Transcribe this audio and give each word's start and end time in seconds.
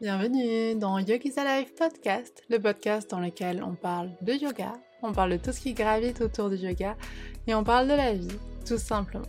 Bienvenue 0.00 0.74
dans 0.74 0.98
Yogi's 0.98 1.38
Alive 1.38 1.72
Podcast, 1.74 2.42
le 2.50 2.58
podcast 2.58 3.08
dans 3.08 3.20
lequel 3.20 3.62
on 3.62 3.76
parle 3.76 4.10
de 4.22 4.32
yoga, 4.32 4.72
on 5.02 5.12
parle 5.12 5.30
de 5.30 5.36
tout 5.36 5.52
ce 5.52 5.60
qui 5.60 5.72
gravite 5.72 6.20
autour 6.20 6.50
du 6.50 6.56
yoga 6.56 6.96
et 7.46 7.54
on 7.54 7.62
parle 7.62 7.86
de 7.86 7.94
la 7.94 8.12
vie, 8.12 8.36
tout 8.66 8.76
simplement. 8.76 9.24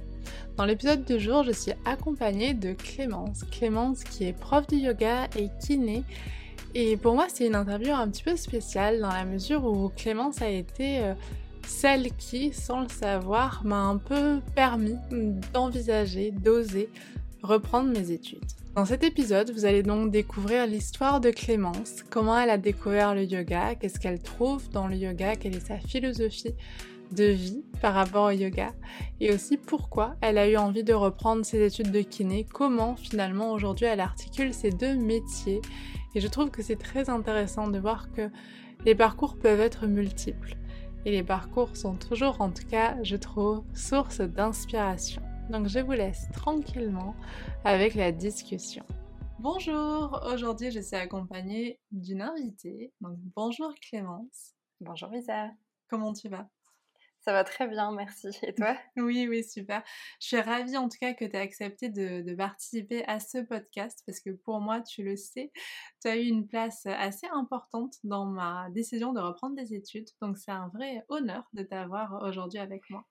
Dans 0.58 0.66
l'épisode 0.66 1.06
du 1.06 1.20
jour, 1.20 1.44
je 1.44 1.52
suis 1.52 1.74
accompagnée 1.86 2.56
de 2.56 2.74
Clémence. 2.74 3.44
Clémence 3.52 4.04
qui 4.04 4.26
est 4.26 4.34
prof 4.34 4.66
de 4.66 4.76
yoga 4.76 5.28
et 5.38 5.50
kiné. 5.62 6.04
Et 6.74 6.98
pour 6.98 7.14
moi, 7.14 7.28
c'est 7.32 7.46
une 7.46 7.56
interview 7.56 7.94
un 7.94 8.10
petit 8.10 8.24
peu 8.24 8.36
spéciale 8.36 9.00
dans 9.00 9.14
la 9.14 9.24
mesure 9.24 9.64
où 9.66 9.90
Clémence 9.90 10.42
a 10.42 10.50
été 10.50 11.00
euh, 11.00 11.14
celle 11.68 12.12
qui, 12.14 12.52
sans 12.54 12.82
le 12.82 12.90
savoir, 12.90 13.62
m'a 13.64 13.82
un 13.82 13.98
peu 13.98 14.40
permis 14.56 14.98
d'envisager, 15.54 16.32
d'oser 16.32 16.90
reprendre 17.46 17.90
mes 17.90 18.12
études. 18.12 18.46
Dans 18.76 18.86
cet 18.86 19.04
épisode, 19.04 19.52
vous 19.52 19.66
allez 19.66 19.84
donc 19.84 20.12
découvrir 20.12 20.68
l'histoire 20.68 21.22
de 21.22 21.30
Clémence, 21.30 22.04
comment 22.10 22.38
elle 22.38 22.50
a 22.50 22.58
découvert 22.58 23.16
le 23.16 23.24
yoga, 23.24 23.76
qu'est-ce 23.76 24.00
qu'elle 24.00 24.22
trouve 24.22 24.70
dans 24.70 24.88
le 24.88 24.96
yoga, 24.96 25.36
quelle 25.36 25.56
est 25.56 25.68
sa 25.68 25.78
philosophie 25.78 26.54
de 27.12 27.26
vie 27.26 27.64
par 27.82 27.94
rapport 27.94 28.26
au 28.26 28.32
yoga 28.32 28.74
et 29.20 29.32
aussi 29.32 29.58
pourquoi 29.58 30.16
elle 30.22 30.38
a 30.38 30.50
eu 30.50 30.58
envie 30.58 30.84
de 30.84 30.94
reprendre 30.94 31.46
ses 31.46 31.64
études 31.64 31.92
de 31.92 32.02
kiné, 32.02 32.46
comment 32.52 32.96
finalement 32.96 33.52
aujourd'hui 33.52 33.86
elle 33.86 34.00
articule 34.00 34.54
ces 34.54 34.72
deux 34.72 34.96
métiers 34.96 35.62
et 36.16 36.20
je 36.20 36.28
trouve 36.28 36.50
que 36.50 36.64
c'est 36.64 36.78
très 36.78 37.10
intéressant 37.10 37.68
de 37.68 37.78
voir 37.78 38.12
que 38.12 38.30
les 38.86 38.96
parcours 38.96 39.38
peuvent 39.38 39.60
être 39.60 39.86
multiples 39.86 40.58
et 41.06 41.12
les 41.12 41.24
parcours 41.24 41.78
sont 41.78 41.96
toujours, 41.96 42.42
en 42.42 42.50
tout 42.50 42.66
cas, 42.68 42.98
je 43.04 43.16
trouve, 43.16 43.64
source 43.74 44.22
d'inspiration. 44.22 45.22
Donc 45.50 45.68
je 45.68 45.80
vous 45.80 45.92
laisse 45.92 46.28
tranquillement 46.34 47.16
avec 47.64 47.94
la 47.94 48.12
discussion. 48.12 48.84
Bonjour, 49.38 50.20
aujourd'hui 50.26 50.72
je 50.72 50.80
suis 50.80 50.96
accompagnée 50.96 51.80
d'une 51.92 52.24
invitée. 52.24 52.94
Donc 53.00 53.18
bonjour 53.36 53.72
Clémence. 53.88 54.56
Bonjour 54.82 55.10
Lisa. 55.10 55.52
Comment 55.88 56.14
tu 56.14 56.30
vas? 56.30 56.50
Ça 57.20 57.32
va 57.32 57.44
très 57.44 57.68
bien, 57.68 57.92
merci. 57.92 58.30
Et 58.42 58.54
toi? 58.54 58.76
Oui, 58.98 59.28
oui, 59.30 59.44
super. 59.44 59.84
Je 60.20 60.28
suis 60.28 60.42
ravie 60.42 60.78
en 60.78 60.90
tout 60.90 60.98
cas 61.00 61.14
que 61.14 61.26
tu 61.26 61.32
aies 61.32 61.40
accepté 61.40 61.90
de, 61.90 62.36
participer 62.36 63.06
à 63.06 63.20
ce 63.20 63.40
podcast 63.40 64.02
parce 64.06 64.20
que 64.20 64.32
pour 64.32 64.62
moi, 64.62 64.82
tu 64.82 65.04
le 65.04 65.16
sais, 65.16 65.52
tu 66.02 66.08
as 66.08 66.18
eu 66.18 66.26
une 66.26 66.48
place 66.48 66.88
assez 66.88 67.28
importante 67.34 67.96
dans 68.04 68.26
ma 68.26 68.70
décision 68.72 69.14
de 69.14 69.20
reprendre 69.20 69.56
des 69.56 69.76
études. 69.76 70.10
Donc 70.22 70.40
c'est 70.40 70.52
un 70.52 70.70
vrai 70.70 71.04
honneur 71.10 71.44
de 71.54 71.62
t'avoir 71.62 72.24
aujourd'hui 72.24 72.60
avec 72.60 72.90
moi. 72.90 73.06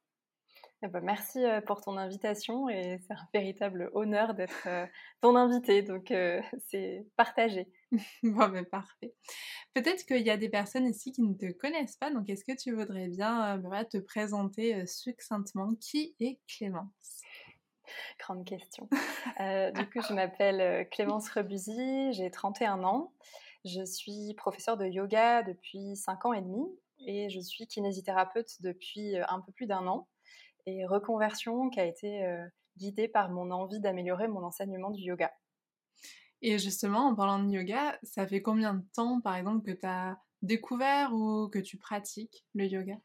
Eh 0.83 0.89
ben, 0.89 1.01
merci 1.01 1.43
euh, 1.43 1.61
pour 1.61 1.81
ton 1.81 1.97
invitation 1.97 2.69
et 2.69 2.99
c'est 3.07 3.15
un 3.15 3.29
véritable 3.33 3.91
honneur 3.95 4.35
d'être 4.35 4.67
euh, 4.67 4.87
ton 5.23 5.35
invité, 5.35 5.83
donc 5.83 6.11
euh, 6.11 6.43
c'est 6.69 7.07
partagé. 7.17 7.69
bon, 8.23 8.49
mais 8.49 8.65
parfait. 8.65 9.15
Peut-être 9.73 10.05
qu'il 10.05 10.21
y 10.21 10.31
a 10.31 10.37
des 10.37 10.51
personnes 10.51 10.87
ici 10.87 11.13
qui 11.13 11.23
ne 11.23 11.35
te 11.35 11.51
connaissent 11.53 11.97
pas, 11.97 12.11
donc 12.11 12.29
est-ce 12.29 12.45
que 12.45 12.57
tu 12.57 12.73
voudrais 12.73 13.09
bien 13.09 13.63
te 13.91 13.99
présenter 13.99 14.87
succinctement 14.87 15.75
qui 15.81 16.15
est 16.21 16.39
Clémence? 16.47 17.23
Grande 18.19 18.45
question. 18.45 18.89
du 18.91 19.91
coup, 19.91 20.01
je 20.07 20.13
m'appelle 20.13 20.89
Clémence 20.91 21.29
Rebusy, 21.31 22.13
j'ai 22.13 22.31
31 22.31 22.83
ans. 22.85 23.13
Je 23.65 23.85
suis 23.85 24.35
professeure 24.37 24.77
de 24.77 24.87
yoga 24.87 25.43
depuis 25.43 25.97
5 25.97 26.27
ans 26.27 26.33
et 26.33 26.43
demi 26.43 26.67
et 27.07 27.31
je 27.31 27.41
suis 27.41 27.67
kinésithérapeute 27.67 28.61
depuis 28.61 29.17
un 29.29 29.41
peu 29.41 29.53
plus 29.53 29.67
d'un 29.67 29.87
an 29.87 30.09
et 30.67 30.87
reconversion 30.87 31.71
qui 31.71 31.81
a 31.81 31.85
été 31.85 32.27
guidée 32.77 33.09
par 33.09 33.31
mon 33.31 33.51
envie 33.51 33.81
d'améliorer 33.81 34.29
mon 34.29 34.43
enseignement 34.43 34.91
du 34.91 35.03
yoga. 35.03 35.33
Et 36.43 36.59
justement, 36.59 37.09
en 37.09 37.15
parlant 37.15 37.43
de 37.43 37.51
yoga, 37.51 37.99
ça 38.03 38.27
fait 38.27 38.43
combien 38.43 38.75
de 38.75 38.85
temps, 38.95 39.21
par 39.21 39.37
exemple, 39.37 39.65
que 39.65 39.79
tu 39.79 39.87
as 39.87 40.19
découvert 40.43 41.15
ou 41.15 41.49
que 41.49 41.59
tu 41.59 41.79
pratiques 41.79 42.45
le 42.55 42.67
yoga? 42.67 42.97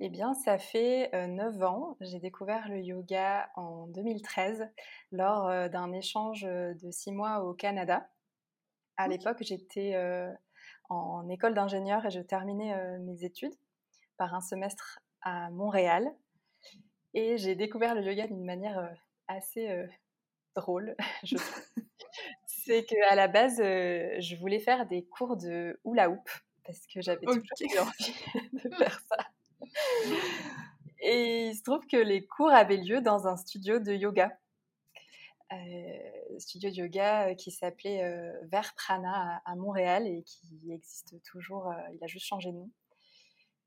Eh 0.00 0.10
bien, 0.10 0.34
ça 0.34 0.58
fait 0.58 1.10
9 1.12 1.56
euh, 1.56 1.64
ans. 1.64 1.96
J'ai 2.00 2.18
découvert 2.18 2.68
le 2.68 2.80
yoga 2.80 3.48
en 3.54 3.86
2013 3.86 4.68
lors 5.12 5.46
euh, 5.46 5.68
d'un 5.68 5.92
échange 5.92 6.42
de 6.42 6.90
6 6.90 7.12
mois 7.12 7.44
au 7.44 7.54
Canada. 7.54 8.10
À 8.96 9.08
l'époque, 9.08 9.38
j'étais 9.42 9.94
en 10.88 11.28
école 11.28 11.54
d'ingénieur 11.54 12.04
et 12.06 12.10
je 12.10 12.20
terminais 12.20 12.98
mes 13.00 13.24
études 13.24 13.54
par 14.16 14.34
un 14.34 14.40
semestre 14.40 15.00
à 15.20 15.50
Montréal. 15.50 16.10
Et 17.16 17.38
j'ai 17.38 17.54
découvert 17.54 17.94
le 17.94 18.02
yoga 18.02 18.26
d'une 18.26 18.44
manière 18.44 18.78
euh, 18.78 18.92
assez 19.26 19.70
euh, 19.70 19.86
drôle, 20.54 20.94
je. 21.24 21.36
C'est 22.46 22.84
qu'à 22.84 23.14
la 23.14 23.26
base, 23.26 23.58
euh, 23.58 24.16
je 24.20 24.36
voulais 24.36 24.58
faire 24.58 24.86
des 24.86 25.02
cours 25.06 25.38
de 25.38 25.80
hula 25.86 26.10
hoop 26.10 26.28
parce 26.64 26.86
que 26.86 27.00
j'avais 27.00 27.24
toujours 27.24 27.42
eu 27.60 27.78
envie 27.78 28.14
de 28.64 28.74
faire 28.74 29.00
ça. 29.08 29.16
Et 31.00 31.48
il 31.48 31.56
se 31.56 31.62
trouve 31.62 31.86
que 31.86 31.96
les 31.96 32.26
cours 32.26 32.50
avaient 32.50 32.76
lieu 32.76 33.00
dans 33.00 33.26
un 33.26 33.38
studio 33.38 33.78
de 33.78 33.94
yoga. 33.94 34.38
studio 36.38 36.68
de 36.68 36.74
yoga 36.74 37.34
qui 37.34 37.50
s'appelait 37.50 38.02
Vert 38.42 38.74
Prana 38.74 39.40
à, 39.44 39.54
Montréal 39.54 40.06
et 40.06 40.22
qui 40.22 40.70
existe 40.70 41.14
toujours, 41.22 41.72
il 41.94 42.02
a 42.02 42.06
juste 42.06 42.26
changé 42.26 42.50
de 42.50 42.56
nom. 42.56 42.70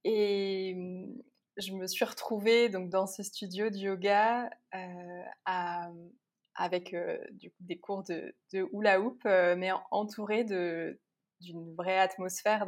Et 0.03 0.73
hum, 0.75 1.21
je 1.59 1.73
me 1.73 1.87
suis 1.87 2.05
retrouvée 2.05 2.69
donc 2.69 2.89
dans 2.89 3.05
ce 3.05 3.21
studio 3.23 3.69
de 3.69 3.77
yoga 3.77 4.49
euh, 4.73 5.23
avec 6.55 6.93
euh, 6.93 7.17
des 7.59 7.79
cours 7.79 8.03
de, 8.03 8.33
hula 8.53 8.99
hoop, 8.99 9.21
euh, 9.25 9.55
mais 9.57 9.71
entourée 9.91 10.43
d'une 10.43 11.75
vraie 11.75 11.99
atmosphère 11.99 12.65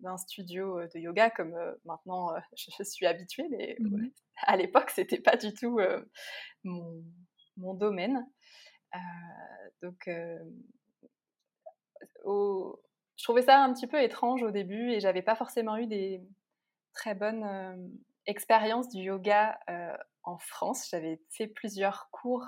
d'un 0.00 0.16
studio 0.16 0.80
de 0.86 0.98
yoga, 0.98 1.30
comme 1.30 1.54
maintenant 1.84 2.30
je, 2.56 2.82
suis 2.84 3.06
habituée, 3.06 3.48
mais 3.50 3.76
mmh 3.80 4.08
à 4.42 4.56
l'époque 4.56 4.90
c'était 4.90 5.18
pas 5.18 5.36
du 5.36 5.52
tout 5.52 5.80
mon, 6.62 7.02
mon, 7.56 7.74
domaine. 7.74 8.24
donc, 9.82 10.08
je 12.24 13.24
trouvais 13.24 13.42
ça 13.42 13.64
un 13.64 13.74
petit 13.74 13.88
peu 13.88 14.00
étrange 14.00 14.44
au 14.44 14.52
début 14.52 14.92
et 14.92 15.00
j'avais 15.00 15.22
pas 15.22 15.34
forcément 15.34 15.76
eu 15.76 15.88
des 15.88 16.22
très 16.92 17.16
bonnes 17.16 17.98
expérience 18.28 18.88
du 18.90 19.02
yoga 19.02 19.58
euh, 19.68 19.96
en 20.22 20.38
France. 20.38 20.88
J'avais 20.90 21.20
fait 21.30 21.48
plusieurs 21.48 22.08
cours 22.12 22.46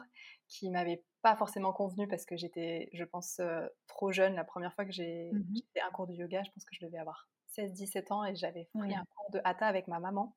qui 0.48 0.70
m'avaient 0.70 1.02
pas 1.22 1.34
forcément 1.36 1.72
convenu 1.72 2.06
parce 2.06 2.24
que 2.24 2.36
j'étais, 2.36 2.88
je 2.92 3.04
pense, 3.04 3.40
euh, 3.40 3.66
trop 3.88 4.12
jeune. 4.12 4.34
La 4.34 4.44
première 4.44 4.74
fois 4.74 4.84
que 4.84 4.92
j'ai 4.92 5.30
mmh 5.32 5.54
fait 5.74 5.80
un 5.80 5.90
cours 5.90 6.06
de 6.06 6.14
yoga, 6.14 6.42
je 6.44 6.50
pense 6.50 6.64
que 6.64 6.74
je 6.78 6.84
devais 6.84 6.98
avoir 6.98 7.28
16-17 7.56 8.12
ans 8.12 8.24
et 8.24 8.36
j'avais 8.36 8.68
pris 8.74 8.94
un 8.94 9.04
cours 9.16 9.30
de 9.32 9.40
hatha 9.44 9.66
avec 9.66 9.88
ma 9.88 9.98
maman. 9.98 10.36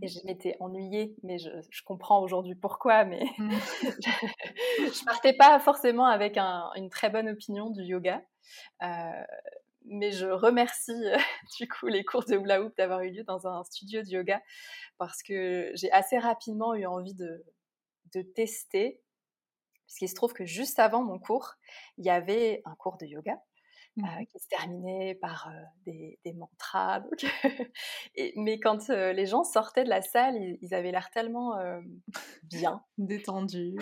Et 0.00 0.06
je 0.06 0.24
m'étais 0.24 0.56
ennuyée, 0.60 1.16
mais 1.24 1.38
je, 1.38 1.50
comprends 1.84 2.22
aujourd'hui 2.22 2.54
pourquoi, 2.54 3.04
mais 3.04 3.24
mmh. 3.38 3.50
je 4.78 5.04
partais 5.04 5.32
pas 5.32 5.58
forcément 5.58 6.06
avec 6.06 6.38
une 6.38 6.88
très 6.88 7.10
bonne 7.10 7.28
opinion 7.28 7.68
du 7.68 7.82
yoga. 7.82 8.22
Euh, 8.82 9.24
mais 9.86 10.12
je 10.12 10.26
remercie 10.26 10.92
euh, 10.92 11.16
du 11.58 11.68
coup 11.68 11.86
les 11.86 12.04
cours 12.04 12.24
de 12.24 12.36
hula 12.36 12.62
hoop 12.62 12.76
d'avoir 12.76 13.00
eu 13.00 13.10
lieu 13.10 13.24
dans 13.24 13.46
un 13.46 13.64
studio 13.64 14.02
de 14.02 14.08
yoga 14.08 14.40
parce 14.98 15.22
que 15.22 15.70
j'ai 15.74 15.90
assez 15.92 16.18
rapidement 16.18 16.74
eu 16.74 16.86
envie 16.86 17.14
de, 17.14 17.44
de 18.14 18.22
tester. 18.22 19.00
Puisqu'il 19.86 20.08
se 20.08 20.14
trouve 20.14 20.32
que 20.32 20.46
juste 20.46 20.78
avant 20.78 21.02
mon 21.02 21.18
cours, 21.18 21.54
il 21.98 22.06
y 22.06 22.10
avait 22.10 22.62
un 22.64 22.74
cours 22.76 22.96
de 22.96 23.04
yoga 23.04 23.38
euh, 23.98 24.02
mmh 24.02 24.26
qui 24.26 24.38
se 24.38 24.48
terminait 24.48 25.14
par 25.16 25.48
euh, 25.48 25.60
des, 25.84 26.18
des, 26.24 26.32
mantras. 26.32 27.02
Et, 28.14 28.32
mais 28.36 28.58
quand 28.58 28.88
les 28.88 29.26
gens 29.26 29.44
sortaient 29.44 29.84
de 29.84 29.90
la 29.90 30.00
salle, 30.00 30.36
ils, 30.62 30.74
avaient 30.74 30.92
l'air 30.92 31.10
tellement 31.10 31.52
bien. 32.44 32.82
Détendus. 32.98 33.76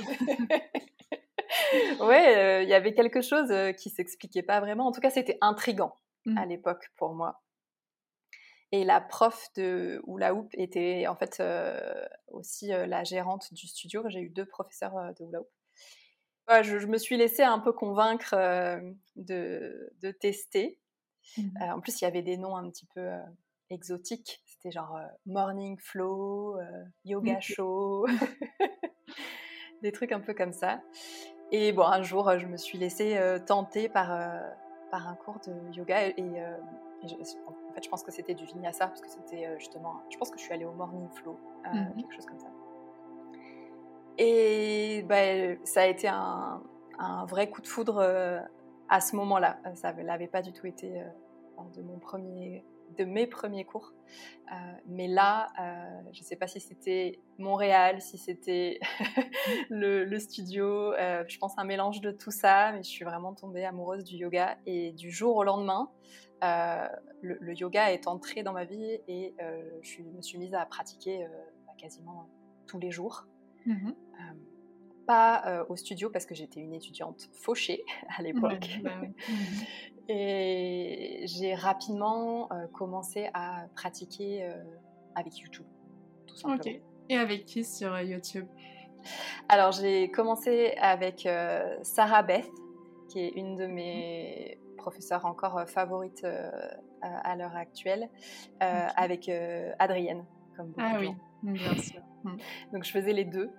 ouais, 2.00 2.36
euh, 2.36 2.62
il 2.62 2.68
y 2.68 2.74
avait 2.74 2.94
quelque 2.94 3.20
chose 3.20 3.50
euh, 3.50 3.72
qui 3.72 3.90
s'expliquait 3.90 4.42
pas 4.42 4.60
vraiment. 4.60 4.86
En 4.86 4.92
tout 4.92 5.00
cas, 5.00 5.10
c'était 5.10 5.38
intrigant 5.40 5.94
mmh. 6.26 6.38
à 6.38 6.46
l'époque 6.46 6.90
pour 6.96 7.14
moi. 7.14 7.42
Et 8.72 8.84
la 8.84 9.00
prof 9.00 9.48
de 9.56 10.00
hula 10.06 10.32
hoop 10.32 10.48
était 10.52 11.06
en 11.08 11.16
fait 11.16 11.40
euh, 11.40 12.06
aussi 12.28 12.68
la 12.68 13.02
gérante 13.02 13.52
du 13.52 13.66
studio. 13.66 14.04
J'ai 14.08 14.20
eu 14.20 14.30
deux 14.30 14.46
professeurs 14.46 14.94
de 15.18 15.24
hula 15.24 15.40
hoop. 15.40 16.62
je, 16.62 16.86
me 16.86 16.96
suis 16.96 17.16
laissée 17.16 17.42
un 17.42 17.58
peu 17.58 17.72
convaincre 17.72 18.36
de, 19.16 19.92
de, 20.00 20.10
tester. 20.12 20.78
Mmh. 21.36 21.62
en 21.62 21.80
plus, 21.80 22.00
il 22.00 22.04
y 22.04 22.06
avait 22.06 22.22
des 22.22 22.36
noms 22.36 22.54
un 22.54 22.70
petit 22.70 22.86
peu 22.94 23.10
exotiques. 23.70 24.40
C'était 24.46 24.70
genre 24.70 25.00
Morning 25.26 25.76
Flow, 25.80 26.56
Yoga 27.04 27.40
Show, 27.40 28.06
des 29.82 29.90
trucs 29.90 30.12
un 30.12 30.20
peu 30.20 30.32
comme 30.32 30.52
ça. 30.52 30.80
Et 31.52 31.72
bon, 31.72 31.82
un 31.82 32.02
jour, 32.02 32.38
je 32.38 32.46
me 32.46 32.56
suis 32.56 32.78
laissée 32.78 33.16
euh, 33.16 33.38
tenter 33.38 33.88
par, 33.88 34.12
euh, 34.12 34.38
par 34.90 35.08
un 35.08 35.14
cours 35.14 35.38
de 35.46 35.76
yoga. 35.76 36.06
Et, 36.06 36.14
euh, 36.18 36.56
je, 37.04 37.14
en 37.14 37.72
fait, 37.74 37.84
je 37.84 37.88
pense 37.88 38.02
que 38.02 38.12
c'était 38.12 38.34
du 38.34 38.44
vinyasa, 38.44 38.86
parce 38.86 39.00
que 39.00 39.08
c'était 39.08 39.58
justement. 39.58 40.02
Je 40.10 40.18
pense 40.18 40.30
que 40.30 40.38
je 40.38 40.44
suis 40.44 40.52
allée 40.52 40.64
au 40.66 40.72
morning 40.72 41.08
flow, 41.10 41.38
mmh 41.64 41.96
quelque 41.96 42.14
chose 42.14 42.26
comme 42.26 42.38
ça. 42.38 42.50
Et 44.18 45.02
bah, 45.08 45.56
ça 45.64 45.82
a 45.82 45.86
été 45.86 46.08
un, 46.08 46.62
un 46.98 47.24
vrai 47.24 47.48
coup 47.48 47.62
de 47.62 47.66
foudre 47.66 48.00
à 48.88 49.00
ce 49.00 49.16
moment-là. 49.16 49.58
Ça 49.74 49.94
ne 49.94 50.02
l'avait 50.02 50.26
pas 50.26 50.42
du 50.42 50.52
tout 50.52 50.66
été 50.66 51.02
de 51.74 51.82
mon 51.82 51.98
premier 51.98 52.64
de 52.96 53.04
mes 53.04 53.26
premiers 53.26 53.64
cours. 53.64 53.92
Euh, 54.52 54.54
mais 54.86 55.06
là, 55.06 55.48
euh, 55.60 56.10
je 56.12 56.20
ne 56.20 56.24
sais 56.24 56.36
pas 56.36 56.48
si 56.48 56.60
c'était 56.60 57.20
Montréal, 57.38 58.00
si 58.00 58.18
c'était 58.18 58.80
le, 59.70 60.18
studio, 60.18 60.92
euh, 60.94 61.24
je 61.28 61.38
pense 61.38 61.56
un 61.56 61.64
mélange 61.64 62.00
de 62.00 62.10
tout 62.10 62.32
ça, 62.32 62.72
mais 62.72 62.82
je 62.82 62.88
suis 62.88 63.04
vraiment 63.04 63.34
tombée 63.34 63.64
amoureuse 63.64 64.04
du 64.04 64.16
yoga. 64.16 64.58
Et 64.66 64.92
du 64.92 65.10
jour 65.10 65.36
au 65.36 65.44
lendemain, 65.44 65.90
le, 67.22 67.54
yoga 67.54 67.92
est 67.92 68.08
entré 68.08 68.42
dans 68.42 68.52
ma 68.52 68.64
vie 68.64 68.98
et 69.06 69.34
je 69.82 70.02
me 70.02 70.22
suis 70.22 70.38
mise 70.38 70.54
à 70.54 70.64
pratiquer 70.66 71.26
bah, 71.66 71.72
quasiment 71.78 72.28
tous 72.66 72.78
les 72.78 72.90
jours. 72.90 73.26
Mmh 73.66 73.90
pas 75.06 75.64
au 75.68 75.74
studio 75.74 76.08
parce 76.08 76.24
que 76.24 76.36
j'étais 76.36 76.60
une 76.60 76.72
étudiante 76.72 77.30
fauchée 77.32 77.82
à 78.16 78.22
l'époque. 78.22 78.78
Bah 78.84 78.94
mmh 78.96 79.12
et 80.12 81.22
j'ai 81.26 81.54
rapidement 81.54 82.48
commencé 82.72 83.30
à 83.32 83.66
pratiquer 83.74 84.50
avec 85.14 85.38
YouTube, 85.38 85.66
tout 86.26 86.36
simplement. 86.36 86.78
Et 87.08 87.16
avec 87.16 87.44
qui 87.44 87.64
sur 87.64 87.98
YouTube? 88.00 88.46
Alors 89.48 89.72
j'ai 89.72 90.10
commencé 90.10 90.74
avec 90.80 91.28
Sarah 91.82 92.22
Beth, 92.22 92.50
qui 93.08 93.20
est 93.20 93.30
une 93.30 93.56
de 93.56 93.66
mes 93.66 94.58
professeurs 94.76 95.26
encore 95.26 95.68
favorites 95.68 96.26
à, 97.02 97.36
l'heure 97.36 97.54
actuelle, 97.54 98.10
avec 98.58 99.30
Adrienne, 99.78 100.24
comme 100.56 100.68
beaucoup 100.68 100.80
Ah 100.80 100.98
oui, 100.98 101.14
bien 101.42 101.76
sûr. 101.76 102.02
Mmh. 102.22 102.36
Donc 102.74 102.84
je 102.84 102.90
faisais 102.90 103.14
les 103.14 103.24
deux. 103.24 103.50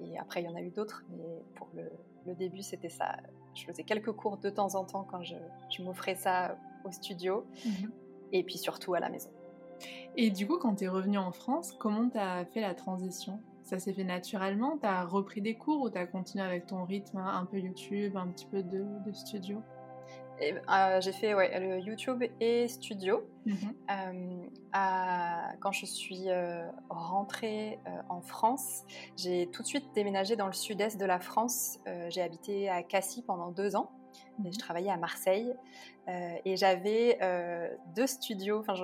Et 0.00 0.18
après, 0.18 0.42
il 0.42 0.46
y 0.46 0.48
en 0.48 0.54
a 0.54 0.60
eu 0.60 0.70
d'autres, 0.70 1.04
mais 1.10 1.42
pour 1.54 1.68
le, 1.74 2.34
début, 2.34 2.62
c'était 2.62 2.88
ça. 2.88 3.16
Je 3.56 3.64
faisais 3.64 3.82
quelques 3.82 4.12
cours 4.12 4.36
de 4.36 4.50
temps 4.50 4.74
en 4.74 4.84
temps 4.84 5.04
quand 5.10 5.22
je, 5.22 5.34
m'offrais 5.82 6.14
ça 6.14 6.56
au 6.84 6.92
studio, 6.92 7.44
mhm. 7.64 7.90
et 8.32 8.42
puis 8.44 8.58
surtout 8.58 8.94
à 8.94 9.00
la 9.00 9.08
maison. 9.08 9.30
Et 10.16 10.30
du 10.30 10.46
coup, 10.46 10.58
quand 10.58 10.76
tu 10.76 10.84
es 10.84 10.88
revenue 10.88 11.18
en 11.18 11.32
France, 11.32 11.72
comment 11.78 12.08
tu 12.08 12.18
as 12.18 12.44
fait 12.46 12.60
la 12.60 12.74
transition? 12.74 13.40
Ça 13.62 13.78
s'est 13.78 13.92
fait 13.92 14.04
naturellement? 14.04 14.78
Tu 14.78 14.86
as 14.86 15.04
repris 15.04 15.40
des 15.40 15.54
cours 15.54 15.82
ou 15.82 15.90
tu 15.90 15.98
as 15.98 16.06
continué 16.06 16.44
avec 16.44 16.66
ton 16.66 16.84
rythme, 16.84 17.18
un 17.18 17.44
peu 17.44 17.58
YouTube, 17.58 18.16
un 18.16 18.28
petit 18.28 18.46
peu 18.46 18.62
de 18.62 19.12
studio? 19.12 19.62
Euh, 20.42 21.00
j'ai 21.00 21.12
fait 21.12 21.34
ouais, 21.34 21.58
le 21.60 21.80
YouTube 21.80 22.22
et 22.40 22.68
studio. 22.68 23.26
Mhm. 23.46 23.74
Euh, 23.90 24.46
quand 25.60 25.72
je 25.72 25.86
suis 25.86 26.28
euh, 26.28 26.66
rentrée 26.88 27.78
en 28.08 28.20
France, 28.20 28.82
j'ai 29.16 29.48
tout 29.52 29.62
de 29.62 29.66
suite 29.66 29.86
déménagé 29.94 30.36
dans 30.36 30.46
le 30.46 30.52
sud-est 30.52 30.98
de 30.98 31.06
la 31.06 31.20
France. 31.20 31.78
j'ai 32.08 32.22
habité 32.22 32.68
à 32.68 32.82
Cassis 32.82 33.22
pendant 33.22 33.50
deux 33.50 33.76
ans. 33.76 33.90
Et 34.44 34.50
je 34.50 34.56
mhm. 34.56 34.56
travaillais 34.56 34.90
à 34.90 34.96
Marseille 34.96 35.54
et 36.08 36.56
j'avais 36.56 37.18
deux 37.94 38.06
studios. 38.06 38.60
Enfin, 38.60 38.74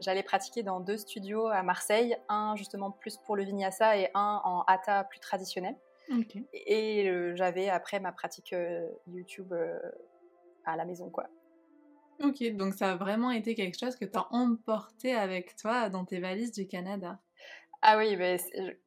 j'allais 0.00 0.22
pratiquer 0.22 0.62
dans 0.62 0.80
deux 0.80 0.96
studios 0.96 1.46
à 1.46 1.62
Marseille, 1.62 2.16
un 2.28 2.56
justement 2.56 2.90
plus 2.90 3.16
pour 3.18 3.36
le 3.36 3.44
vinyasa 3.44 3.96
et 3.96 4.10
un 4.14 4.40
en 4.44 4.62
hatha 4.62 5.04
plus 5.04 5.20
traditionnel. 5.20 5.76
Et 6.52 7.10
j'avais 7.34 7.68
après 7.68 8.00
ma 8.00 8.12
pratique 8.12 8.54
YouTube 9.06 9.52
à 10.72 10.76
la 10.76 10.84
maison, 10.84 11.10
quoi. 11.10 11.28
Ok, 12.20 12.42
donc 12.56 12.74
ça 12.74 12.92
a 12.92 12.96
vraiment 12.96 13.30
été 13.30 13.54
quelque 13.54 13.78
chose 13.78 13.94
que 13.94 14.04
tu 14.04 14.18
as 14.18 14.26
emporté 14.32 15.14
avec 15.14 15.54
toi 15.56 15.88
dans 15.88 16.04
tes 16.04 16.18
valises 16.18 16.52
du 16.52 16.66
Canada. 16.66 17.20
Ah 17.80 17.96
oui, 17.96 18.16
mais 18.16 18.38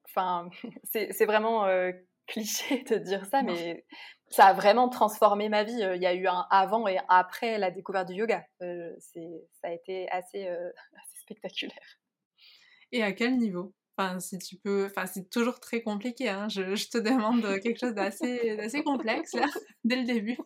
enfin, 0.05 0.49
c'est 0.83 1.25
vraiment 1.25 1.65
euh, 1.65 1.91
cliché 2.27 2.83
de 2.83 2.95
dire 2.95 3.25
ça, 3.25 3.41
mais 3.41 3.85
ça 4.29 4.47
a 4.47 4.53
vraiment 4.53 4.89
transformé 4.89 5.49
ma 5.49 5.63
vie. 5.63 5.79
Il 5.95 6.01
y 6.01 6.05
a 6.05 6.13
eu 6.13 6.27
un 6.27 6.45
avant 6.49 6.87
et 6.87 6.97
un 6.97 7.05
après 7.07 7.57
la 7.57 7.71
découverte 7.71 8.09
du 8.09 8.15
yoga. 8.15 8.45
Euh, 8.61 8.93
ça 8.99 9.67
a 9.67 9.71
été 9.71 10.09
assez, 10.09 10.47
euh, 10.47 10.69
assez, 11.01 11.19
spectaculaire. 11.21 11.99
Et 12.91 13.03
à 13.03 13.13
quel 13.13 13.37
niveau? 13.37 13.73
Enfin, 13.97 14.19
si 14.19 14.39
tu 14.39 14.55
peux, 14.55 14.85
enfin, 14.85 15.05
c'est 15.05 15.29
toujours 15.29 15.59
très 15.59 15.81
compliqué. 15.81 16.29
Hein. 16.29 16.47
Je, 16.49 16.75
je, 16.75 16.89
te 16.89 16.97
demande 16.97 17.41
quelque 17.61 17.79
chose 17.79 17.93
d'assez 17.93 18.83
complexe 18.83 19.33
là, 19.33 19.47
dès 19.83 19.97
le 19.97 20.05
début. 20.05 20.37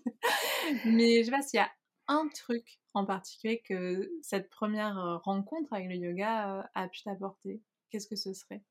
Mais 0.86 1.20
je 1.20 1.26
sais 1.26 1.32
pas 1.32 1.42
s'il 1.42 1.60
y 1.60 1.64
a 1.64 1.72
un 2.08 2.28
truc 2.30 2.80
en 2.94 3.06
particulier 3.06 3.62
que 3.68 4.10
cette 4.22 4.50
première 4.50 4.98
euh, 4.98 5.18
rencontre 5.18 5.74
avec 5.74 5.90
le 5.90 5.96
yoga 5.96 6.60
euh, 6.60 6.64
a 6.74 6.88
pu 6.88 7.02
t'apporter. 7.04 7.62
Qu'est-ce 7.90 8.08
que 8.08 8.16
ce 8.16 8.34
serait? 8.34 8.62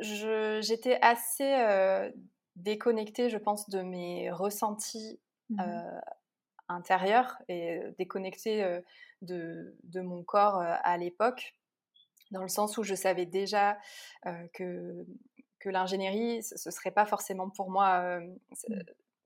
J'étais 0.00 0.98
assez 1.02 1.52
euh, 1.52 2.10
déconnectée, 2.54 3.28
je 3.28 3.38
pense, 3.38 3.68
de 3.68 3.82
mes 3.82 4.30
ressentis 4.30 5.20
mmh 5.50 5.62
intérieurs 6.72 7.36
et 7.48 7.80
déconnectée 7.98 8.80
de, 9.22 9.76
de, 9.82 10.00
mon 10.00 10.22
corps 10.22 10.60
à 10.60 10.96
l'époque, 10.98 11.56
dans 12.30 12.42
le 12.42 12.48
sens 12.48 12.78
où 12.78 12.82
je 12.82 12.94
savais 12.94 13.26
déjà 13.26 13.78
que, 14.52 15.06
que 15.58 15.68
l'ingénierie, 15.68 16.42
ce 16.42 16.68
ne 16.68 16.72
serait 16.72 16.90
pas 16.90 17.06
forcément 17.06 17.50
pour 17.50 17.70
moi. 17.70 18.20
Mmh 18.20 18.36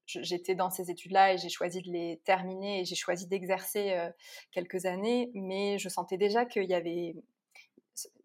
j'étais 0.07 0.55
dans 0.55 0.71
ces 0.71 0.91
études-là 0.91 1.33
et 1.33 1.39
j'ai 1.39 1.49
choisi 1.49 1.81
de 1.81 1.91
les 1.91 2.21
terminer 2.25 2.81
et 2.81 2.85
j'ai 2.85 2.95
choisi 2.95 3.27
d'exercer 3.27 3.93
euh, 3.93 4.11
quelques 4.53 4.87
années, 4.87 5.31
mais 5.35 5.79
je 5.79 5.89
sentais 5.89 6.19
déjà 6.19 6.45
qu'il 6.45 6.65
y 6.65 6.75
avait, 6.75 7.15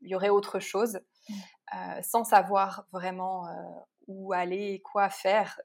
il 0.01 0.09
y 0.09 0.15
aurait 0.15 0.29
autre 0.29 0.59
chose, 0.59 0.99
mmh. 1.29 1.33
sans 2.01 2.23
savoir 2.23 2.85
vraiment 2.91 3.47
où 4.07 4.33
aller, 4.33 4.81
quoi 4.83 5.09
faire. 5.09 5.59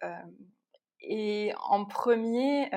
et 1.01 1.53
en 1.69 1.85
premier, 1.85 2.71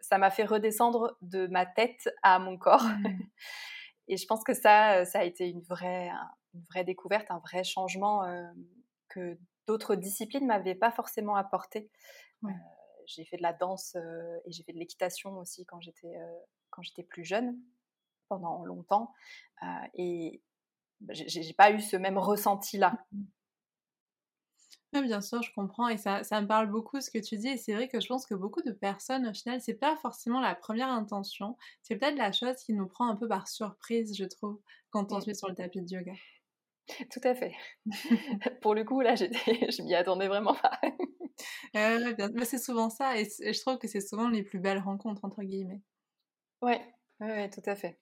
ça 0.00 0.18
m'a 0.18 0.30
fait 0.30 0.44
redescendre 0.44 1.16
de 1.20 1.46
ma 1.48 1.66
tête 1.66 2.08
à 2.22 2.38
mon 2.38 2.56
corps. 2.56 2.86
Mmh. 4.12 4.14
et 4.14 4.16
je 4.16 4.26
pense 4.26 4.44
que 4.44 4.54
ça, 4.54 5.04
ça 5.04 5.20
a 5.20 5.24
été 5.24 5.48
une 5.48 5.62
vraie, 5.62 6.10
une 6.54 6.62
vraie 6.70 6.84
découverte, 6.84 7.30
un 7.30 7.38
vrai 7.38 7.64
changement 7.64 8.22
que 9.08 9.38
d'autres 9.66 9.94
disciplines 9.94 10.46
m'avaient 10.46 10.74
pas 10.74 10.90
forcément 10.90 11.36
apporté. 11.36 11.90
Euh, 12.44 12.48
j'ai 13.06 13.24
fait 13.24 13.36
de 13.36 13.42
la 13.42 13.52
danse 13.52 13.96
euh, 13.96 14.38
et 14.44 14.52
j'ai 14.52 14.62
fait 14.64 14.72
de 14.72 14.78
l'équitation 14.78 15.36
aussi 15.38 15.64
quand 15.64 15.80
j'étais 15.80 16.16
euh, 16.16 16.38
quand 16.70 16.82
j'étais 16.82 17.02
plus 17.02 17.24
jeune 17.24 17.56
pendant 18.28 18.64
longtemps 18.64 19.12
et 19.94 20.40
j'ai 21.10 21.52
pas 21.52 21.70
eu 21.70 21.80
ce 21.80 21.96
même 21.96 22.16
ressenti 22.16 22.78
là. 22.78 22.96
Oui, 24.94 25.02
bien 25.02 25.22
sûr, 25.22 25.42
je 25.42 25.52
comprends 25.54 25.88
et 25.88 25.96
ça, 25.96 26.22
ça, 26.22 26.40
me 26.42 26.46
parle 26.46 26.70
beaucoup 26.70 27.00
ce 27.00 27.10
que 27.10 27.18
tu 27.18 27.38
dis 27.38 27.48
et 27.48 27.56
c'est 27.56 27.72
vrai 27.72 27.88
que 27.88 27.98
je 27.98 28.06
pense 28.06 28.26
que 28.26 28.34
beaucoup 28.34 28.60
de 28.60 28.72
personnes 28.72 29.26
au 29.26 29.32
final 29.32 29.58
c'est 29.62 29.72
pas 29.74 29.96
forcément 29.96 30.38
la 30.38 30.54
première 30.54 30.88
intention, 30.88 31.56
c'est 31.82 31.96
peut-être 31.96 32.18
la 32.18 32.30
chose 32.30 32.56
qui 32.56 32.74
nous 32.74 32.86
prend 32.86 33.08
un 33.08 33.16
peu 33.16 33.26
par 33.26 33.48
surprise, 33.48 34.14
je 34.14 34.24
trouve, 34.24 34.60
quand 34.90 35.12
on 35.12 35.20
se 35.20 35.28
met 35.28 35.34
sur 35.34 35.48
le 35.48 35.54
tapis 35.54 35.80
de 35.80 35.88
yoga. 35.88 36.12
Tout 37.10 37.20
à 37.24 37.34
fait. 37.34 37.54
Pour 38.60 38.74
le 38.74 38.84
coup, 38.84 39.00
là, 39.00 39.14
je 39.16 39.82
m'y 39.82 39.94
attendais 39.94 40.28
vraiment 40.28 40.54
pas. 40.54 40.78
Mais 41.74 42.44
c'est 42.44 42.58
souvent 42.58 42.90
ça, 42.90 43.18
et, 43.18 43.24
je 43.24 43.60
trouve 43.60 43.78
que 43.78 43.88
c'est 43.88 44.00
souvent 44.00 44.28
les 44.28 44.42
plus 44.42 44.58
belles 44.58 44.78
rencontres, 44.80 45.24
entre 45.24 45.42
guillemets. 45.42 45.80
Ouais, 46.60 46.82
ouais, 47.20 47.48
tout 47.50 47.62
à 47.66 47.74
fait. 47.74 47.98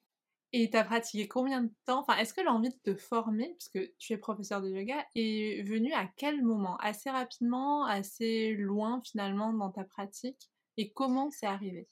Et 0.53 0.69
tu 0.69 0.77
as 0.77 0.83
pratiqué 0.83 1.27
combien 1.27 1.61
de 1.61 1.71
temps? 1.85 2.01
Enfin, 2.01 2.17
est-ce 2.17 2.33
que 2.33 2.41
l'envie 2.41 2.69
de 2.69 2.93
te 2.93 2.95
former, 2.95 3.49
parce 3.49 3.69
que 3.69 3.93
tu 3.97 4.13
es 4.13 4.17
professeur 4.17 4.61
de 4.61 4.69
yoga, 4.69 5.05
est 5.15 5.65
venue 5.65 5.93
à 5.93 6.09
quel 6.17 6.43
moment? 6.43 6.75
Assez 6.77 7.09
rapidement, 7.09 7.85
assez 7.85 8.53
loin 8.53 9.01
finalement 9.05 9.53
dans 9.53 9.71
ta 9.71 9.85
pratique? 9.85 10.49
Et 10.77 10.91
comment 10.91 11.31
c'est 11.31 11.45
arrivé? 11.45 11.87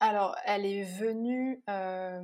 Alors, 0.00 0.34
elle 0.44 0.64
est 0.64 0.84
venue, 0.98 1.62
euh, 1.68 2.22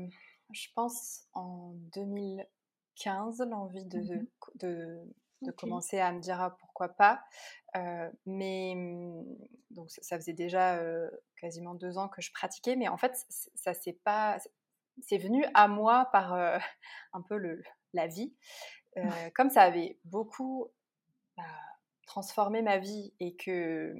je 0.53 0.67
pense, 0.75 1.27
en 1.35 1.75
2015, 1.95 3.41
l'envie 3.49 3.85
de, 3.85 3.99
mmh 3.99 4.27
de, 4.57 5.05
de 5.43 5.51
commencer 5.53 5.99
à 5.99 6.13
me 6.13 6.21
dire 6.21 6.41
ah, 6.41 6.57
pourquoi 6.59 6.89
pas. 6.89 7.23
Euh, 7.77 8.11
mais 8.27 8.75
donc 9.71 9.91
ça, 9.91 10.17
faisait 10.17 10.33
déjà 10.33 10.77
euh, 10.77 11.11
quasiment 11.41 11.75
deux 11.75 11.99
ans 11.99 12.09
que 12.09 12.23
je 12.23 12.33
pratiquais, 12.33 12.77
mais 12.77 12.89
en 12.89 12.97
fait 12.97 13.15
ça 13.55 13.75
c'est 13.75 14.01
pas, 14.05 14.39
c'est 15.03 15.19
venu 15.19 15.45
à 15.55 15.69
moi 15.69 16.09
par 16.13 16.35
euh, 16.35 16.59
un 17.13 17.23
peu 17.23 17.37
le, 17.37 17.63
la 17.93 18.07
vie. 18.07 18.35
comme 19.35 19.51
ça 19.51 19.63
avait 19.63 19.99
beaucoup 20.05 20.67
bah, 21.37 21.45
transformé 22.07 22.63
ma 22.63 22.79
vie 22.79 23.13
et 23.21 23.37
que 23.37 23.95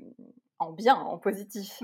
en 0.59 0.73
bien, 0.73 0.97
en 0.97 1.19
positif. 1.19 1.81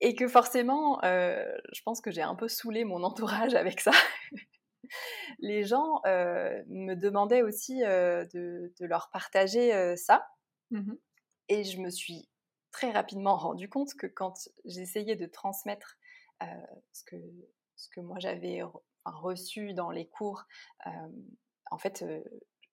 Et 0.00 0.14
que 0.14 0.28
forcément, 0.28 0.98
je 1.02 1.82
pense 1.84 2.00
que 2.00 2.10
j'ai 2.10 2.22
un 2.22 2.34
peu 2.34 2.48
saoulé 2.48 2.84
mon 2.84 3.02
entourage 3.02 3.54
avec 3.54 3.80
ça 3.80 3.92
les 5.38 5.64
gens 5.64 6.00
me 6.04 6.94
demandaient 6.94 7.42
aussi 7.42 7.78
de, 7.80 8.72
leur 8.80 9.10
partager 9.10 9.96
ça. 9.96 10.26
Mmh 10.70 10.94
Et 11.48 11.64
je 11.64 11.80
me 11.80 11.90
suis 11.90 12.28
très 12.72 12.90
rapidement 12.90 13.36
rendu 13.36 13.68
compte 13.68 13.94
que 13.94 14.06
quand 14.06 14.34
j'essayais 14.64 15.16
de 15.16 15.26
transmettre 15.26 15.96
ce, 16.92 17.04
que, 17.04 17.16
ce 17.76 17.88
que 17.90 18.00
moi 18.00 18.18
j'avais 18.18 18.62
reçu 19.04 19.74
dans 19.74 19.90
les 19.90 20.06
cours, 20.06 20.44
en 21.70 21.78
fait, 21.78 22.04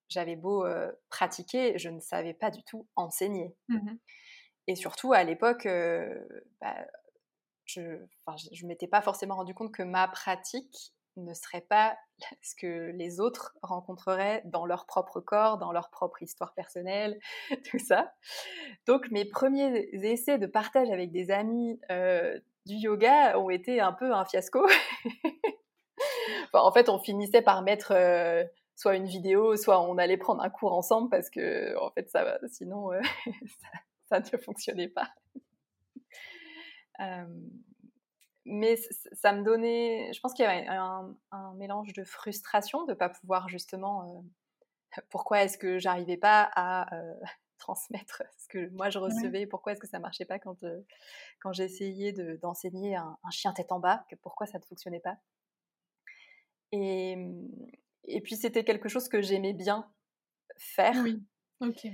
j'avais 0.10 0.36
beau 0.36 0.65
pratiquer, 1.10 1.77
je 1.77 1.89
ne 1.89 2.00
savais 2.00 2.33
pas 2.33 2.51
du 2.51 2.63
tout 2.63 2.88
enseigner. 2.95 3.55
Mmh 3.69 3.95
et 4.65 4.75
surtout, 4.75 5.12
à 5.12 5.25
l'époque, 5.25 5.67
bah, 6.62 6.88
je 7.65 7.81
ne 7.81 8.67
m'étais 8.67 8.88
pas 8.88 9.01
forcément 9.01 9.36
rendu 9.36 9.53
compte 9.53 9.74
que 9.74 9.83
ma 9.83 10.07
pratique 10.07 10.93
ne 11.15 11.33
serait 11.33 11.62
pas 11.62 11.98
ce 12.41 12.55
que 12.55 12.91
les 12.91 13.19
autres 13.19 13.55
rencontreraient 13.62 14.41
dans 14.45 14.65
leur 14.65 14.86
propre 14.86 15.19
corps, 15.19 15.57
dans 15.57 15.72
leur 15.72 15.89
propre 15.89 16.22
histoire 16.24 16.53
personnelle, 16.53 17.19
tout 17.69 17.79
ça. 17.79 18.13
Donc 18.88 19.10
mes 19.12 19.25
premiers 19.25 19.89
essais 19.93 20.38
de 20.38 20.48
partage 20.48 20.89
avec 20.89 21.12
des 21.12 21.31
amis 21.31 21.79
euh, 21.91 22.39
du 22.65 22.75
yoga 22.75 23.38
ont 23.39 23.50
été 23.50 23.79
un 23.79 23.93
peu 23.93 24.13
un 24.13 24.25
fiasco. 24.25 24.67
en 26.53 26.72
fait, 26.72 26.89
on 26.89 27.00
finissait 27.00 27.41
par 27.41 27.62
mettre 27.62 27.91
euh, 27.91 28.43
soit 28.75 28.96
une 28.96 29.05
vidéo, 29.05 29.55
soit 29.55 29.82
on 29.82 29.98
allait 29.98 30.17
prendre 30.17 30.43
un 30.43 30.50
cours 30.50 30.74
ensemble 30.74 31.10
parce 31.10 31.29
que 31.29 31.77
en 31.77 31.91
fait, 31.91 32.10
ça, 32.10 32.38
sinon, 32.51 32.91
euh, 32.93 33.01
ça, 34.10 34.20
ne 34.20 34.38
fonctionnait 34.38 34.89
pas 34.89 35.10
mais 38.46 38.77
ça 39.13 39.34
me 39.34 39.43
donnait, 39.43 40.12
je 40.13 40.20
pense 40.20 40.34
qu'il 40.34 40.46
y 40.46 40.48
avait 40.48 40.67
un, 40.67 41.15
mélange 41.55 41.93
de 41.93 42.03
frustration 42.03 42.86
de 42.86 42.91
ne 42.91 42.98
pas 42.98 43.10
pouvoir 43.10 43.48
justement, 43.48 44.24
euh, 44.98 45.01
pourquoi 45.10 45.43
est-ce 45.43 45.58
que 45.58 45.79
j'arrivais 45.79 46.17
pas 46.17 46.50
à 46.55 46.93
euh, 46.96 47.13
transmettre 47.63 48.24
ce 48.38 48.48
que 48.48 48.70
moi 48.70 48.89
je 48.89 49.00
recevais, 49.00 49.48
pourquoi 49.48 49.72
est-ce 49.72 49.82
que 49.82 49.88
ça 49.88 50.00
marchait 50.00 50.25
pas 50.25 50.39
quand, 50.39 50.62
euh, 50.63 50.82
quand 51.39 51.53
j'essayais 51.53 52.12
d'enseigner 52.41 52.96
un, 52.96 53.17
chien 53.32 53.53
tête 53.53 53.72
en 53.72 53.79
bas, 53.79 54.05
pourquoi 54.22 54.46
ça 54.48 54.60
ne 54.60 54.63
fonctionnait 54.63 55.00
pas. 55.00 55.17
Et, 56.72 57.17
et 58.05 58.22
puis 58.22 58.36
c'était 58.36 58.63
quelque 58.63 58.89
chose 58.89 59.08
que 59.08 59.22
j'aimais 59.22 59.53
bien 59.53 59.89
faire. 60.58 60.96
Oui, 61.03 61.24
ok. 61.62 61.88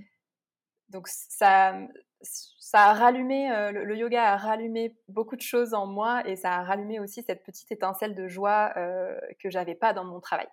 Donc 0.89 1.07
ça, 1.07 1.79
ça 2.21 2.85
a 2.85 2.93
rallumé, 2.93 3.51
euh, 3.51 3.71
le, 3.71 3.95
yoga 3.95 4.33
a 4.33 4.37
rallumé 4.37 4.97
beaucoup 5.07 5.35
de 5.35 5.41
choses 5.41 5.73
en 5.73 5.85
moi 5.85 6.27
et 6.27 6.35
ça 6.35 6.55
a 6.55 6.63
rallumé 6.63 6.99
aussi 6.99 7.21
cette 7.21 7.43
petite 7.43 7.71
étincelle 7.71 8.15
de 8.15 8.27
joie 8.27 8.73
euh, 8.75 9.19
que 9.39 9.49
j'avais 9.49 9.75
pas 9.75 9.93
dans 9.93 10.03
mon 10.03 10.19
travail. 10.19 10.47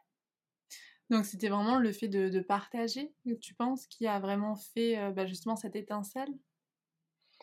Donc 1.10 1.24
c'était 1.24 1.48
vraiment 1.48 1.78
le 1.78 1.92
fait 1.92 2.08
de, 2.08 2.40
partager, 2.40 3.14
tu 3.40 3.54
penses, 3.54 3.86
qui 3.86 4.06
a 4.06 4.18
vraiment 4.18 4.56
fait 4.56 4.98
euh, 4.98 5.10
bah, 5.10 5.26
justement 5.26 5.56
cette 5.56 5.76
étincelle? 5.76 6.28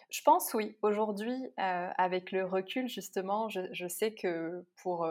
Je 0.10 0.22
pense 0.22 0.54
oui. 0.54 0.78
Aujourd'hui, 0.82 1.34
euh, 1.60 1.90
avec 1.98 2.32
le 2.32 2.46
recul, 2.46 2.88
justement, 2.88 3.50
je, 3.50 3.88
sais 3.88 4.14
que 4.14 4.64
pour 4.76 5.08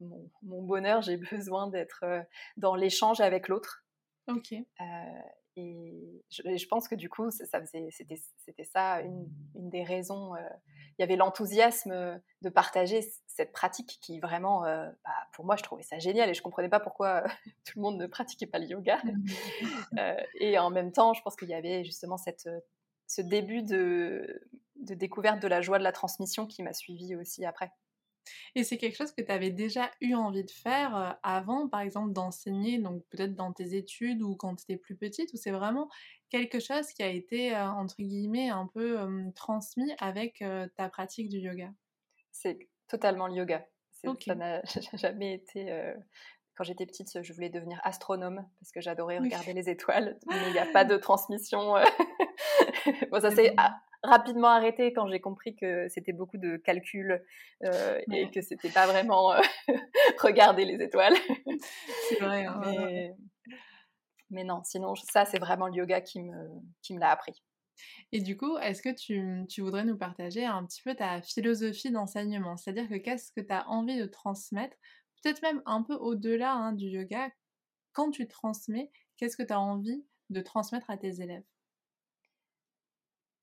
mon, 0.00 0.30
mon, 0.42 0.62
bonheur, 0.62 1.02
j'ai 1.02 1.16
besoin 1.32 1.68
d'être 1.68 2.04
dans 2.56 2.74
l'échange 2.74 3.20
avec 3.20 3.48
l'autre. 3.48 3.84
Ok. 4.28 4.54
Et 5.56 6.24
je, 6.30 6.66
pense 6.66 6.88
que 6.88 6.96
du 6.96 7.08
coup, 7.08 7.30
ça 7.30 7.44
c'était 7.66 8.64
ça 8.64 9.00
une, 9.02 9.28
une, 9.54 9.70
des 9.70 9.84
raisons. 9.84 10.34
Euh, 10.34 10.40
il 10.98 11.02
y 11.02 11.04
avait 11.04 11.16
l'enthousiasme 11.16 12.20
de 12.42 12.48
partager 12.48 13.00
cette 13.26 13.52
pratique 13.52 13.98
qui 14.00 14.18
vraiment, 14.18 14.64
euh, 14.64 14.90
bah, 15.04 15.10
pour 15.32 15.44
moi, 15.44 15.56
je 15.56 15.62
trouvais 15.62 15.84
ça 15.84 15.98
génial 15.98 16.28
et 16.28 16.34
je 16.34 16.42
comprenais 16.42 16.68
pas 16.68 16.80
pourquoi 16.80 17.22
tout 17.64 17.78
le 17.78 17.82
monde 17.82 17.98
ne 17.98 18.06
pratiquait 18.06 18.46
pas 18.46 18.58
le 18.58 18.66
yoga. 18.66 19.00
Euh, 19.98 20.16
et 20.40 20.58
en 20.58 20.70
même 20.70 20.90
temps, 20.90 21.14
je 21.14 21.22
pense 21.22 21.36
qu'il 21.36 21.48
y 21.48 21.54
avait 21.54 21.84
justement 21.84 22.16
cette, 22.16 22.48
ce 23.06 23.22
début 23.22 23.62
de, 23.62 24.42
de 24.76 24.94
découverte 24.94 25.40
de 25.40 25.46
la 25.46 25.60
joie 25.60 25.78
de 25.78 25.84
la 25.84 25.92
transmission 25.92 26.46
qui 26.46 26.62
m'a 26.62 26.72
suivi 26.72 27.14
aussi 27.14 27.44
après. 27.44 27.70
Et 28.54 28.64
c'est 28.64 28.78
quelque 28.78 28.96
chose 28.96 29.12
que 29.12 29.22
tu 29.22 29.30
avais 29.30 29.50
déjà 29.50 29.90
eu 30.00 30.14
envie 30.14 30.44
de 30.44 30.50
faire 30.50 31.18
avant, 31.22 31.68
par 31.68 31.80
exemple, 31.80 32.12
d'enseigner, 32.12 32.78
donc 32.78 33.04
peut-être 33.10 33.34
dans 33.34 33.52
tes 33.52 33.74
études 33.74 34.22
ou 34.22 34.36
quand 34.36 34.56
tu 34.56 34.64
étais 34.64 34.76
plus 34.76 34.96
petite, 34.96 35.32
ou 35.32 35.36
c'est 35.36 35.50
vraiment 35.50 35.88
quelque 36.30 36.60
chose 36.60 36.88
qui 36.88 37.02
a 37.02 37.08
été, 37.08 37.56
entre 37.56 37.96
guillemets, 37.98 38.50
un 38.50 38.66
peu 38.66 38.98
transmis 39.34 39.92
avec 39.98 40.44
ta 40.76 40.88
pratique 40.88 41.28
du 41.28 41.38
yoga? 41.38 41.70
C'est 42.32 42.58
totalement 42.88 43.26
le 43.26 43.34
yoga. 43.34 43.66
Ça 43.92 44.34
n'a 44.34 44.62
jamais 44.94 45.34
été. 45.34 45.94
Quand 46.56 46.64
j'étais 46.64 46.86
petite, 46.86 47.22
je 47.22 47.32
voulais 47.32 47.50
devenir 47.50 47.80
astronome 47.82 48.46
parce 48.60 48.70
que 48.70 48.80
j'adorais 48.80 49.18
regarder 49.18 49.52
les 49.52 49.68
étoiles, 49.68 50.18
mais 50.28 50.36
il 50.48 50.52
n'y 50.52 50.58
a 50.58 50.66
pas 50.66 50.84
de 50.84 50.96
transmission. 50.96 51.74
bon, 53.10 53.20
ça 53.20 53.30
c'est 53.32 53.54
rapidement 54.04 54.48
arrêté 54.48 54.92
quand 54.92 55.08
j'ai 55.08 55.20
compris 55.20 55.56
que 55.56 55.88
c'était 55.88 56.12
beaucoup 56.12 56.36
de 56.36 56.56
calculs 56.58 57.24
euh, 57.64 58.00
et 58.12 58.30
que 58.30 58.40
c'était 58.42 58.70
pas 58.70 58.86
vraiment 58.86 59.32
euh, 59.32 59.40
regarder 60.20 60.64
les 60.64 60.82
étoiles. 60.82 61.16
C'est 62.08 62.20
vrai. 62.20 62.44
Hein, 62.44 62.60
mais, 62.64 63.14
mais, 64.30 64.44
non, 64.44 64.62
sinon 64.64 64.94
ça 64.94 65.24
c'est 65.24 65.38
vraiment 65.38 65.66
le 65.66 65.74
yoga 65.74 66.00
qui 66.00 66.22
me, 66.22 66.48
qui 66.82 66.94
me 66.94 67.00
l'a 67.00 67.10
appris. 67.10 67.42
Et 68.12 68.20
du 68.20 68.36
coup, 68.36 68.56
est-ce 68.58 68.82
que 68.82 68.94
tu, 68.94 69.44
tu, 69.48 69.60
voudrais 69.60 69.84
nous 69.84 69.96
partager 69.96 70.44
un 70.44 70.64
petit 70.64 70.82
peu 70.82 70.94
ta 70.94 71.20
philosophie 71.22 71.90
d'enseignement? 71.90 72.56
C'est-à-dire 72.56 72.88
que 72.88 72.94
qu'est-ce 72.96 73.32
que 73.32 73.40
tu 73.40 73.52
as 73.52 73.68
envie 73.68 73.98
de 73.98 74.06
transmettre? 74.06 74.76
Peut-être 75.22 75.42
même 75.42 75.62
un 75.66 75.82
peu 75.82 75.94
au-delà 75.94 76.52
hein, 76.52 76.72
du 76.72 76.86
yoga. 76.86 77.30
Quand 77.92 78.10
tu 78.10 78.28
transmets, 78.28 78.92
qu'est-ce 79.16 79.36
que 79.36 79.42
tu 79.42 79.52
as 79.52 79.60
envie 79.60 80.04
de 80.30 80.40
transmettre 80.40 80.88
à 80.90 80.96
tes 80.96 81.20
élèves? 81.20 81.42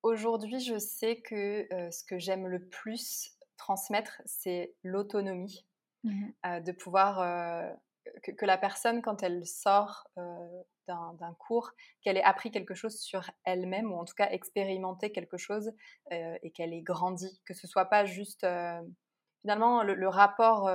Aujourd'hui, 0.03 0.59
je 0.59 0.79
sais 0.79 1.21
que 1.21 1.67
ce 1.91 2.03
que 2.03 2.17
j'aime 2.17 2.47
le 2.47 2.65
plus 2.67 3.37
transmettre, 3.57 4.21
c'est 4.25 4.73
l'autonomie. 4.83 5.65
Mmh 6.03 6.29
de 6.43 6.71
pouvoir 6.71 7.77
que, 8.23 8.45
la 8.45 8.57
personne, 8.57 9.03
quand 9.03 9.21
elle 9.21 9.45
sort 9.45 10.07
d'un 10.87 11.33
cours, 11.37 11.71
qu'elle 12.01 12.17
ait 12.17 12.23
appris 12.23 12.49
quelque 12.49 12.73
chose 12.73 12.99
sur 12.99 13.29
elle-même, 13.45 13.91
ou 13.91 13.97
en 13.97 14.05
tout 14.05 14.15
cas 14.15 14.31
expérimenté 14.31 15.11
quelque 15.11 15.37
chose, 15.37 15.71
et 16.09 16.51
qu'elle 16.55 16.73
ait 16.73 16.81
grandi, 16.81 17.39
que 17.45 17.53
ce 17.53 17.67
soit 17.67 17.85
pas 17.85 18.05
juste 18.05 18.47
finalement 19.41 19.83
le, 19.83 20.07
rapport 20.07 20.71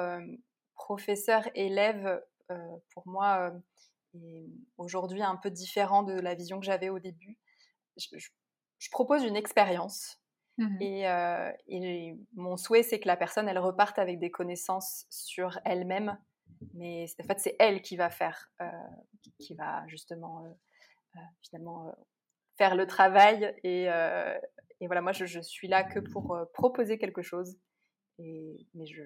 professeur-élève, 0.76 2.22
pour 2.90 3.08
moi, 3.08 3.52
est 4.14 4.46
aujourd'hui 4.78 5.22
un 5.22 5.36
peu 5.36 5.50
différent 5.50 6.04
de 6.04 6.12
la 6.12 6.36
vision 6.36 6.60
que 6.60 6.66
j'avais 6.66 6.88
au 6.88 7.00
début. 7.00 7.36
je, 7.96 8.06
je 8.16 8.28
propose 8.90 9.24
une 9.24 9.36
expérience. 9.36 10.20
Mmh 10.58 10.78
euh, 10.80 11.52
et, 11.68 12.16
mon 12.34 12.56
souhait, 12.56 12.82
c'est 12.82 12.98
que 12.98 13.08
la 13.08 13.16
personne, 13.16 13.48
elle 13.48 13.58
reparte 13.58 13.98
avec 13.98 14.18
des 14.18 14.30
connaissances 14.30 15.06
sur 15.10 15.58
elle-même. 15.64 16.18
Mais 16.72 17.06
en 17.20 17.24
fait, 17.24 17.40
c'est 17.40 17.56
elle 17.58 17.82
qui 17.82 17.96
va 17.96 18.08
faire, 18.08 18.50
euh, 18.62 18.70
qui 19.38 19.54
va 19.54 19.86
justement, 19.88 20.44
euh, 20.46 21.20
finalement, 21.42 21.94
faire 22.56 22.74
le 22.74 22.86
travail. 22.86 23.54
Et, 23.64 23.84
et 23.84 24.86
voilà, 24.86 25.02
moi, 25.02 25.12
je, 25.12 25.26
je, 25.26 25.40
suis 25.40 25.68
là 25.68 25.84
que 25.84 25.98
pour 25.98 26.38
proposer 26.54 26.98
quelque 26.98 27.22
chose. 27.22 27.58
Et, 28.18 28.66
mais 28.74 28.86
je, 28.86 29.02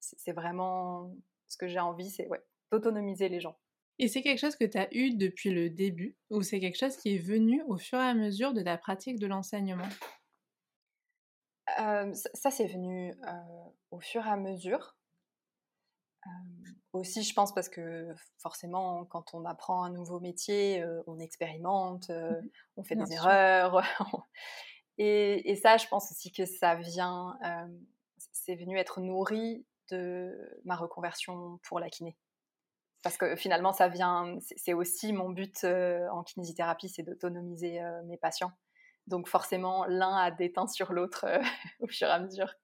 c'est 0.00 0.32
vraiment 0.32 1.14
ce 1.48 1.56
que 1.56 1.66
j'ai 1.66 1.80
envie, 1.80 2.10
c'est 2.10 2.26
ouais, 2.28 2.42
d'autonomiser 2.70 3.28
les 3.28 3.40
gens. 3.40 3.56
Et 3.98 4.08
c'est 4.08 4.22
quelque 4.22 4.38
chose 4.38 4.56
que 4.56 4.64
tu 4.64 4.78
as 4.78 4.92
eu 4.94 5.14
depuis 5.14 5.50
le 5.50 5.70
début 5.70 6.16
ou 6.30 6.42
c'est 6.42 6.60
quelque 6.60 6.78
chose 6.78 6.96
qui 6.96 7.14
est 7.14 7.18
venu 7.18 7.62
au 7.66 7.76
fur 7.76 7.98
et 7.98 8.02
à 8.02 8.14
mesure 8.14 8.52
de 8.52 8.62
ta 8.62 8.76
pratique 8.76 9.18
de 9.18 9.26
l'enseignement? 9.26 9.88
Ça, 12.34 12.50
c'est 12.50 12.66
venu 12.66 13.14
au 13.90 14.00
fur 14.00 14.26
et 14.26 14.30
à 14.30 14.36
mesure. 14.36 14.96
aussi, 16.92 17.22
je 17.22 17.32
pense 17.34 17.54
parce 17.54 17.68
que 17.68 18.08
forcément, 18.38 19.04
quand 19.04 19.34
on 19.34 19.44
apprend 19.44 19.84
un 19.84 19.90
nouveau 19.90 20.20
métier, 20.20 20.84
on 21.06 21.18
expérimente, 21.18 22.10
mmh 22.10 22.48
on 22.76 22.84
fait 22.84 22.96
des 22.96 23.12
erreurs. 23.12 23.82
et, 24.98 25.50
et, 25.50 25.56
ça, 25.56 25.76
je 25.76 25.86
pense 25.88 26.10
aussi 26.10 26.32
que 26.32 26.46
ça 26.46 26.74
vient, 26.74 27.38
c'est 28.32 28.56
venu 28.56 28.78
être 28.78 29.00
nourri 29.00 29.64
de 29.90 30.34
ma 30.64 30.76
reconversion 30.76 31.58
pour 31.62 31.78
la 31.78 31.90
kiné 31.90 32.16
parce 33.02 33.16
que 33.16 33.36
finalement, 33.36 33.72
ça 33.72 33.88
vient, 33.88 34.38
c'est 34.56 34.74
aussi 34.74 35.12
mon 35.12 35.30
but 35.30 35.64
euh, 35.64 36.08
en 36.10 36.22
kinésithérapie, 36.22 36.88
c'est 36.88 37.02
d'autonomiser 37.02 37.82
euh, 37.82 38.02
mes 38.04 38.16
patients. 38.16 38.52
Donc 39.08 39.28
forcément, 39.28 39.84
l'un 39.86 40.16
a 40.16 40.30
des 40.30 40.52
teintes 40.52 40.70
sur 40.70 40.92
l'autre 40.92 41.24
euh, 41.26 41.40
au 41.80 41.88
fur 41.88 42.06
et 42.06 42.12
à 42.12 42.20
mesure. 42.20 42.54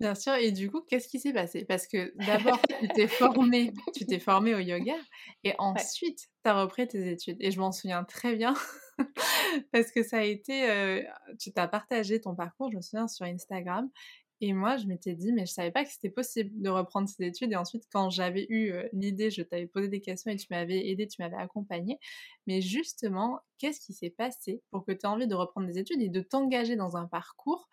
Bien 0.00 0.14
sûr, 0.14 0.34
et 0.34 0.50
du 0.50 0.70
coup, 0.70 0.80
qu'est-ce 0.80 1.08
qui 1.08 1.20
s'est 1.20 1.32
passé? 1.32 1.64
Parce 1.66 1.86
que 1.86 2.12
d'abord, 2.26 2.58
tu 2.80 2.88
t'es 2.88 3.06
formé, 3.06 3.72
tu 3.94 4.06
t'es 4.06 4.18
formé 4.18 4.54
au 4.54 4.58
yoga, 4.58 4.96
et 5.44 5.54
ensuite, 5.58 6.18
tu 6.42 6.50
as 6.50 6.54
repris 6.54 6.88
tes 6.88 7.10
études. 7.10 7.36
Et 7.38 7.50
je 7.50 7.60
m'en 7.60 7.70
souviens 7.70 8.02
très 8.04 8.34
bien, 8.34 8.54
parce 9.72 9.92
que 9.92 10.02
ça 10.02 10.18
a 10.18 10.22
été, 10.22 11.04
tu 11.38 11.52
t'as 11.52 11.68
partagé 11.68 12.18
ton 12.18 12.34
parcours, 12.34 12.70
je 12.70 12.76
me 12.76 12.80
souviens, 12.80 13.08
sur 13.08 13.26
Instagram, 13.26 13.90
et 14.40 14.52
moi, 14.52 14.76
je 14.76 14.86
m'étais 14.86 15.14
dit, 15.14 15.32
mais 15.32 15.46
je 15.46 15.52
savais 15.52 15.70
pas 15.70 15.84
que 15.84 15.90
c'était 15.90 16.10
possible 16.10 16.50
de 16.60 16.70
reprendre 16.70 17.08
ces 17.08 17.24
études. 17.24 17.52
Et 17.52 17.56
ensuite, 17.56 17.84
quand 17.92 18.10
j'avais 18.10 18.46
eu 18.48 18.72
l'idée, 18.92 19.30
je 19.30 19.42
t'avais 19.42 19.66
posé 19.66 19.88
des 19.88 20.00
questions 20.00 20.30
et 20.30 20.36
tu 20.36 20.46
m'avais 20.50 20.88
aidé, 20.88 21.06
tu 21.06 21.20
m'avais 21.20 21.36
accompagné. 21.36 21.98
Mais 22.46 22.60
justement, 22.60 23.40
qu'est-ce 23.58 23.80
qui 23.80 23.92
s'est 23.92 24.10
passé 24.10 24.62
pour 24.70 24.84
que 24.84 24.92
tu 24.92 25.00
aies 25.02 25.06
envie 25.06 25.26
de 25.26 25.34
reprendre 25.34 25.66
des 25.66 25.78
études 25.78 26.00
et 26.00 26.08
de 26.08 26.20
t'engager 26.20 26.76
dans 26.76 26.96
un 26.96 27.06
parcours 27.06 27.68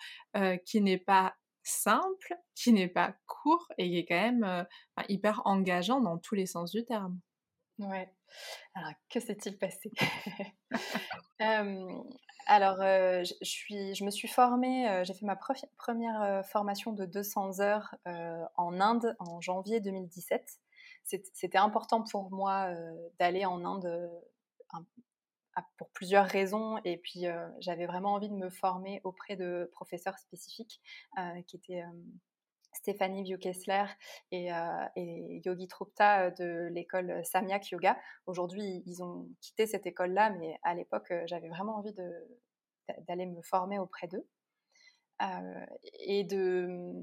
qui 0.66 0.82
n'est 0.82 0.98
pas 0.98 1.36
simple, 1.64 2.36
qui 2.56 2.74
n'est 2.74 2.88
pas 2.88 3.16
court 3.26 3.68
et 3.78 3.90
qui 3.90 3.98
est 4.00 4.06
quand 4.06 4.32
même 4.32 4.66
hyper 5.08 5.42
engageant 5.46 6.02
dans 6.02 6.18
tous 6.18 6.36
les 6.36 6.46
sens 6.46 6.72
du 6.72 6.86
terme? 6.86 7.20
Ouais. 7.80 8.12
Alors, 8.74 8.94
que 9.10 9.20
s'est-il 9.20 9.58
passé? 9.58 9.92
Alors, 12.50 12.78
je, 12.80 13.34
suis, 13.42 13.94
je 13.94 14.06
me 14.06 14.10
suis 14.10 14.30
formée, 14.30 15.04
j'ai 15.04 15.14
fait 15.14 15.26
ma 15.26 15.36
première 15.36 16.46
formation 16.46 16.94
de 16.94 17.06
200 17.06 17.60
heures 17.60 17.94
en 18.56 18.80
Inde 18.80 19.18
en 19.20 19.42
janvier 19.42 19.82
2017. 19.82 20.60
C'était 21.04 21.58
important 21.58 22.04
pour 22.04 22.32
moi 22.32 22.74
d'aller 23.20 23.46
en 23.46 23.66
Inde 23.66 24.10
pour 25.78 25.90
plusieurs 25.90 26.26
raisons. 26.26 26.80
Et 26.86 26.98
puis, 26.98 27.26
j'avais 27.60 27.86
vraiment 27.86 28.14
envie 28.14 28.30
de 28.30 28.36
me 28.36 28.50
former 28.50 29.02
auprès 29.04 29.36
de 29.36 29.70
professeurs 29.74 30.18
spécifiques 30.18 30.82
qui 31.48 31.58
étaient 31.58 31.84
Stéphanie 32.78 33.24
Vieux-Kessler 33.24 33.86
et, 34.32 34.50
Yogi 35.46 35.68
Trupta 35.68 36.32
de 36.32 36.70
l'école 36.72 37.22
Samyak 37.26 37.72
Yoga. 37.72 37.98
Aujourd'hui, 38.26 38.84
ils 38.86 39.04
ont 39.04 39.28
quitté 39.42 39.66
cette 39.66 39.86
école-là, 39.86 40.30
mais 40.32 40.58
à 40.64 40.74
l'époque, 40.74 41.12
j'avais 41.26 41.50
vraiment 41.50 41.78
envie 41.78 41.94
d'aller 43.08 43.26
me 43.26 43.42
former 43.42 43.80
auprès 43.80 44.08
d'eux. 44.08 44.28
et 46.06 46.24
de 46.24 46.94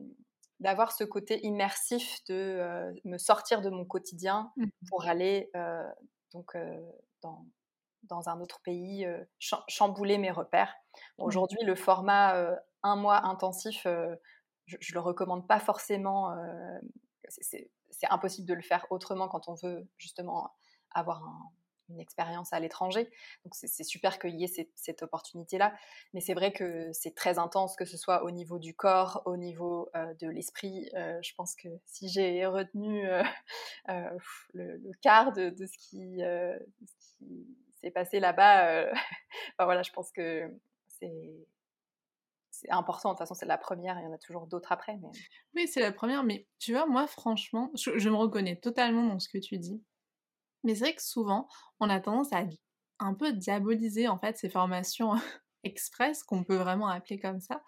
d'avoir 0.60 0.92
ce 0.92 1.02
côté 1.02 1.44
immersif 1.44 2.24
de 2.28 2.94
me 3.04 3.18
sortir 3.18 3.60
de 3.60 3.70
mon 3.70 3.84
quotidien 3.84 4.52
mmh. 4.56 4.66
pour 4.88 5.04
aller 5.04 5.50
donc 6.32 6.56
dans, 7.22 7.44
dans 8.04 8.28
un 8.28 8.40
autre 8.40 8.60
pays, 8.62 9.06
chambouler 9.38 10.18
mes 10.18 10.30
repères. 10.30 10.74
Aujourd'hui, 11.18 11.58
le 11.64 11.74
format 11.74 12.56
un 12.84 12.96
mois 12.96 13.24
intensif, 13.26 13.86
je, 14.66 14.76
ne 14.76 14.94
le 14.94 15.00
recommande 15.00 15.46
pas 15.46 15.60
forcément. 15.60 16.34
c'est 17.28 17.68
impossible 18.10 18.46
de 18.48 18.54
le 18.54 18.62
faire 18.62 18.86
autrement 18.90 19.28
quand 19.28 19.48
on 19.48 19.54
veut 19.54 19.86
justement 19.98 20.54
avoir 20.90 21.22
une 21.90 22.00
expérience 22.00 22.52
à 22.52 22.60
l'étranger. 22.60 23.10
Donc 23.44 23.54
c'est 23.54 23.84
super 23.84 24.18
qu'il 24.18 24.40
y 24.40 24.44
ait 24.44 24.68
cette, 24.74 25.02
opportunité-là. 25.02 25.74
Mais 26.14 26.20
c'est 26.20 26.34
vrai 26.34 26.52
que 26.52 26.90
c'est 26.92 27.14
très 27.14 27.38
intense, 27.38 27.76
que 27.76 27.84
ce 27.84 27.98
soit 27.98 28.24
au 28.24 28.30
niveau 28.30 28.58
du 28.58 28.74
corps, 28.74 29.22
au 29.26 29.36
niveau 29.36 29.90
de 29.94 30.28
l'esprit. 30.28 30.88
je 30.94 31.34
pense 31.36 31.54
que 31.54 31.68
si 31.84 32.08
j'ai 32.08 32.46
retenu 32.46 33.06
le, 33.86 34.92
quart 35.02 35.32
de, 35.32 35.50
de, 35.50 35.66
ce 35.66 35.78
qui, 35.78 36.22
qui 37.18 37.46
s'est 37.80 37.90
passé 37.90 38.20
là-bas, 38.20 38.86
voilà, 39.58 39.82
je 39.82 39.92
pense 39.92 40.10
que 40.10 40.50
c'est 40.88 41.46
c'est 42.64 42.72
important. 42.72 43.10
De 43.10 43.14
toute 43.14 43.20
façon, 43.20 43.34
c'est 43.34 43.46
la 43.46 43.58
première, 43.58 43.98
il 43.98 44.04
y 44.04 44.06
en 44.06 44.12
a 44.12 44.18
toujours 44.18 44.46
d'autres 44.46 44.72
après. 44.72 44.96
Mais... 44.96 45.08
Oui, 45.54 45.68
c'est 45.68 45.80
la 45.80 45.92
première, 45.92 46.24
mais 46.24 46.46
tu 46.58 46.72
vois, 46.72 46.86
moi, 46.86 47.06
franchement, 47.06 47.70
je, 47.74 48.08
me 48.08 48.16
reconnais 48.16 48.56
totalement 48.56 49.06
dans 49.06 49.18
ce 49.18 49.28
que 49.28 49.38
tu 49.38 49.58
dis. 49.58 49.82
Mais 50.62 50.74
c'est 50.74 50.84
vrai 50.84 50.94
que 50.94 51.02
souvent, 51.02 51.48
on 51.80 51.90
a 51.90 52.00
tendance 52.00 52.32
à 52.32 52.44
un 53.00 53.14
peu 53.14 53.32
diaboliser, 53.32 54.08
en 54.08 54.18
fait, 54.18 54.38
ces 54.38 54.48
formations 54.48 55.12
express, 55.64 56.22
qu'on 56.22 56.44
peut 56.44 56.56
vraiment 56.56 56.88
appeler 56.88 57.18
comme 57.18 57.40
ça. 57.40 57.62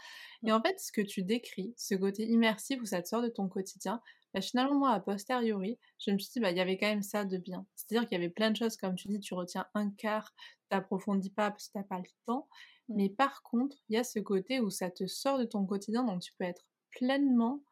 Et 0.44 0.52
en 0.52 0.62
fait, 0.62 0.78
ce 0.80 0.92
que 0.92 1.00
tu 1.00 1.22
décris, 1.22 1.74
ce 1.76 1.94
côté 1.94 2.24
immersif 2.24 2.80
où 2.80 2.86
ça 2.86 3.02
te 3.02 3.08
sort 3.08 3.22
de 3.22 3.28
ton 3.28 3.48
quotidien, 3.48 4.00
bah, 4.34 4.40
finalement, 4.40 4.74
moi, 4.74 4.90
a 4.92 5.00
posteriori, 5.00 5.78
je 5.98 6.10
me 6.10 6.18
suis 6.18 6.30
dit, 6.32 6.40
bah, 6.40 6.50
il 6.50 6.56
y 6.56 6.60
avait 6.60 6.78
quand 6.78 6.88
même 6.88 7.02
ça 7.02 7.24
de 7.24 7.38
bien. 7.38 7.66
C'est-à-dire 7.74 8.08
qu'il 8.08 8.18
y 8.18 8.20
avait 8.22 8.32
plein 8.32 8.50
de 8.50 8.56
choses, 8.56 8.76
comme 8.76 8.94
tu 8.94 9.08
dis, 9.08 9.20
tu 9.20 9.34
retiens 9.34 9.66
un 9.74 9.90
quart, 9.90 10.34
t'approfondis 10.68 11.30
pas 11.30 11.50
parce 11.50 11.68
que 11.68 11.72
t'as 11.74 11.84
pas 11.84 11.98
le 11.98 12.04
temps. 12.26 12.48
Mais 12.88 13.08
par 13.08 13.42
contre, 13.42 13.76
il 13.88 13.94
y 13.94 13.98
a 13.98 14.04
ce 14.04 14.18
côté 14.18 14.60
où 14.60 14.70
ça 14.70 14.90
te 14.90 15.06
sort 15.06 15.38
de 15.38 15.44
ton 15.44 15.64
quotidien, 15.66 16.04
donc 16.04 16.22
tu 16.22 16.32
peux 16.38 16.44
être 16.44 16.64
pleinement 16.90 17.62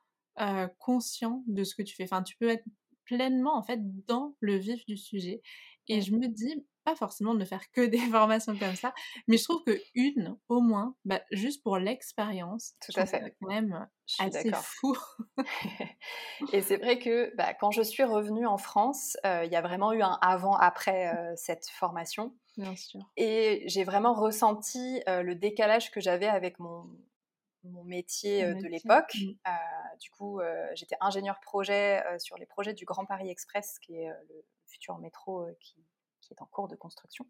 conscient 0.79 1.45
de 1.47 1.65
ce 1.65 1.75
que 1.75 1.83
tu 1.83 1.95
fais. 1.95 2.05
Enfin, 2.05 2.23
tu 2.23 2.37
peux 2.37 2.49
être 2.49 2.65
pleinement 3.05 3.57
en 3.57 3.63
fait 3.63 3.81
dans 4.07 4.35
le 4.41 4.57
vif 4.57 4.85
du 4.87 4.97
sujet. 4.97 5.43
Et 5.89 6.01
je 6.01 6.13
me 6.13 6.29
dis, 6.29 6.67
pas 6.85 6.95
forcément 6.95 7.35
de 7.35 7.41
ne 7.41 7.45
faire 7.45 7.71
que 7.73 7.81
des 7.87 7.99
formations 7.99 8.57
comme 8.57 8.77
ça, 8.77 8.95
mais 9.27 9.37
je 9.37 9.45
trouve 9.45 9.63
que 9.65 9.79
une, 9.95 10.37
au 10.49 10.61
moins, 10.61 10.95
bah, 11.05 11.21
juste 11.31 11.63
pour 11.63 11.79
l'expérience, 11.79 12.75
tout 12.85 12.99
à 12.99 13.07
fait, 13.07 13.37
quand 13.41 13.49
même 13.49 13.89
assez 14.19 14.53
fou. 14.53 14.97
et 16.53 16.61
c'est 16.63 16.77
vrai 16.77 16.99
que 16.99 17.35
bah, 17.37 17.55
quand 17.55 17.71
je 17.71 17.83
suis 17.83 18.05
revenue 18.05 18.47
en 18.47 18.59
France, 18.59 19.17
il 19.25 19.51
y 19.51 19.57
a 19.57 19.63
vraiment 19.63 19.93
eu 19.93 20.03
un 20.03 20.19
avant-après 20.21 21.13
cette 21.37 21.69
formation. 21.69 22.35
Bien 22.57 22.77
sûr. 22.77 23.01
Et 23.17 23.65
j'ai 23.67 23.83
vraiment 23.83 24.15
ressenti 24.15 25.01
le 25.07 25.35
décalage 25.35 25.91
que 25.91 26.01
j'avais 26.01 26.29
avec 26.29 26.59
mon, 26.61 26.87
mon 27.65 27.85
métier 27.85 28.55
de 28.55 28.67
l'époque. 28.67 29.15
Mmh. 29.15 29.99
du 30.01 30.11
coup, 30.11 30.41
j'étais 30.75 30.97
ingénieur 31.01 31.41
projet 31.41 32.03
sur 32.19 32.37
les 32.37 32.47
projets 32.47 32.75
du 32.75 32.85
Grand 32.85 33.05
Paris 33.05 33.31
Express, 33.31 33.79
qui 33.81 33.97
est 33.97 34.09
le 34.29 34.45
futur 34.67 34.99
métro 34.99 35.47
qui, 35.61 35.85
qui, 36.21 36.33
est 36.33 36.43
en 36.43 36.47
cours 36.47 36.69
de 36.69 36.77
construction. 36.77 37.27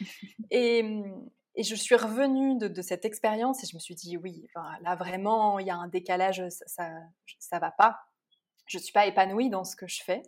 et, 0.50 0.82
mmh, 0.82 1.30
et, 1.56 1.62
je 1.62 1.74
suis 1.74 1.96
revenue 1.96 2.58
de, 2.58 2.82
cette 2.82 3.04
expérience 3.04 3.64
et 3.64 3.66
je 3.66 3.76
me 3.76 3.80
suis 3.80 3.94
dit, 3.94 4.16
oui, 4.16 4.46
là 4.82 4.94
vraiment, 4.94 5.58
il 5.58 5.66
y 5.66 5.70
a 5.70 5.76
un 5.76 5.88
décalage, 5.88 6.42
ça 6.66 6.88
ne 6.90 7.58
va 7.58 7.70
pas. 7.70 7.98
Je 8.66 8.78
ne 8.78 8.82
suis 8.82 8.92
pas 8.92 9.06
épanouie 9.06 9.48
dans 9.48 9.64
ce 9.64 9.76
que 9.76 9.86
je 9.86 10.02
fais. 10.02 10.22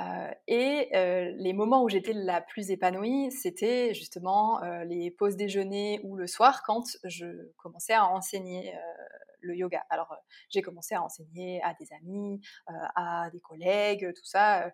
Euh, 0.00 0.30
et 0.46 0.90
euh, 0.94 1.32
les 1.36 1.52
moments 1.52 1.82
où 1.82 1.88
j'étais 1.88 2.12
la 2.12 2.40
plus 2.40 2.70
épanouie, 2.70 3.32
c'était 3.32 3.94
justement 3.94 4.62
euh, 4.62 4.84
les 4.84 5.10
pauses 5.10 5.36
déjeuner 5.36 6.00
ou 6.04 6.16
le 6.16 6.26
soir 6.26 6.62
quand 6.62 6.84
je 7.04 7.26
commençais 7.56 7.94
à 7.94 8.06
enseigner 8.06 8.72
le 9.40 9.56
yoga. 9.56 9.84
Alors 9.90 10.14
j'ai 10.50 10.62
commencé 10.62 10.94
à 10.94 11.02
enseigner 11.02 11.62
à 11.62 11.74
des 11.74 11.92
amis, 11.92 12.40
à 12.66 13.28
des 13.30 13.40
collègues, 13.40 14.12
tout 14.14 14.24
ça. 14.24 14.70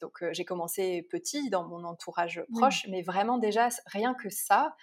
donc 0.00 0.24
j'ai 0.32 0.44
commencé 0.44 1.02
petit 1.10 1.50
dans 1.50 1.66
mon 1.66 1.84
entourage 1.84 2.42
proche, 2.54 2.86
mais 2.88 3.02
vraiment 3.02 3.38
déjà 3.38 3.68
rien 3.86 4.14
que 4.14 4.28
ça, 4.28 4.76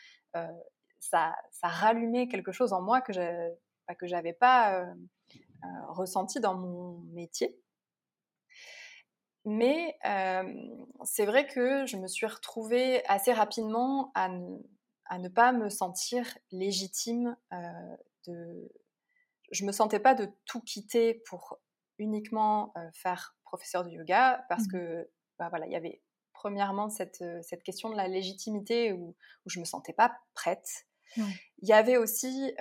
ça, 0.99 1.35
ça 1.51 1.67
rallumait 1.67 2.27
quelque 2.27 2.51
chose 2.51 2.73
en 2.73 2.81
moi 2.81 3.01
que 3.01 3.13
je 3.13 3.49
que 3.99 4.07
j'avais 4.07 4.33
pas 4.33 4.85
ressenti 5.89 6.39
dans 6.39 6.55
mon 6.55 6.99
métier. 7.13 7.59
Mais 9.45 9.97
c'est 11.03 11.25
vrai 11.25 11.47
que 11.47 11.86
je 11.86 11.97
me 11.97 12.08
suis 12.08 12.25
retrouvée 12.25 13.06
assez 13.08 13.34
rapidement 13.34 14.12
à 14.15 14.29
ne, 14.29 15.29
pas 15.29 15.51
me 15.51 15.69
sentir 15.69 16.25
légitime 16.51 17.36
de... 18.27 18.71
Je 19.51 19.65
me 19.65 19.71
sentais 19.71 19.99
pas 19.99 20.15
de 20.15 20.29
tout 20.45 20.62
quitter 20.62 21.21
pour 21.27 21.60
uniquement 21.99 22.73
faire 22.93 23.36
professeur 23.43 23.84
de 23.84 23.91
yoga 23.91 24.45
parce 24.49 24.65
mmh. 24.65 24.71
que, 24.71 25.10
bah 25.38 25.49
voilà, 25.49 25.67
il 25.67 25.71
y 25.71 25.75
avait 25.75 26.01
premièrement 26.32 26.89
cette, 26.89 27.23
cette, 27.41 27.63
question 27.63 27.89
de 27.89 27.95
la 27.95 28.08
légitimité 28.08 28.93
où, 28.93 29.15
où 29.45 29.49
je 29.49 29.60
me 29.60 29.65
sentais 29.65 29.93
pas 29.93 30.17
prête. 30.34 30.88
Il 31.17 31.67
y 31.67 31.73
avait 31.73 31.97
aussi 31.97 32.53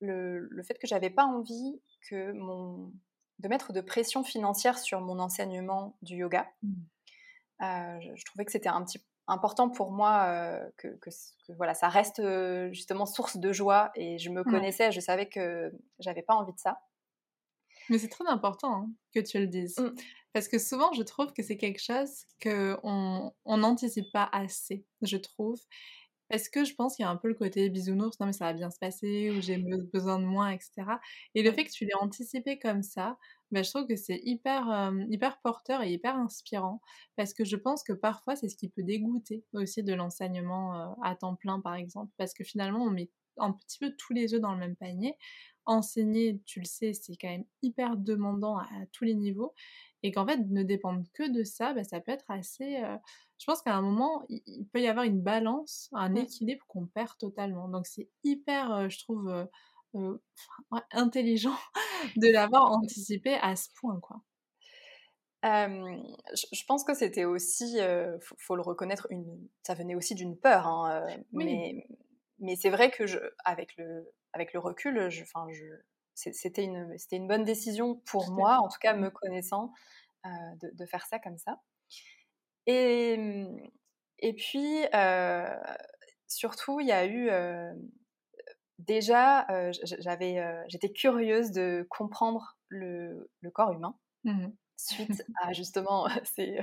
le, 0.00 0.48
le, 0.50 0.62
fait 0.62 0.78
que 0.78 0.86
j'avais 0.86 1.10
pas 1.10 1.24
envie 1.24 1.80
que 2.08 2.32
mon, 2.32 2.92
de 3.40 3.48
mettre 3.48 3.72
de 3.72 3.80
pression 3.80 4.22
financière 4.22 4.78
sur 4.78 5.00
mon 5.00 5.18
enseignement 5.18 5.96
du 6.02 6.16
yoga. 6.16 6.46
Mmh. 6.62 6.72
Euh, 7.62 8.00
je, 8.16 8.24
trouvais 8.24 8.44
que 8.44 8.52
c'était 8.52 8.68
un 8.68 8.82
petit 8.84 9.00
important 9.26 9.68
pour 9.68 9.92
moi 9.92 10.24
euh, 10.28 10.70
que, 10.78 10.98
voilà 11.56 11.74
ça 11.74 11.88
reste 11.88 12.20
euh, 12.20 12.72
justement 12.72 13.04
source 13.06 13.36
de 13.36 13.52
joie 13.52 13.90
et 13.94 14.18
je 14.18 14.30
me 14.30 14.42
connaissais, 14.42 14.92
je 14.92 15.00
savais 15.00 15.28
que 15.28 15.70
j'avais 15.98 16.22
pas 16.22 16.34
envie 16.34 16.52
de 16.52 16.58
ça. 16.58 16.80
Mais 17.88 17.98
c'est 17.98 18.08
très 18.08 18.26
important 18.26 18.74
hein, 18.74 18.90
que 19.14 19.20
tu 19.20 19.38
le 19.38 19.46
dises. 19.46 19.78
Mmh. 19.78 19.94
Parce 20.32 20.46
que 20.46 20.58
souvent, 20.60 20.92
je 20.92 21.02
trouve 21.02 21.32
que 21.32 21.42
c'est 21.42 21.56
quelque 21.56 21.82
chose 21.82 22.24
qu'on 22.40 23.32
n'anticipe 23.46 24.12
pas 24.12 24.28
assez, 24.32 24.84
je 25.02 25.16
trouve. 25.16 25.58
Parce 26.30 26.48
que 26.48 26.64
je 26.64 26.74
pense 26.74 26.96
qu'il 26.96 27.02
y 27.02 27.06
a 27.06 27.10
un 27.10 27.16
peu 27.16 27.28
le 27.28 27.34
côté 27.34 27.68
bisounours, 27.68 28.18
non 28.20 28.26
mais 28.26 28.32
ça 28.32 28.46
va 28.46 28.52
bien 28.52 28.70
se 28.70 28.78
passer, 28.78 29.30
ou 29.30 29.40
j'ai 29.42 29.58
besoin 29.92 30.18
de 30.18 30.24
moi, 30.24 30.54
etc. 30.54 30.70
Et 31.34 31.42
le 31.42 31.52
fait 31.52 31.64
que 31.64 31.70
tu 31.70 31.84
l'aies 31.84 31.94
anticipé 32.00 32.58
comme 32.58 32.82
ça, 32.82 33.18
bah, 33.50 33.62
je 33.62 33.70
trouve 33.70 33.86
que 33.86 33.96
c'est 33.96 34.20
hyper, 34.24 34.92
hyper 35.10 35.40
porteur 35.40 35.82
et 35.82 35.92
hyper 35.92 36.16
inspirant. 36.16 36.80
Parce 37.16 37.34
que 37.34 37.44
je 37.44 37.56
pense 37.56 37.82
que 37.82 37.92
parfois, 37.92 38.36
c'est 38.36 38.48
ce 38.48 38.56
qui 38.56 38.68
peut 38.68 38.84
dégoûter 38.84 39.44
aussi 39.52 39.82
de 39.82 39.92
l'enseignement 39.92 40.96
à 41.02 41.16
temps 41.16 41.34
plein, 41.34 41.60
par 41.60 41.74
exemple. 41.74 42.12
Parce 42.16 42.32
que 42.32 42.44
finalement, 42.44 42.84
on 42.84 42.90
met 42.90 43.10
un 43.38 43.52
petit 43.52 43.78
peu 43.78 43.92
tous 43.96 44.12
les 44.12 44.34
œufs 44.34 44.40
dans 44.40 44.52
le 44.52 44.58
même 44.58 44.76
panier. 44.76 45.16
Enseigner, 45.66 46.40
tu 46.46 46.60
le 46.60 46.64
sais, 46.64 46.92
c'est 46.92 47.16
quand 47.16 47.28
même 47.28 47.44
hyper 47.62 47.96
demandant 47.96 48.58
à, 48.58 48.68
tous 48.92 49.04
les 49.04 49.14
niveaux. 49.14 49.54
Et 50.02 50.12
qu'en 50.12 50.26
fait, 50.26 50.38
ne 50.38 50.62
dépendre 50.62 51.04
que 51.12 51.30
de 51.30 51.44
ça, 51.44 51.74
bah, 51.74 51.84
ça 51.84 52.00
peut 52.00 52.12
être 52.12 52.30
assez 52.30 52.82
je 53.40 53.46
pense 53.46 53.62
qu'à 53.62 53.74
un 53.74 53.80
moment, 53.80 54.22
il 54.28 54.66
peut 54.70 54.82
y 54.82 54.86
avoir 54.86 55.06
une 55.06 55.22
balance, 55.22 55.88
un 55.92 56.14
équilibre 56.14 56.62
qu'on 56.68 56.86
perd 56.86 57.16
totalement. 57.18 57.68
Donc 57.68 57.86
c'est 57.86 58.10
hyper, 58.22 58.90
je 58.90 58.98
trouve, 58.98 59.48
intelligent 60.92 61.56
de 62.16 62.30
l'avoir 62.30 62.70
anticipé 62.70 63.34
à 63.40 63.56
ce 63.56 63.68
point, 63.80 63.98
quoi. 64.00 64.20
je 65.42 66.64
pense 66.66 66.84
que 66.84 66.92
c'était 66.92 67.24
aussi, 67.24 67.78
il 67.78 68.18
faut, 68.20 68.56
le 68.56 68.62
reconnaître, 68.62 69.06
une, 69.08 69.48
ça 69.62 69.72
venait 69.72 69.94
aussi 69.94 70.14
d'une 70.14 70.36
peur. 70.36 70.66
Hein, 70.66 71.06
mais, 71.32 71.86
mais 72.40 72.56
c'est 72.56 72.70
vrai 72.70 72.90
que 72.90 73.06
je, 73.06 73.18
avec, 73.46 73.74
le, 73.78 74.12
avec 74.34 74.52
le 74.52 74.60
recul, 74.60 75.08
je, 75.08 75.24
je, 75.24 75.64
c'était 76.32 76.64
une, 76.64 76.96
une 77.12 77.28
bonne 77.28 77.44
décision 77.44 77.96
pour 78.06 78.30
moi, 78.30 78.58
en 78.58 78.68
tout 78.68 78.78
cas 78.80 78.94
me 78.94 79.10
connaissant, 79.10 79.72
de, 80.24 80.70
de, 80.72 80.86
faire 80.86 81.06
ça 81.06 81.18
comme 81.18 81.38
ça. 81.38 81.60
Et, 82.66 83.16
mmh, 83.16 83.70
et 84.18 84.34
puis, 84.34 84.84
surtout, 86.26 86.80
il 86.80 86.86
y 86.86 86.92
a 86.92 87.06
eu 87.06 87.30
déjà, 88.78 89.46
j'avais, 89.98 90.42
j'étais 90.68 90.92
curieuse 90.92 91.52
de 91.52 91.86
comprendre 91.90 92.56
le, 92.68 93.30
le 93.40 93.50
corps 93.50 93.72
humain. 93.72 93.96
Mmh 94.24 94.48
suite 94.88 95.24
à 95.42 95.52
justement 95.52 96.08
ces, 96.24 96.60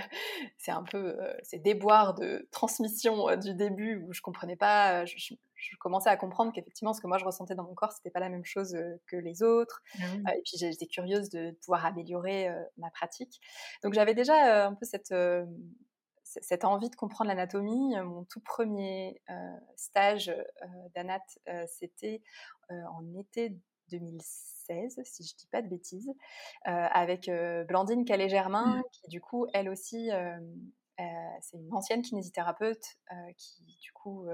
c'est 0.57 0.71
un 0.71 0.83
peu 0.83 1.17
ces 1.43 1.59
déboires 1.59 2.13
de 2.13 2.47
transmission 2.51 3.35
du 3.37 3.53
début 3.53 3.97
où 3.97 4.13
je 4.13 4.21
comprenais 4.21 4.55
pas, 4.55 5.05
je, 5.05 5.33
commençais 5.79 6.09
à 6.09 6.17
comprendre 6.17 6.51
qu'effectivement 6.53 6.93
ce 6.93 7.01
que 7.01 7.07
moi 7.07 7.17
je 7.17 7.25
ressentais 7.25 7.55
dans 7.55 7.63
mon 7.63 7.73
corps 7.73 7.91
c'était 7.91 8.09
pas 8.09 8.19
la 8.19 8.29
même 8.29 8.45
chose 8.45 8.77
que 9.07 9.17
les 9.17 9.43
autres. 9.43 9.81
Ah 10.25 10.35
et 10.35 10.41
puis 10.41 10.57
j'étais 10.57 10.87
curieuse 10.87 11.29
de 11.29 11.51
pouvoir 11.63 11.85
améliorer 11.85 12.49
ma 12.77 12.89
pratique. 12.89 13.41
Donc 13.83 13.93
j'avais 13.93 14.13
déjà 14.13 14.67
un 14.67 14.73
peu 14.73 14.85
cette 14.85 15.13
cette 16.23 16.65
envie 16.65 16.89
de 16.89 16.95
comprendre 16.95 17.29
l'anatomie. 17.29 17.95
Mon 18.01 18.23
tout 18.25 18.41
premier 18.41 19.21
stage 19.75 20.33
d'anat, 20.95 21.21
c'était 21.67 22.21
en 22.69 23.03
été 23.19 23.57
2016, 23.89 25.01
si 25.03 25.23
je 25.23 25.33
ne 25.33 25.37
dis 25.37 25.47
pas 25.47 25.61
de 25.61 25.67
bêtises, 25.67 26.11
avec 26.63 27.29
Blandine 27.67 28.05
Calais-Germain, 28.05 28.77
mmh. 28.77 28.83
qui 28.91 29.07
du 29.07 29.21
coup, 29.21 29.47
elle 29.53 29.69
aussi, 29.69 30.09
c'est 31.41 31.57
une 31.57 31.73
ancienne 31.73 32.01
kinésithérapeute 32.01 32.97
qui 33.37 33.63
du 33.81 33.91
coup 33.93 34.27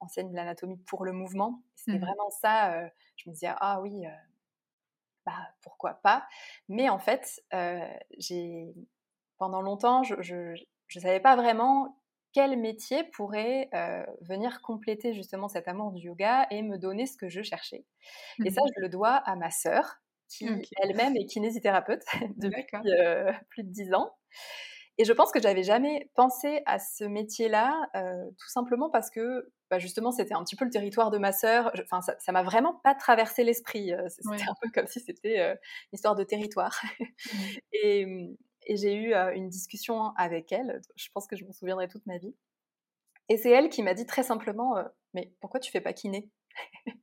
enseigne 0.00 0.32
l'anatomie 0.34 0.78
pour 0.78 1.04
le 1.04 1.12
mouvement. 1.12 1.62
C'était 1.74 1.98
mmh. 1.98 2.04
vraiment 2.04 2.30
ça, 2.30 2.88
je 3.16 3.28
me 3.28 3.34
disais, 3.34 3.50
ah 3.58 3.80
oui, 3.80 4.04
bah, 5.26 5.48
pourquoi 5.62 5.94
pas? 5.94 6.26
Mais 6.68 6.88
en 6.88 6.98
fait, 6.98 7.42
j'ai 8.18 8.74
pendant 9.38 9.60
longtemps, 9.60 10.02
je 10.02 10.52
ne 10.94 11.00
savais 11.00 11.20
pas 11.20 11.36
vraiment 11.36 11.98
quel 12.34 12.58
métier 12.58 13.04
pourrait 13.04 13.70
euh, 13.74 14.04
venir 14.20 14.60
compléter 14.60 15.14
justement 15.14 15.48
cet 15.48 15.68
amour 15.68 15.92
du 15.92 16.06
yoga 16.06 16.46
et 16.50 16.62
me 16.62 16.76
donner 16.76 17.06
ce 17.06 17.16
que 17.16 17.28
je 17.28 17.42
cherchais. 17.42 17.86
Et 18.44 18.50
ça, 18.50 18.60
mmh 18.60 18.70
je 18.76 18.82
le 18.82 18.88
dois 18.88 19.14
à 19.14 19.36
ma 19.36 19.50
sœur, 19.50 20.00
qui 20.28 20.46
elle-même 20.82 21.16
est 21.16 21.26
kinésithérapeute 21.26 22.02
depuis 22.36 22.90
euh, 22.90 23.32
plus 23.50 23.62
de 23.62 23.70
dix 23.70 23.94
ans. 23.94 24.16
Et 24.98 25.04
je 25.04 25.12
pense 25.12 25.30
que 25.32 25.40
j'avais 25.40 25.62
jamais 25.62 26.10
pensé 26.14 26.62
à 26.66 26.78
ce 26.78 27.04
métier-là, 27.04 27.88
euh, 27.96 28.30
tout 28.38 28.48
simplement 28.48 28.90
parce 28.90 29.10
que 29.10 29.52
bah, 29.70 29.78
justement 29.78 30.12
c'était 30.12 30.34
un 30.34 30.44
petit 30.44 30.54
peu 30.56 30.64
le 30.64 30.70
territoire 30.70 31.10
de 31.10 31.18
ma 31.18 31.32
sœur. 31.32 31.72
Enfin, 31.84 32.00
ça 32.18 32.32
m'a 32.32 32.42
vraiment 32.42 32.80
pas 32.82 32.94
traversé 32.96 33.44
l'esprit. 33.44 33.92
C'était 34.08 34.42
un 34.42 34.54
peu 34.60 34.70
comme 34.72 34.86
si 34.88 35.00
c'était 35.00 35.50
une 35.50 35.56
histoire 35.92 36.16
de 36.16 36.24
territoire. 36.24 36.80
Mmh. 36.98 37.04
et, 37.72 38.06
mmh, 38.06 38.36
et 38.66 38.76
j'ai 38.76 38.94
eu 38.94 39.14
une 39.14 39.48
discussion 39.48 40.14
avec 40.16 40.52
elle, 40.52 40.80
je 40.96 41.08
pense 41.12 41.26
que 41.26 41.36
je 41.36 41.44
m'en 41.44 41.52
souviendrai 41.52 41.88
toute 41.88 42.06
ma 42.06 42.18
vie. 42.18 42.34
Et 43.28 43.36
c'est 43.36 43.50
elle 43.50 43.68
qui 43.68 43.82
m'a 43.82 43.94
dit 43.94 44.06
très 44.06 44.22
simplement 44.22 44.74
Mais 45.14 45.32
pourquoi 45.40 45.60
tu 45.60 45.70
fais 45.70 45.80
pas 45.80 45.92
kiné? 45.92 46.30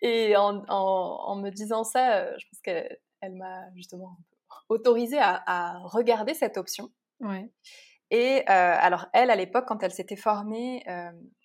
Et 0.00 0.36
en, 0.36 1.36
me 1.36 1.50
disant 1.50 1.84
ça, 1.84 2.36
je 2.38 2.44
pense 2.48 2.60
qu'elle 2.62 3.34
m'a 3.34 3.72
justement 3.74 4.16
autorisée 4.68 5.18
à, 5.20 5.78
regarder 5.84 6.34
cette 6.34 6.56
option. 6.56 6.92
Ouais. 7.20 7.50
Et 8.10 8.46
alors, 8.46 9.06
elle, 9.12 9.30
à 9.30 9.36
l'époque, 9.36 9.66
quand 9.66 9.82
elle 9.82 9.92
s'était 9.92 10.16
formée, 10.16 10.84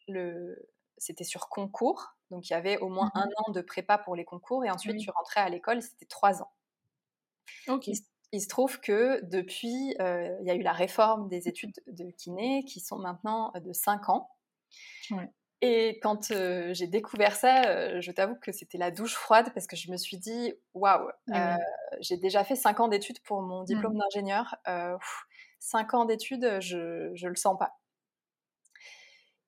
le... 0.07 0.69
c'était 0.97 1.23
sur 1.23 1.49
concours. 1.49 2.15
Donc, 2.29 2.49
il 2.49 2.53
y 2.53 2.55
avait 2.55 2.77
au 2.79 2.89
moins 2.89 3.11
mmh 3.13 3.19
un 3.19 3.29
an 3.37 3.51
de 3.51 3.61
prépa 3.61 3.97
pour 3.97 4.15
les 4.15 4.25
concours. 4.25 4.65
Et 4.65 4.71
ensuite, 4.71 4.97
tu 4.97 5.09
rentrais 5.11 5.41
à 5.41 5.49
l'école, 5.49 5.81
c'était 5.81 6.05
trois 6.05 6.41
ans. 6.41 6.51
Ok 7.67 7.89
il 8.33 8.41
se 8.41 8.47
trouve 8.47 8.79
que 8.79 9.23
depuis, 9.25 9.95
euh, 10.01 10.35
il 10.41 10.47
y 10.47 10.49
a 10.49 10.55
eu 10.55 10.63
la 10.63 10.73
réforme 10.73 11.29
des 11.29 11.47
études 11.47 11.75
de 11.85 12.09
kiné 12.17 12.65
qui 12.65 12.79
sont 12.79 12.97
maintenant 12.97 13.51
euh, 13.55 13.59
de 13.59 13.71
5 13.71 14.09
ans. 14.09 14.29
Et 15.61 15.99
quand 16.01 16.31
euh, 16.31 16.73
j'ai 16.73 16.87
découvert 16.87 17.35
ça, 17.35 18.01
je 18.01 18.11
t'avoue 18.11 18.35
que 18.35 18.51
c'était 18.51 18.79
la 18.79 18.89
douche 18.89 19.13
froide 19.13 19.51
parce 19.53 19.67
que 19.67 19.75
je 19.75 19.91
me 19.91 19.97
suis 19.97 20.17
dit, 20.17 20.53
waouh, 20.73 21.07
j'ai 22.01 22.17
déjà 22.17 22.43
fait 22.43 22.55
5 22.55 22.79
ans 22.79 22.87
d'études 22.87 23.21
pour 23.21 23.41
mon 23.43 23.63
diplôme 23.63 23.93
mmh. 23.93 23.99
d'ingénieur. 23.99 24.55
5 25.59 25.93
ans 25.93 26.05
d'études, 26.05 26.57
je 26.59 26.77
ne 26.77 27.29
le 27.29 27.35
sens 27.35 27.57
pas. 27.57 27.77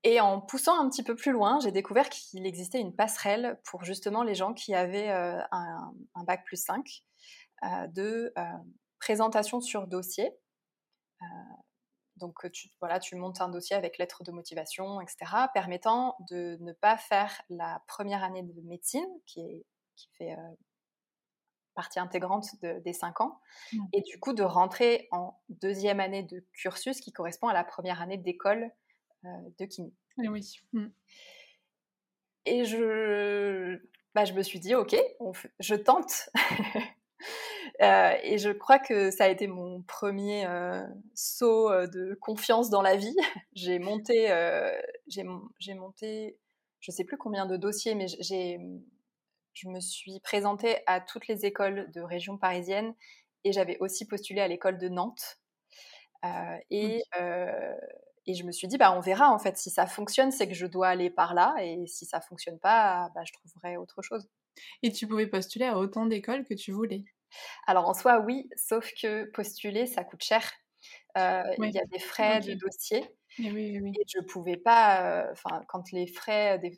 Et 0.04 0.22
en 0.22 0.40
poussant 0.40 0.80
un 0.80 0.88
petit 0.88 1.02
peu 1.02 1.16
plus 1.16 1.32
loin, 1.32 1.60
j'ai 1.60 1.72
découvert 1.72 2.08
qu'il 2.10 2.46
existait 2.46 2.80
une 2.80 2.96
passerelle 2.96 3.60
pour 3.64 3.84
justement 3.84 4.22
les 4.22 4.36
gens 4.36 4.54
qui 4.54 4.76
avaient 4.76 5.10
un, 5.10 5.92
un, 6.14 6.24
bac 6.24 6.46
plus 6.46 6.64
5 6.64 6.78
euh, 6.78 7.15
de 7.64 8.34
euh, 8.38 8.44
présentation 9.00 9.62
sur 9.62 9.88
dossier. 9.88 10.32
Euh, 11.22 11.26
donc, 12.18 12.50
tu, 12.52 12.70
voilà, 12.80 13.00
tu 13.00 13.16
montes 13.16 13.42
un 13.42 13.50
dossier 13.50 13.76
avec 13.76 13.98
lettre 13.98 14.24
de 14.24 14.32
motivation, 14.32 15.02
etc., 15.02 15.32
permettant 15.54 16.16
de 16.30 16.58
ne 16.62 16.72
pas 16.74 16.98
faire 16.98 17.42
la 17.50 17.84
première 17.88 18.24
année 18.24 18.44
de 18.44 18.62
médecine, 18.62 19.08
qui, 19.26 19.42
est, 19.42 19.66
qui 19.96 20.10
fait 20.18 20.36
partie 21.74 22.00
intégrante 22.00 22.48
des 22.62 22.94
cinq 22.94 23.20
ans, 23.20 23.42
mmh. 23.74 23.86
et 23.92 24.02
du 24.02 24.18
coup 24.18 24.32
de 24.32 24.44
rentrer 24.44 25.10
en 25.12 25.38
deuxième 25.50 26.00
année 26.00 26.24
de 26.24 26.46
cursus 26.54 27.02
qui 27.02 27.12
correspond 27.12 27.50
à 27.50 27.54
la 27.54 27.66
première 27.66 28.02
année 28.02 28.18
d'école 28.18 28.72
de 29.24 29.66
kiné. 29.66 29.92
Et 30.24 30.30
oui. 30.30 30.62
Mmh. 30.72 30.88
Et 32.46 32.64
je, 32.64 33.82
bah, 34.14 34.24
je 34.24 34.34
me 34.34 34.42
suis 34.44 34.60
dit, 34.60 34.76
ok, 34.76 34.96
je 35.60 35.76
tente. 35.76 36.30
Euh, 37.82 38.14
et 38.24 38.38
je 38.38 38.50
crois 38.50 38.80
que 38.80 39.12
ça 39.12 39.26
a 39.26 39.28
été 39.28 39.48
mon 39.48 39.82
premier 39.84 40.46
euh, 40.46 40.86
saut 41.14 41.70
euh, 41.70 41.88
de 41.88 42.18
confiance 42.22 42.70
dans 42.70 42.82
la 42.82 42.96
vie. 42.96 43.16
j'ai 43.54 43.80
monté, 43.80 44.30
j'ai 45.08 45.74
monté, 45.74 46.40
je 46.80 46.92
sais 46.92 47.04
plus 47.04 47.18
combien 47.18 47.46
de 47.46 47.58
dossiers, 47.58 47.96
mais 47.96 48.08
j'ai, 48.20 48.60
je 49.54 49.68
me 49.70 49.80
suis 49.80 50.20
présentée 50.22 50.78
à 50.88 51.02
toutes 51.02 51.28
les 51.28 51.46
écoles 51.46 51.92
de 51.92 52.02
région 52.02 52.38
parisienne 52.38 52.94
et 53.44 53.52
j'avais 53.52 53.78
aussi 53.80 54.08
postulé 54.08 54.42
à 54.42 54.48
l'école 54.48 54.78
de 54.78 54.90
Nantes. 54.90 55.40
et, 56.72 57.04
et 58.28 58.34
je 58.34 58.44
me 58.44 58.52
suis 58.52 58.68
dit, 58.68 58.78
bah, 58.78 58.92
on 58.96 59.02
verra 59.02 59.32
en 59.32 59.38
fait. 59.38 59.58
Si 59.58 59.70
ça 59.70 59.86
fonctionne, 59.86 60.32
c'est 60.32 60.48
que 60.48 60.56
je 60.56 60.66
dois 60.66 60.88
aller 60.88 61.12
par 61.12 61.34
là. 61.36 61.56
Et 61.62 61.86
si 61.86 62.06
ça 62.06 62.22
fonctionne 62.22 62.60
pas, 62.60 63.12
bah, 63.14 63.22
je 63.24 63.34
trouverai 63.34 63.78
autre 63.78 64.02
chose. 64.02 64.28
Et 64.82 64.92
tu 64.92 65.08
pouvais 65.08 65.28
postuler 65.28 65.66
à 65.66 65.78
autant 65.78 66.06
d'écoles 66.06 66.46
que 66.46 66.56
tu 66.56 66.72
voulais 66.72 67.06
alors 67.68 67.88
en 67.88 67.94
soi, 67.94 68.20
oui, 68.20 68.50
sauf 68.56 68.90
que 69.02 69.26
postuler, 69.32 69.86
ça 69.86 70.04
coûte 70.04 70.24
cher. 70.24 70.52
Euh, 71.18 71.44
il 71.60 71.72
y 71.72 71.80
a 71.80 71.86
des 71.86 72.00
frais 72.00 72.42
de 72.42 72.54
dossier. 72.54 73.06
Et, 73.40 73.82
je 74.08 74.22
pouvais 74.22 74.58
pas, 74.58 75.30
euh, 75.30 75.34
quand 75.68 75.92
les 75.92 76.08
frais, 76.08 76.60
des, 76.60 76.78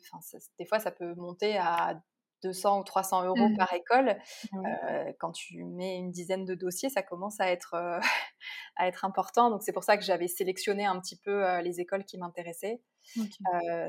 des, 0.58 0.64
fois, 0.64 0.78
ça 0.78 0.90
peut 0.90 1.14
monter 1.14 1.56
à 1.56 2.00
200 2.44 2.80
ou 2.80 2.84
300 2.84 3.24
euros 3.24 3.48
mmh. 3.48 3.56
par 3.56 3.72
école. 3.72 4.16
Euh, 4.54 5.12
quand 5.18 5.32
tu 5.32 5.64
mets 5.64 5.96
une 5.96 6.10
dizaine 6.12 6.44
de 6.44 6.54
dossiers, 6.54 6.88
ça 6.88 7.02
commence 7.02 7.40
à 7.40 7.50
être, 7.50 7.74
à 8.76 8.86
être 8.86 9.04
important. 9.04 9.50
Donc, 9.50 9.62
c'est 9.62 9.72
pour 9.72 9.84
ça 9.84 9.96
que 9.96 10.04
j'avais 10.04 10.28
sélectionné 10.28 10.84
un 10.84 11.00
petit 11.00 11.16
peu 11.16 11.60
les 11.60 11.80
écoles 11.80 12.04
qui 12.04 12.18
m'intéressaient. 12.18 12.80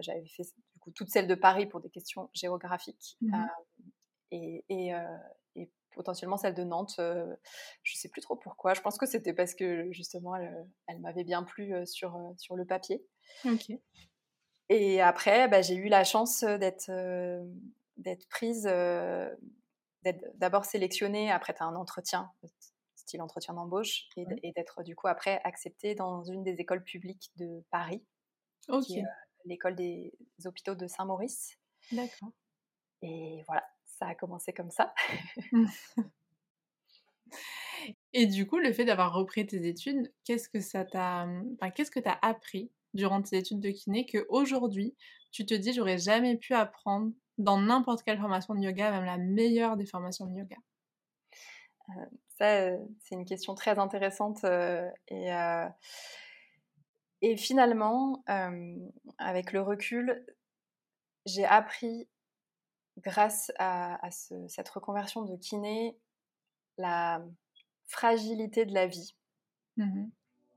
j'avais 0.02 0.28
fait 0.28 0.44
du 0.74 0.80
coup 0.80 0.92
toutes 0.92 1.10
celles 1.10 1.28
de 1.28 1.36
Paris 1.36 1.68
pour 1.68 1.80
des 1.80 1.90
questions 1.90 2.30
géographiques. 2.34 3.18
Mmh 3.22 3.46
et, 4.32 4.64
et, 4.70 4.94
potentiellement 5.94 6.38
celle 6.38 6.54
de 6.54 6.64
Nantes. 6.64 6.96
Euh, 7.00 7.36
je 7.84 7.98
sais 7.98 8.10
plus 8.10 8.22
trop 8.22 8.36
pourquoi. 8.36 8.74
Je 8.74 8.82
pense 8.82 8.98
que 8.98 9.06
c'était 9.06 9.34
parce 9.34 9.54
que 9.54 9.92
justement, 9.92 10.36
elle, 10.36 11.00
m'avait 11.00 11.24
bien 11.24 11.44
plu 11.44 11.74
euh, 11.74 11.86
sur, 11.86 12.16
euh, 12.16 12.34
sur 12.38 12.56
le 12.56 12.66
papier. 12.66 13.06
Et 14.70 15.02
après, 15.02 15.48
bah, 15.48 15.62
j'ai 15.62 15.76
eu 15.76 15.88
la 15.88 16.04
chance 16.04 16.44
d'être 16.44 16.92
d'être 17.98 18.30
prise, 18.30 18.64
d'être 18.64 20.24
d'abord 20.36 20.64
sélectionnée. 20.64 21.32
Après, 21.32 21.56
tu 21.56 21.64
as 21.64 21.66
un 21.66 21.76
entretien, 21.76 22.32
style 22.96 23.22
entretien 23.24 23.56
d'embauche, 23.56 24.08
et, 24.16 24.52
d'être 24.56 24.84
du 24.84 24.96
coup 24.96 25.08
après 25.08 25.42
acceptée 25.44 25.96
dans 25.96 26.24
une 26.24 26.44
des 26.44 26.62
écoles 26.62 26.84
publiques 26.84 27.32
de 27.38 27.64
Paris, 27.72 28.06
l'école 29.46 29.76
des 29.76 30.14
hôpitaux 30.46 30.76
de 30.76 30.86
Saint-Maurice. 30.86 31.58
D'accord. 31.92 32.30
Et 33.02 33.44
voilà, 33.48 33.64
ça 34.00 34.08
a 34.08 34.16
commencé 34.16 34.54
comme 34.54 34.72
ça. 34.72 34.94
Et 38.14 38.26
du 38.26 38.48
coup, 38.48 38.58
le 38.58 38.74
fait 38.74 38.86
d'avoir 38.86 39.14
repris 39.14 39.46
tes 39.46 39.68
études, 39.68 40.12
qu'est-ce 40.26 40.50
que 40.50 40.60
ça 40.60 40.86
t'a, 40.86 41.28
enfin, 41.54 41.70
qu'est-ce 41.72 41.92
que 41.92 42.00
tu 42.00 42.10
as 42.10 42.18
appris 42.22 42.72
durant 42.94 43.22
tes 43.22 43.38
études 43.38 43.60
de 43.60 43.70
kiné 43.70 44.06
que 44.06 44.26
aujourd'hui 44.30 44.96
tu 45.32 45.46
te 45.46 45.54
dis 45.54 45.74
j'aurais 45.74 46.00
jamais 46.00 46.38
pu 46.38 46.56
apprendre 46.56 47.12
dans 47.38 47.60
n'importe 47.60 48.02
quelle 48.04 48.20
formation 48.20 48.56
de 48.56 48.62
yoga, 48.62 48.92
même 48.92 49.06
la 49.06 49.18
meilleure 49.18 49.78
des 49.78 49.86
formations 49.86 50.26
de 50.26 50.34
yoga? 50.40 50.58
Euh, 51.90 52.06
Ça, 52.30 52.78
c'est 53.00 53.16
une 53.16 53.26
question 53.26 53.54
très 53.54 53.78
intéressante 53.78 54.44
euh, 54.44 54.90
et 55.08 55.30
et 57.22 57.36
finalement, 57.36 58.24
avec 59.18 59.52
le 59.52 59.62
recul, 59.62 60.26
j'ai 61.26 61.46
appris 61.46 62.08
grâce 63.04 63.52
à, 63.58 64.00
cette 64.48 64.70
reconversion 64.70 65.24
de 65.24 65.36
kiné, 65.36 65.98
la 66.78 67.22
fragilité 67.86 68.66
de 68.66 68.74
la 68.74 68.88
vie. 68.88 69.16
Mmh 69.78 70.08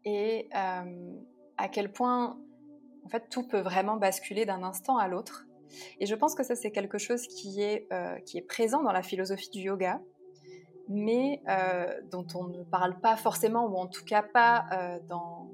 et 0.05 0.49
à 0.53 1.69
quel 1.71 1.93
point 1.93 2.37
en 3.05 3.09
fait, 3.09 3.29
tout 3.29 3.47
peut 3.47 3.61
vraiment 3.61 3.97
basculer 3.97 4.47
d'un 4.47 4.63
instant 4.63 4.97
à 4.97 5.09
l'autre. 5.09 5.47
Et 5.99 6.07
je 6.07 6.15
pense 6.15 6.35
que 6.35 6.43
ça, 6.43 6.55
c'est 6.55 6.71
quelque 6.71 6.99
chose 6.99 7.27
qui 7.27 7.63
est, 7.63 7.89
qui 8.27 8.39
est 8.39 8.43
présent 8.43 8.83
dans 8.83 8.93
la 8.93 9.03
philosophie 9.03 9.51
du 9.51 9.61
yoga, 9.61 10.01
mais 10.89 11.43
dont 12.11 12.27
on 12.35 12.45
ne 12.45 12.63
parle 12.63 13.01
pas 13.01 13.17
forcément, 13.17 13.67
ou 13.67 13.77
en 13.77 13.87
tout 13.87 14.05
cas 14.05 14.23
pas 14.23 14.67
dans... 15.09 15.51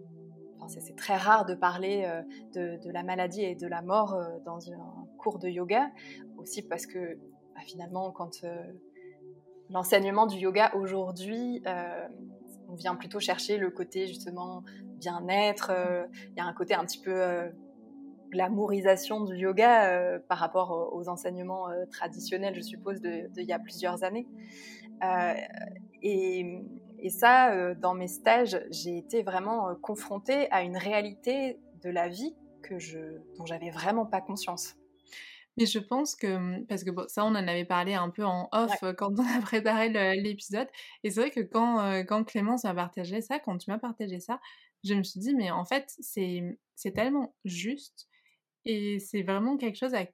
c'est 0.67 0.97
très 0.97 1.17
rare 1.17 1.47
de 1.47 1.55
parler 1.55 2.09
de, 2.55 2.91
la 2.91 3.03
maladie 3.03 3.45
et 3.45 3.55
de 3.55 3.67
la 3.67 3.83
mort 3.83 4.21
dans 4.45 4.71
un 4.71 5.07
cours 5.19 5.39
de 5.39 5.49
yoga, 5.49 5.91
aussi 6.39 6.63
parce 6.63 6.87
que 6.87 7.17
bah, 7.55 7.61
finalement, 7.67 8.11
quand 8.11 8.45
l'enseignement 9.71 10.27
du 10.27 10.39
yoga 10.39 10.75
aujourd'hui, 10.75 11.63
on 12.69 12.75
vient 12.75 12.95
plutôt 12.95 13.21
chercher 13.21 13.59
le 13.59 13.71
côté 13.71 14.07
justement 14.07 14.63
bien-être, 14.97 15.73
il 16.31 16.37
y 16.37 16.41
a 16.41 16.45
un 16.45 16.53
côté 16.53 16.75
un 16.75 16.85
petit 16.85 17.01
peu 17.01 17.51
glamourisation 18.31 19.23
du 19.25 19.37
yoga 19.37 20.21
par 20.29 20.39
rapport 20.39 20.91
aux 20.93 21.09
enseignements 21.09 21.67
traditionnels, 21.91 22.55
je 22.55 22.63
suppose, 22.63 23.01
d'il 23.01 23.45
y 23.45 23.53
a 23.53 23.59
plusieurs 23.59 24.05
années. 24.05 24.27
Euh, 25.05 25.35
et, 26.03 27.11
ça, 27.11 27.53
euh, 27.53 27.75
dans 27.75 27.95
mes 27.95 28.09
stages, 28.09 28.61
j'ai 28.71 28.99
été 28.99 29.23
vraiment 29.23 29.69
euh, 29.69 29.75
confrontée 29.81 30.51
à 30.51 30.63
une 30.63 30.77
réalité 30.77 31.59
de 31.83 31.91
la 31.91 32.09
vie 32.09 32.35
que 32.63 32.79
je, 32.79 32.99
dont 33.39 33.47
j'avais 33.47 33.71
vraiment 33.71 34.05
pas 34.05 34.21
conscience. 34.21 34.75
Mais 35.59 35.67
je 35.67 35.79
pense 35.79 36.15
que, 36.15 36.27
mmh, 36.39 36.67
parce 36.67 36.85
que 36.85 36.91
ça, 37.09 37.25
on 37.25 37.29
en 37.29 37.35
avait 37.35 37.65
parlé 37.65 37.95
un 37.95 38.11
peu 38.11 38.25
en 38.25 38.49
off 38.53 38.73
quand 38.97 39.13
on 39.19 39.27
a 39.27 39.41
préparé 39.43 39.89
l'épisode. 40.17 40.69
Et 41.03 41.11
c'est 41.11 41.21
vrai 41.21 41.31
que 41.31 41.41
quand, 41.41 42.05
quand 42.07 42.25
Clémence 42.25 42.65
m'a 42.65 42.75
partagé 42.75 43.21
ça, 43.21 43.39
quand 43.39 43.59
tu 43.59 43.71
m'as 43.71 43.79
partagé 43.79 44.21
ça, 44.21 44.41
je 44.85 44.95
me 44.95 45.03
suis 45.03 45.21
dit, 45.21 45.35
mais 45.35 45.51
en 45.51 45.65
fait, 45.65 45.93
c'est 46.01 46.93
tellement 46.95 47.35
juste. 47.45 48.09
Et 48.65 48.99
c'est 49.01 49.23
vraiment 49.23 49.57
quelque 49.57 49.77
chose 49.77 49.95
à 49.95 50.07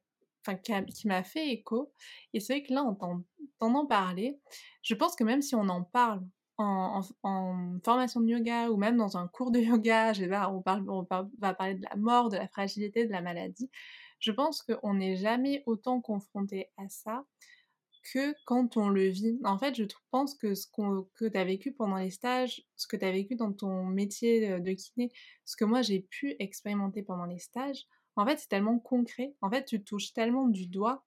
qui, 0.54 1.08
m'a 1.08 1.22
fait 1.22 1.48
écho. 1.50 1.92
Et 2.32 2.40
c'est 2.40 2.54
vrai 2.54 2.62
que 2.62 2.72
là, 2.72 2.82
en 2.82 2.94
t'entendant 2.94 3.86
parler, 3.86 4.38
je 4.82 4.94
pense 4.94 5.16
que 5.16 5.24
même 5.24 5.42
si 5.42 5.54
on 5.54 5.68
en 5.68 5.82
parle 5.82 6.22
en, 6.58 7.02
formation 7.84 8.20
de 8.20 8.28
yoga 8.28 8.70
ou 8.70 8.76
même 8.76 8.96
dans 8.96 9.16
un 9.16 9.26
cours 9.28 9.50
de 9.50 9.58
yoga, 9.60 10.12
je 10.12 10.24
on, 10.24 10.62
parle, 10.62 10.88
on 10.88 11.06
va 11.40 11.54
parler 11.54 11.74
de 11.74 11.82
la 11.82 11.96
mort, 11.96 12.28
de 12.28 12.36
la 12.36 12.48
fragilité, 12.48 13.06
de 13.06 13.12
la 13.12 13.22
maladie, 13.22 13.70
je 14.18 14.32
pense 14.32 14.62
qu'on 14.62 14.94
n'est 14.94 15.16
jamais 15.16 15.62
autant 15.66 16.00
confronté 16.00 16.70
à 16.76 16.88
ça 16.88 17.24
que 18.12 18.34
quand 18.44 18.76
on 18.76 18.88
le 18.88 19.08
vit. 19.08 19.40
En 19.44 19.58
fait, 19.58 19.74
je 19.74 19.84
pense 20.10 20.34
que 20.34 20.54
ce 20.54 20.66
que 20.66 21.26
tu 21.26 21.38
as 21.38 21.44
vécu 21.44 21.72
pendant 21.72 21.96
les 21.96 22.10
stages, 22.10 22.62
ce 22.76 22.86
que 22.86 22.96
tu 22.96 23.04
as 23.04 23.10
vécu 23.10 23.34
dans 23.34 23.52
ton 23.52 23.84
métier 23.84 24.60
de 24.60 24.72
kiné, 24.72 25.10
ce 25.44 25.56
que 25.56 25.64
moi 25.64 25.82
j'ai 25.82 26.00
pu 26.00 26.36
expérimenter 26.38 27.02
pendant 27.02 27.24
les 27.24 27.38
stages, 27.38 27.86
en 28.16 28.26
fait, 28.26 28.38
c'est 28.38 28.48
tellement 28.48 28.78
concret. 28.78 29.34
En 29.40 29.50
fait, 29.50 29.64
tu 29.64 29.82
touches 29.82 30.12
tellement 30.12 30.46
du 30.46 30.66
doigt, 30.66 31.04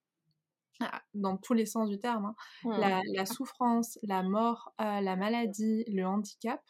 ah, 0.79 1.01
dans 1.13 1.37
tous 1.37 1.53
les 1.53 1.65
sens 1.65 1.89
du 1.89 1.99
terme, 1.99 2.33
hein, 2.65 3.01
la, 3.13 3.25
souffrance, 3.25 3.97
la 4.03 4.23
mort, 4.23 4.73
euh, 4.81 5.01
la 5.01 5.15
maladie, 5.15 5.85
le 5.87 6.05
handicap, 6.05 6.61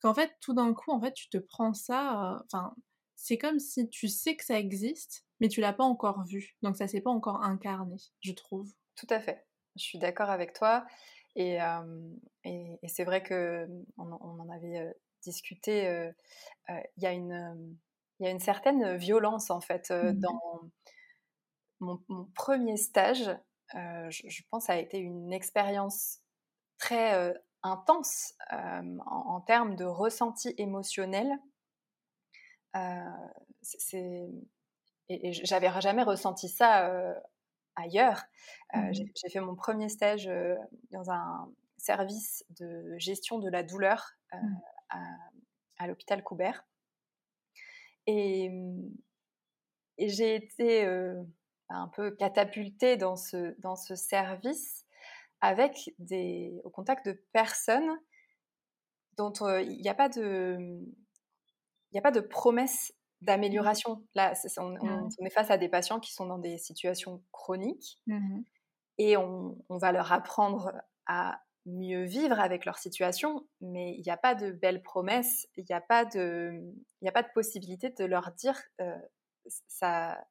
qu'en 0.00 0.14
fait, 0.14 0.32
tout 0.40 0.54
d'un 0.54 0.72
coup, 0.74 0.92
en 0.92 1.00
fait, 1.00 1.12
tu 1.14 1.28
te 1.28 1.38
prends 1.38 1.74
ça. 1.74 2.34
Euh, 2.34 2.38
enfin, 2.46 2.74
c'est 3.16 3.38
comme 3.38 3.58
si 3.58 3.88
tu 3.88 4.08
sais 4.08 4.36
que 4.36 4.44
ça 4.44 4.58
existe, 4.58 5.23
mais 5.40 5.48
tu 5.48 5.60
l'as 5.60 5.72
pas 5.72 5.84
encore 5.84 6.24
vu. 6.24 6.56
Donc, 6.62 6.76
ça 6.76 6.86
s'est 6.86 7.00
pas 7.00 7.10
encore 7.10 7.42
incarné, 7.42 7.96
je 8.20 8.32
trouve. 8.32 8.70
Tout 8.96 9.06
à 9.10 9.20
fait. 9.20 9.46
Je 9.76 9.82
suis 9.82 9.98
d'accord 9.98 10.30
avec 10.30 10.52
toi. 10.52 10.86
Et, 11.36 11.58
et, 12.44 12.88
c'est 12.88 13.04
vrai 13.04 13.22
que 13.22 13.66
on, 13.98 14.12
en 14.12 14.48
avait 14.50 14.94
discuté. 15.22 16.12
Il 16.68 17.02
y 17.02 17.06
a 17.06 17.12
une 17.12 17.76
il 18.20 18.26
y 18.26 18.28
a 18.28 18.30
une 18.30 18.40
certaine 18.40 18.96
violence 18.96 19.50
en 19.50 19.60
fait 19.60 19.90
mmh 19.90 20.12
dans 20.20 20.70
mon, 21.80 22.24
premier 22.34 22.76
stage. 22.76 23.28
je, 23.72 24.42
pense 24.50 24.70
a 24.70 24.78
été 24.78 24.98
une 24.98 25.32
expérience 25.32 26.20
très 26.78 27.34
intense 27.62 28.34
en, 28.50 29.40
termes 29.40 29.76
de 29.76 29.84
ressenti 29.84 30.54
émotionnel. 30.56 31.36
c'est 33.62 34.28
et, 35.08 35.32
j'avais 35.32 35.70
jamais 35.80 36.02
ressenti 36.02 36.48
ça 36.48 36.90
ailleurs. 37.76 38.22
Mmh 38.74 38.92
j'ai 38.92 39.28
fait 39.30 39.40
mon 39.40 39.54
premier 39.54 39.88
stage 39.88 40.28
dans 40.90 41.10
un 41.10 41.52
service 41.76 42.44
de 42.58 42.96
gestion 42.98 43.38
de 43.38 43.48
la 43.48 43.62
douleur 43.62 44.12
mmh. 44.32 44.38
à, 45.78 45.86
l'hôpital 45.86 46.22
Coubert. 46.22 46.64
Et, 48.06 48.50
j'ai 49.98 50.34
été 50.34 50.84
un 51.68 51.88
peu 51.88 52.10
catapultée 52.10 52.96
dans 52.96 53.16
ce, 53.16 53.54
dans 53.60 53.76
ce 53.76 53.94
service 53.94 54.86
avec 55.40 55.94
des, 55.98 56.60
au 56.64 56.70
contact 56.70 57.06
de 57.06 57.12
personnes 57.32 57.98
dont 59.16 59.32
il 59.60 59.80
n'y 59.80 59.88
a 59.88 59.94
pas 59.94 60.08
de 60.08 60.80
il 61.92 61.98
a 61.98 62.02
pas 62.02 62.10
de 62.10 62.20
promesse 62.20 62.92
d'amélioration. 63.24 64.04
Là, 64.14 64.34
on, 64.58 64.74
on, 64.80 65.24
est 65.24 65.30
face 65.30 65.50
à 65.50 65.56
des 65.56 65.68
patients 65.68 66.00
qui 66.00 66.12
sont 66.12 66.26
dans 66.26 66.38
des 66.38 66.58
situations 66.58 67.22
chroniques 67.32 67.98
mmh 68.06 68.42
et 68.96 69.16
on, 69.16 69.58
on, 69.68 69.76
va 69.76 69.90
leur 69.90 70.12
apprendre 70.12 70.72
à 71.06 71.40
mieux 71.66 72.04
vivre 72.04 72.38
avec 72.38 72.64
leur 72.64 72.78
situation, 72.78 73.46
mais 73.60 73.94
il 73.96 74.02
n'y 74.02 74.10
a 74.10 74.16
pas 74.16 74.34
de 74.34 74.52
belles 74.52 74.82
promesses, 74.82 75.48
il 75.56 75.64
n'y 75.68 75.74
a, 75.74 75.80
pas 75.80 76.04
de, 76.04 76.60
a 77.04 77.12
pas 77.12 77.22
de 77.22 77.32
possibilité 77.34 77.90
de 77.90 78.04
leur 78.04 78.32
dire 78.32 78.60
euh, 78.80 78.96
ça, 79.66 80.24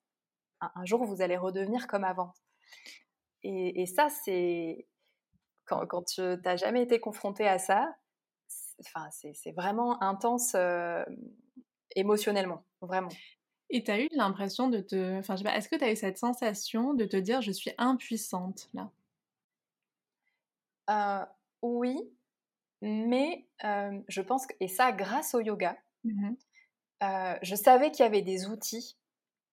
un, 0.61 0.85
jour 0.85 1.03
vous 1.03 1.21
allez 1.21 1.37
redevenir 1.37 1.87
comme 1.87 2.03
avant. 2.03 2.33
Et, 3.43 3.85
ça, 3.87 4.07
c'est 4.09 4.87
quand, 5.65 5.85
quand 5.87 6.03
tu 6.03 6.21
n'as 6.21 6.55
jamais 6.55 6.83
été 6.83 7.01
confronté 7.01 7.45
à 7.45 7.59
ça, 7.59 7.93
enfin, 8.79 9.09
c'est 9.11 9.51
vraiment 9.51 10.01
intense 10.01 10.55
euh, 10.55 11.03
émotionnellement, 11.95 12.63
vraiment. 12.81 13.09
Et 13.69 13.83
tu 13.83 13.91
as 13.91 13.99
eu 13.99 14.07
l'impression 14.11 14.69
de 14.69 14.79
te. 14.79 15.17
Enfin, 15.17 15.35
est-ce 15.35 15.67
que 15.67 15.75
tu 15.75 15.83
as 15.83 15.91
eu 15.91 15.95
cette 15.95 16.17
sensation 16.17 16.93
de 16.93 17.05
te 17.05 17.17
dire 17.17 17.41
je 17.41 17.51
suis 17.51 17.71
impuissante 17.77 18.69
là? 18.73 18.91
Euh, 20.89 21.25
oui, 21.61 21.97
mais 22.81 23.47
euh, 23.63 23.99
je 24.07 24.21
pense 24.21 24.45
que, 24.45 24.53
et 24.59 24.67
ça 24.67 24.91
grâce 24.91 25.33
au 25.33 25.39
yoga, 25.39 25.77
mmh 26.03 26.33
euh, 27.01 27.37
je 27.41 27.55
savais 27.55 27.91
qu'il 27.91 28.05
y 28.05 28.07
avait 28.07 28.21
des 28.21 28.47
outils 28.47 28.97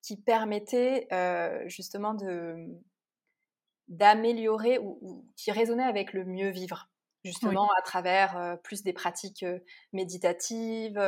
qui 0.02 0.16
permettaient 0.16 1.08
justement 1.66 2.14
de 2.14 2.64
d'améliorer 3.88 4.78
ou, 4.78 5.26
qui 5.34 5.50
résonnaient 5.50 5.82
avec 5.82 6.12
le 6.12 6.24
mieux 6.24 6.50
vivre, 6.50 6.88
justement 7.24 7.68
à 7.76 7.82
travers 7.82 8.56
plus 8.62 8.84
des 8.84 8.92
pratiques 8.92 9.44
méditatives, 9.92 11.00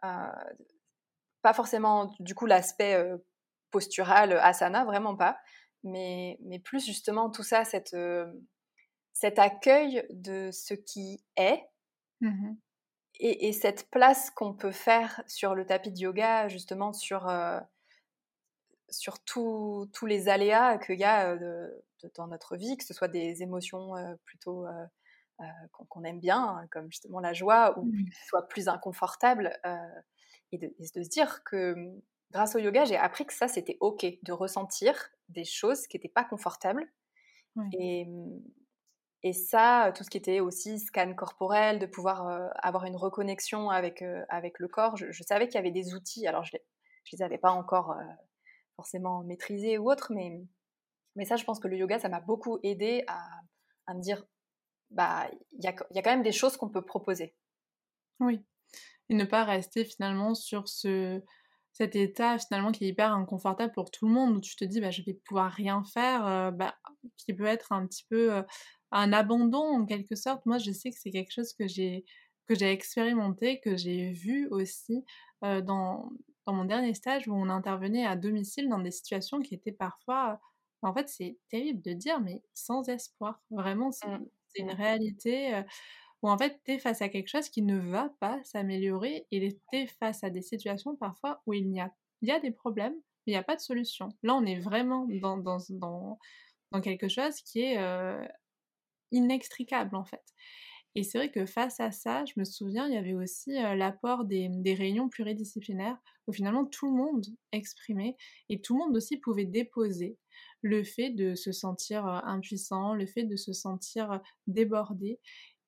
pas 0.00 1.52
forcément 1.54 2.14
du 2.20 2.34
coup 2.34 2.46
l'aspect 2.46 3.02
postural 3.70 4.32
asana, 4.32 4.84
vraiment 4.84 5.16
pas, 5.16 5.38
mais, 5.82 6.38
mais 6.42 6.58
plus 6.58 6.84
justement 6.84 7.30
tout 7.30 7.42
ça, 7.42 7.64
cette 7.64 7.96
cet 9.12 9.38
accueil 9.38 10.06
de 10.10 10.50
ce 10.50 10.74
qui 10.74 11.24
est 11.36 11.62
mmh 12.20 12.54
et, 13.20 13.52
cette 13.52 13.88
place 13.90 14.30
qu'on 14.30 14.52
peut 14.52 14.72
faire 14.72 15.22
sur 15.26 15.54
le 15.54 15.64
tapis 15.64 15.90
de 15.90 15.98
yoga, 15.98 16.48
justement 16.48 16.92
sur, 16.92 17.28
euh, 17.28 17.58
sur 18.90 19.18
tous 19.20 19.88
les 20.06 20.28
aléas 20.28 20.78
qu'il 20.78 20.98
y 20.98 21.04
a 21.04 21.32
euh, 21.32 21.70
dans 22.14 22.26
notre 22.26 22.56
vie, 22.56 22.76
que 22.76 22.84
ce 22.84 22.94
soit 22.94 23.08
des 23.08 23.42
émotions 23.42 23.96
euh, 23.96 24.14
plutôt 24.24 24.66
qu'on 25.72 26.04
aime 26.04 26.20
bien, 26.20 26.42
hein, 26.42 26.66
comme 26.70 26.90
justement 26.90 27.20
la 27.20 27.32
joie, 27.32 27.78
ou 27.78 27.84
mmh. 27.84 28.06
soit 28.28 28.48
plus 28.48 28.68
inconfortable, 28.68 29.58
et 30.52 30.58
de, 30.58 30.72
de, 30.78 31.02
se 31.02 31.08
dire 31.08 31.42
que 31.44 31.74
mmh, 31.74 32.00
grâce 32.32 32.54
au 32.54 32.58
yoga, 32.58 32.84
j'ai 32.84 32.96
appris 32.96 33.26
que 33.26 33.34
ça, 33.34 33.48
c'était 33.48 33.76
OK 33.80 34.06
de 34.22 34.32
ressentir 34.32 35.10
des 35.28 35.44
choses 35.44 35.86
qui 35.86 35.96
n'étaient 35.96 36.08
pas 36.08 36.24
confortables. 36.24 36.86
Et, 37.78 38.06
et 39.22 39.32
ça, 39.32 39.92
tout 39.96 40.04
ce 40.04 40.10
qui 40.10 40.18
était 40.18 40.40
aussi 40.40 40.78
scan 40.78 41.14
corporel, 41.14 41.78
de 41.78 41.86
pouvoir 41.86 42.28
euh, 42.28 42.48
avoir 42.62 42.84
une 42.84 42.96
reconnexion 42.96 43.70
avec, 43.70 44.02
euh, 44.02 44.24
avec 44.28 44.58
le 44.58 44.68
corps, 44.68 44.96
je, 44.96 45.22
savais 45.22 45.48
qu'il 45.48 45.56
y 45.56 45.58
avait 45.58 45.70
des 45.70 45.94
outils. 45.94 46.26
Alors, 46.26 46.44
je 46.44 46.54
ne 46.54 46.60
les, 47.12 47.22
avais 47.22 47.38
pas 47.38 47.50
encore 47.50 47.92
euh, 47.92 48.04
forcément 48.76 49.24
maîtrisés 49.24 49.78
ou 49.78 49.90
autres, 49.90 50.12
mais, 50.14 50.42
mais 51.16 51.24
ça, 51.24 51.36
je 51.36 51.44
pense 51.44 51.58
que 51.58 51.66
le 51.66 51.76
yoga, 51.76 51.98
ça 51.98 52.08
m'a 52.08 52.20
beaucoup 52.20 52.58
aidé 52.62 53.04
à, 53.08 53.20
à, 53.86 53.94
me 53.94 54.00
dire, 54.00 54.24
bah, 54.90 55.28
il 55.52 55.64
y 55.64 55.68
a, 55.68 55.74
y 55.94 55.98
a 55.98 56.02
quand 56.02 56.10
même 56.10 56.22
des 56.22 56.32
choses 56.32 56.56
qu'on 56.56 56.68
peut 56.70 56.84
proposer. 56.84 57.34
Oui. 58.20 58.40
Et 59.08 59.14
ne 59.14 59.24
pas 59.24 59.44
rester 59.44 59.84
finalement 59.84 60.34
sur 60.34 60.68
ce, 60.68 61.22
cet 61.72 61.96
état 61.96 62.38
finalement 62.38 62.72
qui 62.72 62.84
est 62.84 62.88
hyper 62.88 63.12
inconfortable 63.12 63.72
pour 63.72 63.90
tout 63.90 64.06
le 64.08 64.14
monde, 64.14 64.36
où 64.36 64.40
tu 64.40 64.56
te 64.56 64.64
dis 64.64 64.80
bah, 64.80 64.90
je 64.90 65.02
vais 65.02 65.14
pouvoir 65.14 65.52
rien 65.52 65.82
faire, 65.84 66.52
bah, 66.52 66.76
qui 67.16 67.34
peut 67.34 67.44
être 67.46 67.72
un 67.72 67.86
petit 67.86 68.04
peu 68.08 68.42
un 68.92 69.12
abandon 69.12 69.58
en 69.58 69.86
quelque 69.86 70.14
sorte. 70.16 70.44
Moi, 70.46 70.58
je 70.58 70.70
sais 70.72 70.90
que 70.90 70.96
c'est 70.98 71.10
quelque 71.10 71.32
chose 71.32 71.52
que 71.52 71.68
j'ai 71.68 72.04
que 72.46 72.54
j'ai 72.54 72.70
expérimenté, 72.70 73.60
que 73.60 73.76
j'ai 73.76 74.12
vu 74.12 74.48
aussi 74.50 75.04
dans 75.42 76.10
dans 76.46 76.52
mon 76.52 76.64
dernier 76.64 76.94
stage 76.94 77.26
où 77.28 77.34
on 77.34 77.48
intervenait 77.48 78.06
à 78.06 78.16
domicile 78.16 78.68
dans 78.68 78.78
des 78.78 78.92
situations 78.92 79.40
qui 79.40 79.54
étaient 79.54 79.72
parfois, 79.72 80.40
en 80.82 80.94
fait, 80.94 81.08
c'est 81.08 81.38
terrible 81.50 81.82
de 81.82 81.92
dire, 81.92 82.20
mais 82.20 82.42
sans 82.54 82.88
espoir. 82.88 83.42
Vraiment, 83.50 83.90
c'est 83.90 84.06
mmh. 84.54 84.62
une 84.62 84.70
réalité 84.70 85.62
où 86.22 86.30
en 86.30 86.38
fait, 86.38 86.60
tu 86.64 86.72
es 86.72 86.78
face 86.78 87.02
à 87.02 87.08
quelque 87.08 87.28
chose 87.28 87.48
qui 87.48 87.62
ne 87.62 87.78
va 87.78 88.10
pas 88.20 88.42
s'améliorer 88.44 89.26
et 89.30 89.48
tu 89.70 89.76
es 89.76 89.86
face 89.86 90.24
à 90.24 90.30
des 90.30 90.42
situations 90.42 90.96
parfois 90.96 91.42
où 91.46 91.52
il 91.52 91.72
y 91.72 91.80
a, 91.80 91.92
il 92.22 92.28
y 92.28 92.32
a 92.32 92.40
des 92.40 92.50
problèmes, 92.50 92.94
mais 93.26 93.32
il 93.32 93.34
n'y 93.34 93.38
a 93.38 93.42
pas 93.42 93.56
de 93.56 93.60
solution. 93.60 94.08
Là, 94.22 94.34
on 94.34 94.44
est 94.44 94.58
vraiment 94.58 95.06
dans, 95.20 95.36
dans, 95.36 95.58
dans, 95.70 96.18
dans 96.72 96.80
quelque 96.80 97.08
chose 97.08 97.36
qui 97.42 97.60
est 97.62 97.78
inextricable 99.12 99.96
en 99.96 100.04
fait. 100.04 100.22
Et 100.94 101.02
c'est 101.02 101.18
vrai 101.18 101.30
que 101.30 101.44
face 101.44 101.78
à 101.78 101.92
ça, 101.92 102.24
je 102.24 102.32
me 102.38 102.44
souviens, 102.44 102.88
il 102.88 102.94
y 102.94 102.96
avait 102.96 103.12
aussi 103.12 103.52
l'apport 103.52 104.24
des, 104.24 104.48
des, 104.50 104.72
réunions 104.72 105.10
pluridisciplinaires 105.10 105.98
où 106.26 106.32
finalement 106.32 106.64
tout 106.64 106.86
le 106.86 106.96
monde 106.96 107.26
exprimait 107.52 108.16
et 108.48 108.62
tout 108.62 108.72
le 108.72 108.78
monde 108.78 108.96
aussi 108.96 109.18
pouvait 109.18 109.44
déposer 109.44 110.16
le 110.66 110.84
fait 110.84 111.10
de 111.10 111.34
se 111.34 111.52
sentir 111.52 112.06
impuissant, 112.06 112.94
le 112.94 113.06
fait 113.06 113.24
de 113.24 113.36
se 113.36 113.52
sentir 113.52 114.20
débordé. 114.46 115.20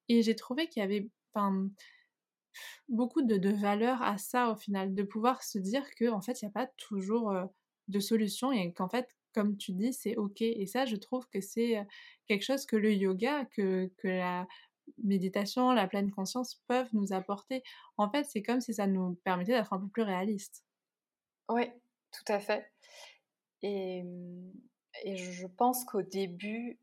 Et 0.09 0.23
j'ai 0.23 0.35
trouvé 0.35 0.69
qu'il 0.69 0.81
y 0.81 0.85
avait 0.85 1.09
beaucoup 2.89 3.23
de, 3.23 3.37
de 3.37 3.51
valeur 3.51 4.03
à 4.03 4.19
ça 4.19 4.51
au 4.51 4.57
final, 4.57 4.95
de 4.95 5.03
pouvoir 5.03 5.43
se 5.43 5.59
dire 5.59 5.85
qu'en 5.99 6.17
en 6.17 6.21
fait, 6.21 6.43
il 6.43 6.47
n'y 6.47 6.51
a 6.51 6.53
pas 6.53 6.67
toujours 6.77 7.33
de 7.89 8.01
solution 8.01 8.53
et 8.53 8.73
qu'en 8.73 8.89
fait, 8.89 9.09
comme 9.35 9.57
tu 9.57 9.73
dis, 9.73 9.93
c'est 9.93 10.17
ok. 10.17 10.41
Et 10.41 10.67
ça, 10.67 10.85
je 10.85 10.97
trouve 10.97 11.29
que 11.29 11.41
c'est 11.41 11.87
quelque 12.27 12.45
chose 12.45 12.67
que 12.67 12.77
le 12.77 12.93
yoga, 12.93 13.45
que, 13.45 13.91
que 13.99 14.09
la 14.09 14.47
méditation, 15.05 15.73
la 15.73 15.87
pleine 15.87 16.11
conscience 16.11 16.63
peuvent 16.67 16.89
nous 16.93 17.13
apporter. 17.13 17.63
En 17.99 18.11
fait, 18.11 18.25
c'est 18.25 18.43
comme 18.43 18.61
si 18.61 18.75
ça 18.75 18.87
nous 18.87 19.15
permettait 19.25 19.53
d'être 19.53 19.73
un 19.73 19.81
peu 19.81 19.89
plus 19.89 20.03
réaliste. 20.03 20.65
Oui, 21.49 21.71
tout 22.11 22.33
à 22.33 22.41
fait. 22.41 22.67
Et, 23.63 24.03
mmh, 24.03 24.53
et 25.05 25.17
je 25.17 25.47
pense 25.47 25.85
qu'au 25.85 26.03
début, 26.03 26.79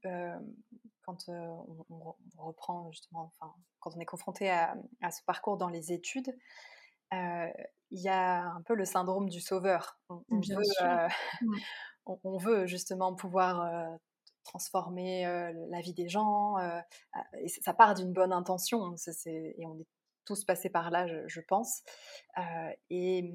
quand 1.04 1.28
on, 1.28 2.16
reprend 2.38 2.92
justement, 2.92 3.32
enfin, 3.40 3.54
quand 3.80 3.96
on 3.96 4.00
est 4.00 4.06
confronté 4.06 4.50
à, 4.50 4.76
ce 5.12 5.24
parcours 5.26 5.58
dans 5.58 5.70
les 5.70 5.92
études, 5.92 6.36
il 7.12 8.02
y 8.02 8.10
a 8.10 8.44
un 8.44 8.62
peu 8.62 8.76
le 8.76 8.86
syndrome 8.86 9.30
du 9.30 9.42
sauveur. 9.42 10.00
Veut, 10.10 10.24
on, 12.06 12.38
veut 12.38 12.66
justement 12.66 13.14
pouvoir 13.16 13.98
transformer 14.44 15.26
la 15.70 15.82
vie 15.82 15.94
des 15.94 16.10
gens. 16.10 16.58
et 17.40 17.48
ça 17.48 17.74
part 17.74 17.96
d'une 17.96 18.14
bonne 18.14 18.34
intention. 18.34 18.96
et 19.26 19.66
on 19.66 19.80
est 19.80 19.88
tous 20.26 20.44
passés 20.44 20.70
par 20.70 20.90
là, 20.90 21.08
je, 21.28 21.42
pense. 21.42 21.84
et 22.90 23.32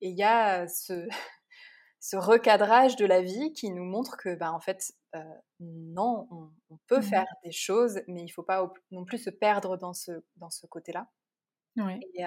il 0.00 0.16
y 0.16 0.22
a 0.22 0.66
ce, 0.66 1.06
ce, 2.00 2.16
recadrage 2.16 2.96
de 2.96 3.06
la 3.06 3.22
vie 3.22 3.52
qui 3.52 3.70
nous 3.70 3.84
montre 3.84 4.16
que, 4.16 4.34
bah, 4.34 4.52
en 4.52 4.60
fait, 4.60 4.92
non, 5.60 6.28
on, 6.70 6.78
peut 6.86 6.98
mmh 6.98 7.02
faire 7.02 7.26
des 7.44 7.52
choses, 7.52 8.00
mais 8.06 8.20
il 8.20 8.26
ne 8.26 8.32
faut 8.32 8.42
pas 8.42 8.72
non 8.90 9.04
plus 9.04 9.18
se 9.18 9.30
perdre 9.30 9.76
dans 9.76 9.92
ce, 9.92 10.12
dans 10.36 10.50
ce 10.50 10.66
côté-là. 10.66 11.08
Oui. 11.76 12.00
Et, 12.14 12.24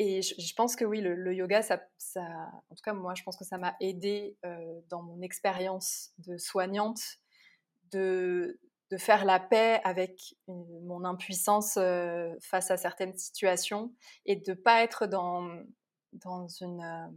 et 0.00 0.22
je, 0.22 0.54
pense 0.54 0.76
que 0.76 0.84
oui, 0.84 1.00
le, 1.00 1.34
yoga, 1.34 1.60
ça, 1.60 1.82
ça, 1.98 2.22
en 2.70 2.74
tout 2.76 2.82
cas, 2.84 2.92
moi, 2.92 3.14
je 3.16 3.24
pense 3.24 3.36
que 3.36 3.44
ça 3.44 3.58
m'a 3.58 3.74
aidé 3.80 4.38
euh, 4.46 4.80
dans 4.88 5.02
mon 5.02 5.20
expérience 5.22 6.12
de 6.18 6.38
soignante 6.38 7.00
de, 7.90 8.60
de, 8.92 8.96
faire 8.96 9.24
la 9.24 9.40
paix 9.40 9.80
avec 9.82 10.36
mon 10.46 11.02
impuissance 11.04 11.76
euh, 11.78 12.32
face 12.40 12.70
à 12.70 12.76
certaines 12.76 13.16
situations 13.16 13.92
et 14.24 14.36
de 14.36 14.52
ne 14.52 14.56
pas 14.56 14.84
être 14.84 15.08
dans, 15.08 15.48
dans 16.12 16.46
une, 16.46 16.80
euh, 16.80 17.08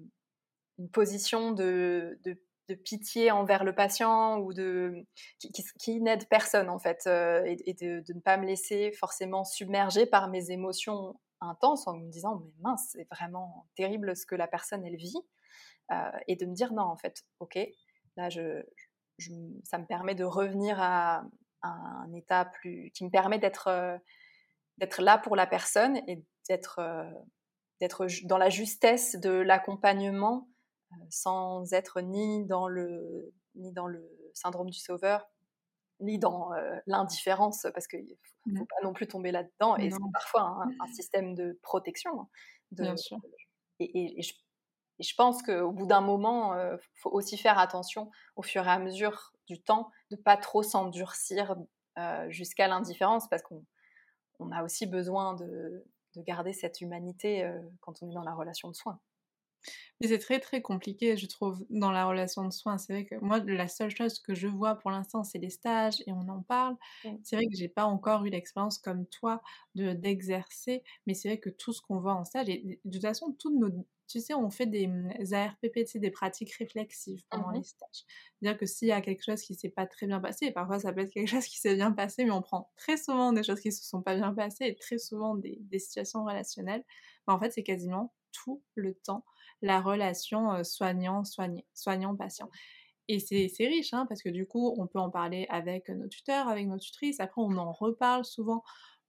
une 0.81 0.89
position 0.89 1.51
de, 1.51 2.19
de, 2.25 2.37
pitié 2.85 3.31
envers 3.31 3.65
le 3.65 3.75
patient 3.75 4.39
ou 4.39 4.53
de, 4.53 5.05
qui, 5.77 5.99
n'aide 5.99 6.25
personne, 6.29 6.69
en 6.69 6.79
fait, 6.79 7.05
et, 7.05 7.73
de, 7.73 8.13
ne 8.13 8.19
pas 8.21 8.37
me 8.37 8.45
laisser 8.45 8.93
forcément 8.93 9.43
submerger 9.43 10.05
par 10.05 10.29
mes 10.29 10.51
émotions 10.51 11.19
intense 11.41 11.87
en 11.87 11.97
me 11.97 12.09
disant 12.09 12.35
mais 12.35 12.51
mince 12.59 12.89
c'est 12.91 13.07
vraiment 13.11 13.67
terrible 13.75 14.15
ce 14.15 14.25
que 14.25 14.35
la 14.35 14.47
personne 14.47 14.85
elle 14.85 14.95
vit 14.95 15.17
euh, 15.91 16.11
et 16.27 16.35
de 16.35 16.45
me 16.45 16.53
dire 16.53 16.71
non 16.71 16.83
en 16.83 16.97
fait 16.97 17.23
ok 17.39 17.59
là 18.15 18.29
je, 18.29 18.63
ça 19.63 19.77
me 19.77 19.85
permet 19.85 20.15
de 20.15 20.23
revenir 20.23 20.79
à, 20.79 21.23
un 21.63 22.11
état 22.13 22.45
plus 22.45 22.91
qui 22.95 23.05
me 23.05 23.11
permet 23.11 23.37
d'être 23.37 23.67
euh, 23.67 23.95
d'être 24.77 24.99
là 24.99 25.19
pour 25.19 25.35
la 25.35 25.45
personne 25.45 25.97
et 26.07 26.23
d'être 26.49 26.79
euh, 26.79 27.11
d'être 27.79 28.07
dans 28.23 28.39
la 28.39 28.49
justesse 28.49 29.15
de 29.15 29.29
l'accompagnement 29.29 30.47
sans 31.09 31.73
être 31.73 32.01
ni 32.01 32.45
dans 32.45 32.67
le 32.67 33.33
ni 33.55 33.71
dans 33.71 33.87
le 33.87 34.09
syndrome 34.33 34.69
du 34.69 34.79
sauveur 34.79 35.29
ni 35.99 36.17
dans 36.17 36.49
l'indifférence 36.87 37.67
parce 37.73 37.87
que 37.87 37.97
ne 38.47 38.57
faut 38.57 38.65
pas 38.65 38.83
non 38.83 38.93
plus 38.93 39.07
tomber 39.07 39.31
là-dedans. 39.31 39.77
Et 39.77 39.91
c'est 39.91 40.11
parfois 40.13 40.63
un, 40.79 40.87
système 40.93 41.35
de 41.35 41.59
protection. 41.61 42.21
Hein, 42.21 42.27
de, 42.71 42.83
Bien 42.83 42.97
sûr. 42.97 43.17
Et, 43.79 44.21
je, 44.99 45.15
pense 45.15 45.41
qu'au 45.41 45.71
bout 45.71 45.87
d'un 45.87 46.01
moment, 46.01 46.53
il 46.55 46.59
euh, 46.59 46.77
faut 46.95 47.09
aussi 47.09 47.37
faire 47.37 47.57
attention 47.57 48.11
au 48.35 48.43
fur 48.43 48.65
et 48.67 48.69
à 48.69 48.79
mesure 48.79 49.33
du 49.47 49.61
temps 49.61 49.89
de 50.11 50.15
pas 50.15 50.37
trop 50.37 50.63
s'endurcir 50.63 51.55
euh, 51.97 52.29
jusqu'à 52.29 52.67
l'indifférence 52.67 53.27
parce 53.27 53.41
qu'on 53.41 53.65
on 54.39 54.51
a 54.51 54.63
aussi 54.63 54.85
besoin 54.85 55.33
de, 55.33 55.85
de 56.15 56.21
garder 56.21 56.53
cette 56.53 56.81
humanité 56.81 57.43
euh, 57.43 57.59
quand 57.79 58.01
on 58.01 58.09
est 58.09 58.13
dans 58.13 58.23
la 58.23 58.33
relation 58.33 58.69
de 58.69 58.75
soins. 58.75 58.99
Mais 59.99 60.07
c'est 60.07 60.19
très 60.19 60.39
très 60.39 60.61
compliqué, 60.61 61.17
je 61.17 61.27
trouve, 61.27 61.65
dans 61.69 61.91
la 61.91 62.05
relation 62.05 62.45
de 62.45 62.51
soins. 62.51 62.77
C'est 62.77 62.93
vrai 62.93 63.05
que 63.05 63.15
moi, 63.15 63.39
la 63.39 63.67
seule 63.67 63.95
chose 63.95 64.19
que 64.19 64.33
je 64.35 64.47
vois 64.47 64.75
pour 64.75 64.91
l'instant, 64.91 65.23
c'est 65.23 65.39
les 65.39 65.49
stages 65.49 66.01
et 66.07 66.11
on 66.13 66.27
en 66.29 66.41
parle. 66.43 66.75
C'est 67.23 67.35
vrai 67.35 67.45
que 67.47 67.55
j'ai 67.55 67.69
pas 67.69 67.85
encore 67.85 68.25
eu 68.25 68.29
l'expérience 68.29 68.77
comme 68.77 69.05
toi 69.07 69.41
de 69.75 69.93
d'exercer, 69.93 70.83
mais 71.05 71.13
c'est 71.13 71.29
vrai 71.29 71.39
que 71.39 71.49
tout 71.49 71.73
ce 71.73 71.81
qu'on 71.81 71.99
voit 71.99 72.13
en 72.15 72.25
stage, 72.25 72.49
et 72.49 72.79
de 72.83 72.91
toute 72.91 73.01
façon, 73.01 73.33
toutes 73.37 73.53
nos, 73.55 73.69
tu 74.07 74.19
sais, 74.19 74.33
on 74.33 74.49
fait 74.49 74.65
des 74.65 74.87
mmh, 74.87 75.11
ARPP, 75.33 75.85
tu 75.85 75.99
des 75.99 76.11
pratiques 76.11 76.53
réflexives 76.53 77.23
pendant 77.29 77.51
mmh 77.51 77.51
les 77.51 77.63
stages. 77.63 78.03
C'est-à-dire 78.39 78.57
que 78.59 78.65
s'il 78.65 78.87
y 78.87 78.91
a 78.91 79.01
quelque 79.01 79.23
chose 79.23 79.41
qui 79.41 79.55
s'est 79.55 79.69
pas 79.69 79.85
très 79.87 80.07
bien 80.07 80.19
passé, 80.19 80.47
et 80.47 80.51
parfois 80.51 80.79
ça 80.79 80.91
peut 80.93 81.01
être 81.01 81.11
quelque 81.11 81.27
chose 81.29 81.45
qui 81.45 81.59
s'est 81.59 81.75
bien 81.75 81.91
passé, 81.91 82.25
mais 82.25 82.31
on 82.31 82.41
prend 82.41 82.71
très 82.77 82.97
souvent 82.97 83.31
des 83.33 83.43
choses 83.43 83.59
qui 83.61 83.71
se 83.71 83.83
sont 83.87 84.01
pas 84.01 84.15
bien 84.15 84.33
passées 84.33 84.65
et 84.65 84.75
très 84.75 84.97
souvent 84.97 85.35
des, 85.35 85.57
des 85.61 85.79
situations 85.79 86.23
relationnelles, 86.25 86.83
bah, 87.27 87.33
en 87.33 87.39
fait, 87.39 87.51
c'est 87.51 87.63
quasiment 87.63 88.13
tout 88.31 88.63
le 88.75 88.93
temps 88.95 89.25
la 89.61 89.81
relation 89.81 90.63
soignant-patient. 90.63 92.49
Et 93.07 93.19
c'est 93.19 93.67
riche, 93.67 93.93
hein, 93.93 94.05
parce 94.07 94.21
que 94.21 94.29
du 94.29 94.45
coup, 94.47 94.73
on 94.77 94.87
peut 94.87 94.99
en 94.99 95.09
parler 95.09 95.45
avec 95.49 95.89
nos 95.89 96.07
tuteurs, 96.07 96.47
avec 96.47 96.67
nos 96.67 96.77
tutrices. 96.77 97.19
Après, 97.19 97.41
on 97.41 97.57
en 97.57 97.71
reparle 97.73 98.23
souvent 98.23 98.63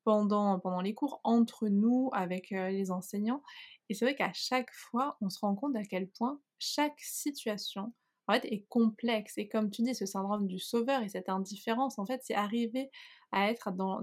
pendant, 0.04 0.58
pendant 0.58 0.80
les 0.80 0.94
cours, 0.94 1.20
entre 1.22 1.68
nous, 1.68 2.10
avec 2.12 2.50
les 2.50 2.90
enseignants. 2.90 3.42
Et 3.88 3.94
c'est 3.94 4.04
vrai 4.04 4.16
qu'à 4.16 4.32
chaque 4.32 4.72
fois, 4.72 5.16
on 5.20 5.30
se 5.30 5.38
rend 5.40 5.54
compte 5.54 5.76
à 5.76 5.84
quel 5.84 6.08
point 6.08 6.40
chaque 6.58 6.98
situation, 6.98 7.92
en 8.26 8.32
fait, 8.32 8.44
est 8.46 8.64
complexe. 8.68 9.38
Et 9.38 9.48
comme 9.48 9.70
tu 9.70 9.82
dis, 9.82 9.94
ce 9.94 10.06
syndrome 10.06 10.46
du 10.46 10.58
sauveur 10.58 11.02
et 11.02 11.08
cette 11.08 11.28
indifférence, 11.28 11.98
en 11.98 12.06
fait, 12.06 12.22
c'est 12.24 12.34
arriver 12.34 12.90
à 13.30 13.50
être 13.50 13.70
dans 13.70 14.00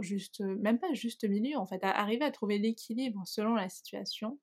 juste, 0.00 0.40
même 0.40 0.78
pas 0.78 0.92
juste 0.94 1.28
milieu, 1.28 1.58
en 1.58 1.66
fait, 1.66 1.84
à 1.84 1.90
arriver 1.90 2.24
à 2.24 2.30
trouver 2.30 2.58
l'équilibre 2.58 3.22
selon 3.26 3.54
la 3.54 3.68
situation 3.68 4.38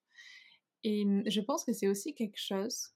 et 0.84 1.04
je 1.26 1.40
pense 1.40 1.64
que 1.64 1.72
c'est 1.72 1.88
aussi 1.88 2.14
quelque 2.14 2.38
chose 2.38 2.90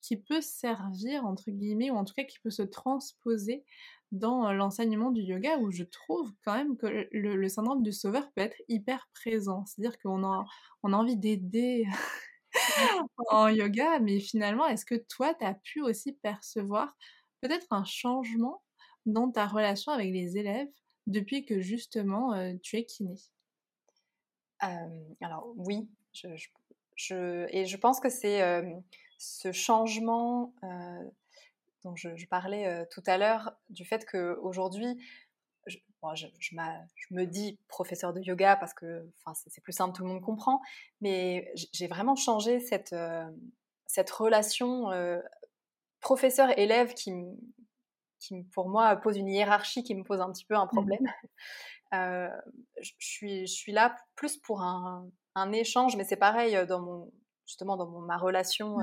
qui 0.00 0.16
peut 0.16 0.40
servir, 0.40 1.26
entre 1.26 1.50
guillemets, 1.50 1.90
ou 1.90 1.96
en 1.96 2.04
tout 2.04 2.14
cas 2.14 2.24
qui 2.24 2.38
peut 2.40 2.50
se 2.50 2.62
transposer 2.62 3.64
dans 4.12 4.52
l'enseignement 4.52 5.10
du 5.10 5.22
yoga, 5.22 5.58
où 5.58 5.70
je 5.70 5.84
trouve 5.84 6.32
quand 6.44 6.54
même 6.54 6.76
que 6.76 7.08
le, 7.12 7.48
syndrome 7.48 7.82
du 7.82 7.92
sauveur 7.92 8.30
peut 8.32 8.42
être 8.42 8.56
hyper 8.68 9.08
présent. 9.12 9.66
C'est-à-dire 9.66 9.98
qu'on 9.98 10.24
a, 10.24 10.46
on 10.82 10.92
a 10.92 10.96
envie 10.96 11.16
d'aider 11.16 11.86
en 13.30 13.48
yoga, 13.48 13.98
mais 14.00 14.20
finalement, 14.20 14.66
est-ce 14.66 14.86
que 14.86 14.94
toi, 14.94 15.34
tu 15.34 15.44
as 15.44 15.54
pu 15.54 15.82
aussi 15.82 16.12
percevoir 16.12 16.96
peut-être 17.40 17.66
un 17.70 17.84
changement 17.84 18.62
dans 19.06 19.30
ta 19.30 19.46
relation 19.46 19.92
avec 19.92 20.12
les 20.12 20.36
élèves 20.36 20.68
depuis 21.06 21.44
que 21.44 21.60
justement 21.60 22.56
tu 22.62 22.76
es 22.76 22.84
kiné? 22.84 23.14
Alors 24.60 25.52
oui, 25.56 25.88
je, 26.12 26.34
je 26.36 26.48
et 27.10 27.66
je 27.66 27.76
pense 27.76 28.00
que 28.00 28.08
c'est 28.08 28.62
ce 29.18 29.52
changement 29.52 30.54
dont 31.84 31.94
je, 31.96 32.26
parlais 32.26 32.86
tout 32.90 33.02
à 33.06 33.18
l'heure, 33.18 33.52
du 33.70 33.84
fait 33.84 34.04
qu'aujourd'hui, 34.04 35.00
je, 35.66 35.78
je, 36.14 36.26
je, 36.38 36.54
me 37.14 37.24
dis 37.24 37.58
professeur 37.68 38.12
de 38.12 38.20
yoga 38.20 38.56
parce 38.56 38.74
que 38.74 39.08
c'est 39.48 39.62
plus 39.62 39.72
simple, 39.72 39.96
tout 39.96 40.02
le 40.02 40.08
monde 40.08 40.22
comprend, 40.22 40.60
mais 41.00 41.52
j'ai 41.72 41.86
vraiment 41.86 42.16
changé 42.16 42.60
cette, 42.60 42.94
cette 43.86 44.10
relation 44.10 44.90
professeur-élève 46.00 46.94
qui, 46.94 47.12
qui, 48.18 48.42
pour 48.52 48.68
moi, 48.68 48.96
pose 48.96 49.16
une 49.16 49.28
hiérarchie 49.28 49.82
qui 49.82 49.94
me 49.94 50.04
pose 50.04 50.20
un 50.20 50.30
petit 50.32 50.44
peu 50.44 50.54
un 50.54 50.66
mmh. 50.66 50.68
problème. 50.68 51.06
je, 51.92 52.92
suis, 52.98 53.46
je 53.46 53.52
suis 53.52 53.72
là 53.72 53.96
plus 54.14 54.36
pour 54.36 54.62
un, 54.62 55.08
un 55.34 55.52
échange, 55.52 55.96
mais 55.96 56.04
c'est 56.04 56.16
pareil 56.16 56.58
dans 56.66 56.80
mon, 56.80 57.12
justement 57.46 57.76
dans 57.76 57.88
ma 58.00 58.16
relation 58.16 58.78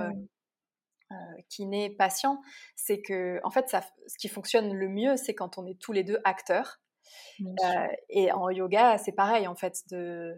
kiné-patient, 1.49 2.41
c'est 2.75 3.01
que 3.01 3.39
en 3.43 3.51
fait, 3.51 3.69
ça, 3.69 3.81
ce 4.07 4.17
qui 4.17 4.27
fonctionne 4.27 4.73
le 4.73 4.89
mieux, 4.89 5.17
c'est 5.17 5.35
quand 5.35 5.57
on 5.57 5.65
est 5.65 5.79
tous 5.79 5.91
les 5.91 6.03
deux 6.03 6.19
acteurs. 6.23 6.79
et 8.09 8.31
en 8.31 8.49
yoga, 8.49 8.97
c'est 8.97 9.11
pareil 9.11 9.47
en 9.47 9.55
fait 9.55 9.83
de, 9.91 10.33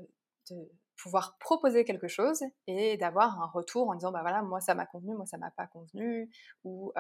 de 0.50 0.56
pouvoir 1.02 1.38
proposer 1.40 1.86
quelque 1.86 2.08
chose 2.08 2.42
et 2.66 2.98
d'avoir 2.98 3.40
un 3.42 3.48
retour 3.48 3.90
en 3.90 3.96
disant 3.96 4.12
bah 4.12 4.22
voilà 4.22 4.42
moi 4.42 4.60
ça 4.60 4.74
m'a 4.74 4.86
convenu 4.86 5.16
moi 5.16 5.26
ça 5.26 5.38
m'a 5.38 5.52
pas 5.52 5.68
convenu 5.68 6.30
ou 6.64 6.92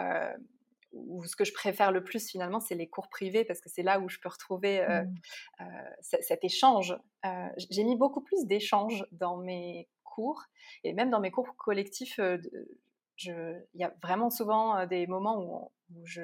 ou 0.93 1.25
ce 1.25 1.35
que 1.35 1.43
je 1.43 1.53
préfère 1.53 1.91
le 1.91 2.03
plus 2.03 2.27
finalement, 2.27 2.59
c'est 2.59 2.75
les 2.75 2.87
cours 2.87 3.09
privés 3.09 3.45
parce 3.45 3.61
que 3.61 3.69
c'est 3.69 3.83
là 3.83 3.99
où 3.99 4.09
je 4.09 4.19
peux 4.19 4.29
retrouver 4.29 4.81
euh, 4.81 5.03
mmh. 5.03 5.15
euh, 5.61 6.21
cet 6.21 6.43
échange. 6.43 6.95
Euh, 7.25 7.47
j'ai 7.69 7.83
mis 7.83 7.95
beaucoup 7.95 8.21
plus 8.21 8.45
d'échanges 8.45 9.05
dans 9.11 9.37
mes 9.37 9.87
cours 10.03 10.43
et 10.83 10.93
même 10.93 11.09
dans 11.09 11.19
mes 11.19 11.31
cours 11.31 11.55
collectifs. 11.57 12.19
il 12.19 13.61
y 13.75 13.83
a 13.83 13.93
vraiment 14.01 14.29
souvent 14.29 14.85
des 14.85 15.07
moments 15.07 15.71
où, 15.91 16.03
je, 16.05 16.23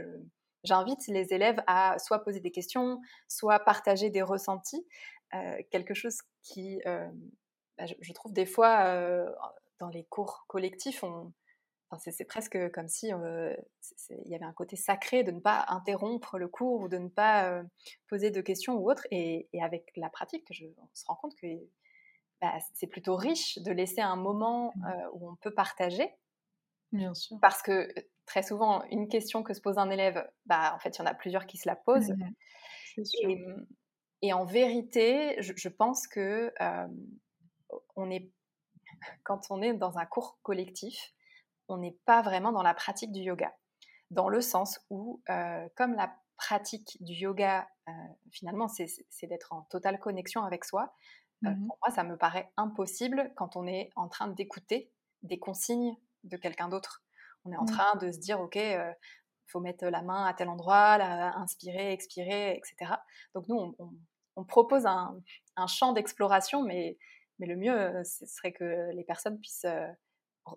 j'invite 0.63 1.07
les 1.07 1.33
élèves 1.33 1.61
à 1.67 1.99
soit 1.99 2.23
poser 2.23 2.39
des 2.39 2.51
questions, 2.51 2.99
soit 3.27 3.59
partager 3.59 4.09
des 4.09 4.21
ressentis. 4.21 4.85
quelque 5.71 5.93
chose 5.93 6.17
qui, 6.41 6.79
bah, 6.85 7.85
je, 7.85 7.93
je, 7.99 8.13
trouve 8.13 8.33
des 8.33 8.45
fois 8.45 8.85
dans 9.79 9.89
les 9.89 10.05
cours 10.05 10.45
collectifs, 10.47 11.03
on, 11.03 11.33
c'est 11.99 12.25
presque 12.25 12.71
comme 12.71 12.87
si 12.87 13.07
il 13.07 14.31
y 14.31 14.35
avait 14.35 14.45
un 14.45 14.53
côté 14.53 14.75
sacré 14.75 15.23
de 15.23 15.31
ne 15.31 15.39
pas 15.39 15.65
interrompre 15.67 16.37
le 16.37 16.47
cours 16.47 16.81
ou 16.81 16.87
de 16.87 16.97
ne 16.97 17.09
pas 17.09 17.63
poser 18.07 18.31
de 18.31 18.41
questions 18.41 18.75
ou 18.75 18.89
autre. 18.89 19.05
Et, 19.11 19.47
avec 19.61 19.91
la 19.95 20.09
pratique, 20.09 20.45
je, 20.51 20.65
on 20.77 20.89
se 20.93 21.05
rend 21.05 21.15
compte 21.15 21.35
que 21.35 21.47
bah, 22.41 22.53
c'est 22.73 22.87
plutôt 22.87 23.15
riche 23.15 23.57
de 23.59 23.71
laisser 23.71 24.01
un 24.01 24.15
moment 24.15 24.73
mmh. 24.75 24.91
où 25.13 25.29
on 25.29 25.35
peut 25.35 25.53
partager. 25.53 26.09
Bien 26.91 27.13
sûr. 27.13 27.37
Parce 27.41 27.61
que 27.61 27.87
très 28.25 28.43
souvent, 28.43 28.83
une 28.91 29.07
question 29.07 29.43
que 29.43 29.53
se 29.53 29.61
pose 29.61 29.77
un 29.77 29.89
élève, 29.89 30.29
bah, 30.45 30.73
en 30.75 30.79
fait, 30.79 30.97
il 30.97 30.99
y 30.99 31.01
en 31.01 31.07
a 31.07 31.13
plusieurs 31.13 31.45
qui 31.45 31.57
se 31.57 31.67
la 31.67 31.75
posent. 31.75 32.11
Mmh 32.11 32.33
et, 34.21 34.33
en 34.33 34.45
vérité, 34.45 35.35
je, 35.41 35.67
pense 35.67 36.07
que 36.07 36.53
on 37.95 38.09
est, 38.11 38.29
quand 39.23 39.47
on 39.49 39.61
est 39.61 39.73
dans 39.73 39.97
un 39.97 40.05
cours 40.05 40.39
collectif, 40.43 41.13
on 41.67 41.77
n'est 41.77 41.97
pas 42.05 42.21
vraiment 42.21 42.51
dans 42.51 42.63
la 42.63 42.73
pratique 42.73 43.11
du 43.11 43.21
yoga. 43.21 43.53
Dans 44.11 44.29
le 44.29 44.41
sens 44.41 44.79
où, 44.89 45.21
euh, 45.29 45.67
comme 45.75 45.93
la 45.93 46.15
pratique 46.37 46.97
du 47.01 47.13
yoga, 47.13 47.67
euh, 47.87 47.91
finalement, 48.31 48.67
c'est 48.67 49.27
d'être 49.27 49.53
en 49.53 49.63
totale 49.63 49.99
connexion 49.99 50.43
avec 50.43 50.65
soi, 50.65 50.93
euh, 51.45 51.49
mmh 51.49 51.67
pour 51.67 51.77
moi, 51.81 51.93
ça 51.93 52.03
me 52.03 52.17
paraît 52.17 52.51
impossible 52.55 53.33
quand 53.35 53.57
on 53.57 53.67
est 53.67 53.89
en 53.97 54.07
train 54.07 54.27
d'écouter 54.29 54.91
des 55.23 55.39
consignes 55.39 55.95
de 56.23 56.37
quelqu'un 56.37 56.69
d'autre. 56.69 57.03
On 57.43 57.51
est 57.51 57.57
en 57.57 57.63
mmh. 57.63 57.71
train 57.71 57.95
de 57.97 58.11
se 58.11 58.17
dire, 58.19 58.39
OK, 58.39 58.55
il 58.55 58.95
faut 59.47 59.59
mettre 59.59 59.85
la 59.85 60.01
main 60.01 60.25
à 60.25 60.33
tel 60.33 60.47
endroit, 60.47 60.93
inspirer, 60.93 61.91
expirer, 61.91 62.55
etc. 62.55 62.93
Donc 63.35 63.49
nous, 63.49 63.75
on, 64.37 64.45
propose 64.45 64.85
un, 64.85 65.21
champ 65.67 65.91
d'exploration, 65.91 66.63
mais, 66.63 66.97
mais 67.39 67.47
le 67.47 67.57
mieux, 67.57 68.03
ce 68.05 68.25
serait 68.25 68.53
que 68.53 68.91
les 68.93 69.03
personnes 69.03 69.37
puissent 69.39 69.65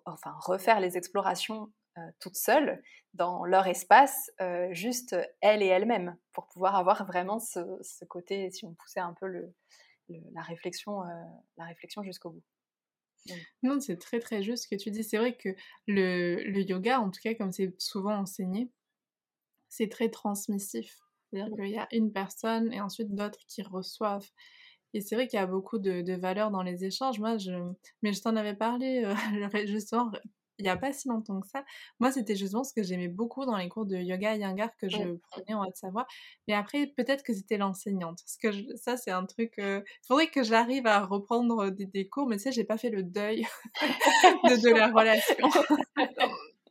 enfin, 0.05 0.35
refaire 0.39 0.79
les 0.79 0.97
explorations 0.97 1.71
euh, 1.97 2.01
toutes 2.19 2.35
seules 2.35 2.81
dans 3.13 3.43
leur 3.43 3.65
espace, 3.65 4.31
euh, 4.41 4.67
juste 4.71 5.15
elles 5.41 5.63
et 5.63 5.67
elles-mêmes, 5.67 6.15
pour 6.31 6.47
pouvoir 6.47 6.75
avoir 6.75 7.05
vraiment 7.07 7.39
ce, 7.39 8.05
côté, 8.05 8.51
si 8.51 8.65
on 8.65 8.75
poussait 8.75 8.99
un 8.99 9.13
peu 9.13 9.25
le, 9.25 9.51
la 10.33 10.41
réflexion, 10.41 11.01
euh, 11.03 11.23
la 11.57 11.65
réflexion 11.65 12.03
jusqu'au 12.03 12.31
bout. 12.31 12.43
Non, 13.63 13.79
c'est 13.79 13.97
très 13.97 14.19
très 14.19 14.43
juste 14.43 14.63
ce 14.63 14.67
que 14.67 14.79
tu 14.79 14.91
dis. 14.91 15.03
C'est 15.03 15.17
vrai 15.17 15.35
que 15.35 15.49
le, 15.87 16.43
le, 16.43 16.61
yoga, 16.61 16.99
en 16.99 17.09
tout 17.09 17.19
cas 17.21 17.33
comme 17.33 17.51
c'est 17.51 17.73
souvent 17.81 18.15
enseigné, 18.15 18.69
c'est 19.67 19.89
très 19.89 20.09
transmissif. 20.09 20.99
C'est-à-dire 21.29 21.55
qu'il 21.55 21.69
y 21.69 21.77
a 21.77 21.87
une 21.91 22.13
personne 22.13 22.71
et 22.71 22.79
ensuite 22.79 23.13
d'autres 23.15 23.43
qui 23.47 23.63
reçoivent. 23.63 24.29
Et 24.97 25.01
c'est 25.01 25.13
vrai 25.13 25.27
qu'il 25.27 25.37
y 25.37 25.43
a 25.43 25.45
beaucoup 25.45 25.77
de, 25.77 26.01
de 26.01 26.13
valeur 26.13 26.49
dans 26.49 26.63
les 26.63 26.83
échanges. 26.83 27.19
Moi, 27.19 27.37
je, 27.37 27.51
mais 28.01 28.13
je 28.13 28.21
t'en 28.23 28.35
avais 28.35 28.55
parlé 28.55 29.03
euh, 29.05 29.13
justement 29.67 30.11
il 30.57 30.63
n'y 30.63 30.69
a 30.69 30.75
pas 30.75 30.91
si 30.91 31.07
longtemps 31.07 31.39
que 31.39 31.47
ça. 31.47 31.63
Moi, 31.99 32.11
c'était 32.11 32.35
justement 32.35 32.63
ce 32.63 32.73
que 32.73 32.81
j'aimais 32.81 33.09
beaucoup 33.09 33.45
dans 33.45 33.57
les 33.57 33.69
cours 33.69 33.85
de 33.85 33.95
yoga 33.95 34.35
et 34.35 34.39
yangar 34.39 34.75
que 34.77 34.89
je 34.89 34.97
prenais 35.29 35.53
en 35.53 35.63
Haute-Savoie. 35.63 36.07
Mais 36.47 36.55
après, 36.55 36.87
peut-être 36.87 37.23
que 37.23 37.31
c'était 37.31 37.57
l'enseignante. 37.57 38.23
Parce 38.23 38.37
que 38.37 38.75
ça, 38.75 38.97
c'est 38.97 39.11
un 39.11 39.27
truc. 39.27 39.53
Il 39.59 39.63
euh, 39.63 39.81
faudrait 40.07 40.31
que 40.31 40.41
j'arrive 40.41 40.87
à 40.87 41.05
reprendre 41.05 41.69
des, 41.69 41.85
des, 41.85 42.07
cours, 42.07 42.27
mais 42.27 42.37
tu 42.37 42.43
sais, 42.43 42.51
j'ai 42.51 42.63
pas 42.63 42.79
fait 42.79 42.89
le 42.89 43.03
deuil 43.03 43.45
de, 44.49 44.63
de 44.63 44.75
la 44.75 44.87
relation. 44.91 45.47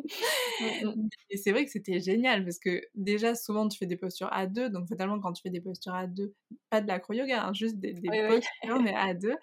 Mmh, 0.58 0.86
mmh. 0.86 1.08
et 1.28 1.36
c'est 1.36 1.52
vrai 1.52 1.66
que 1.66 1.70
c'était 1.70 2.00
génial 2.00 2.42
parce 2.42 2.58
que 2.58 2.80
déjà 2.94 3.34
souvent 3.34 3.68
tu 3.68 3.76
fais 3.76 3.84
des 3.84 3.98
postures 3.98 4.32
à 4.32 4.46
deux, 4.46 4.70
donc 4.70 4.88
fatalement 4.88 5.20
quand 5.20 5.34
tu 5.34 5.42
fais 5.42 5.50
des 5.50 5.60
postures 5.60 5.94
à 5.94 6.06
deux, 6.06 6.34
pas 6.70 6.80
de 6.80 6.86
l'acro-yoga, 6.86 7.44
hein, 7.44 7.52
juste 7.52 7.76
des, 7.76 7.92
postures 7.92 8.80
mais 8.80 8.94
à 8.96 9.12
deux. 9.12 9.36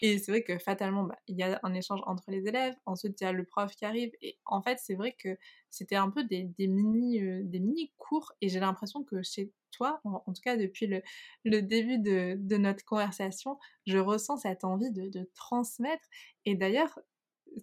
Et 0.00 0.18
c'est 0.18 0.32
vrai 0.32 0.42
que 0.42 0.58
fatalement 0.58 1.04
bah, 1.04 1.18
il 1.28 1.36
y 1.36 1.42
a 1.42 1.60
un 1.62 1.74
échange 1.74 2.00
entre 2.06 2.30
les 2.30 2.46
élèves, 2.46 2.74
ensuite 2.86 3.20
il 3.20 3.24
y 3.24 3.26
a 3.26 3.32
le 3.32 3.44
prof 3.44 3.74
qui 3.76 3.84
arrive 3.84 4.10
et 4.22 4.38
en 4.46 4.62
fait 4.62 4.78
c'est 4.80 4.94
vrai 4.94 5.14
que 5.18 5.36
c'était 5.68 5.96
un 5.96 6.08
peu 6.08 6.24
des, 6.24 6.48
mini 6.58 7.20
euh, 7.20 7.42
des 7.44 7.60
mini 7.60 7.92
cours 7.98 8.32
et 8.40 8.48
j'ai 8.48 8.60
l'impression 8.60 9.04
que 9.04 9.22
chez 9.22 9.52
toi, 9.74 10.00
en, 10.04 10.32
tout 10.32 10.42
cas 10.42 10.56
depuis 10.56 10.86
le, 10.86 11.02
le 11.44 11.60
début 11.60 11.98
de, 11.98 12.36
de, 12.38 12.56
notre 12.56 12.84
conversation, 12.84 13.58
je 13.86 13.98
ressens 13.98 14.38
cette 14.38 14.64
envie 14.64 14.90
de, 14.90 15.08
de 15.08 15.28
transmettre. 15.34 16.04
Et 16.46 16.54
d'ailleurs, 16.54 16.98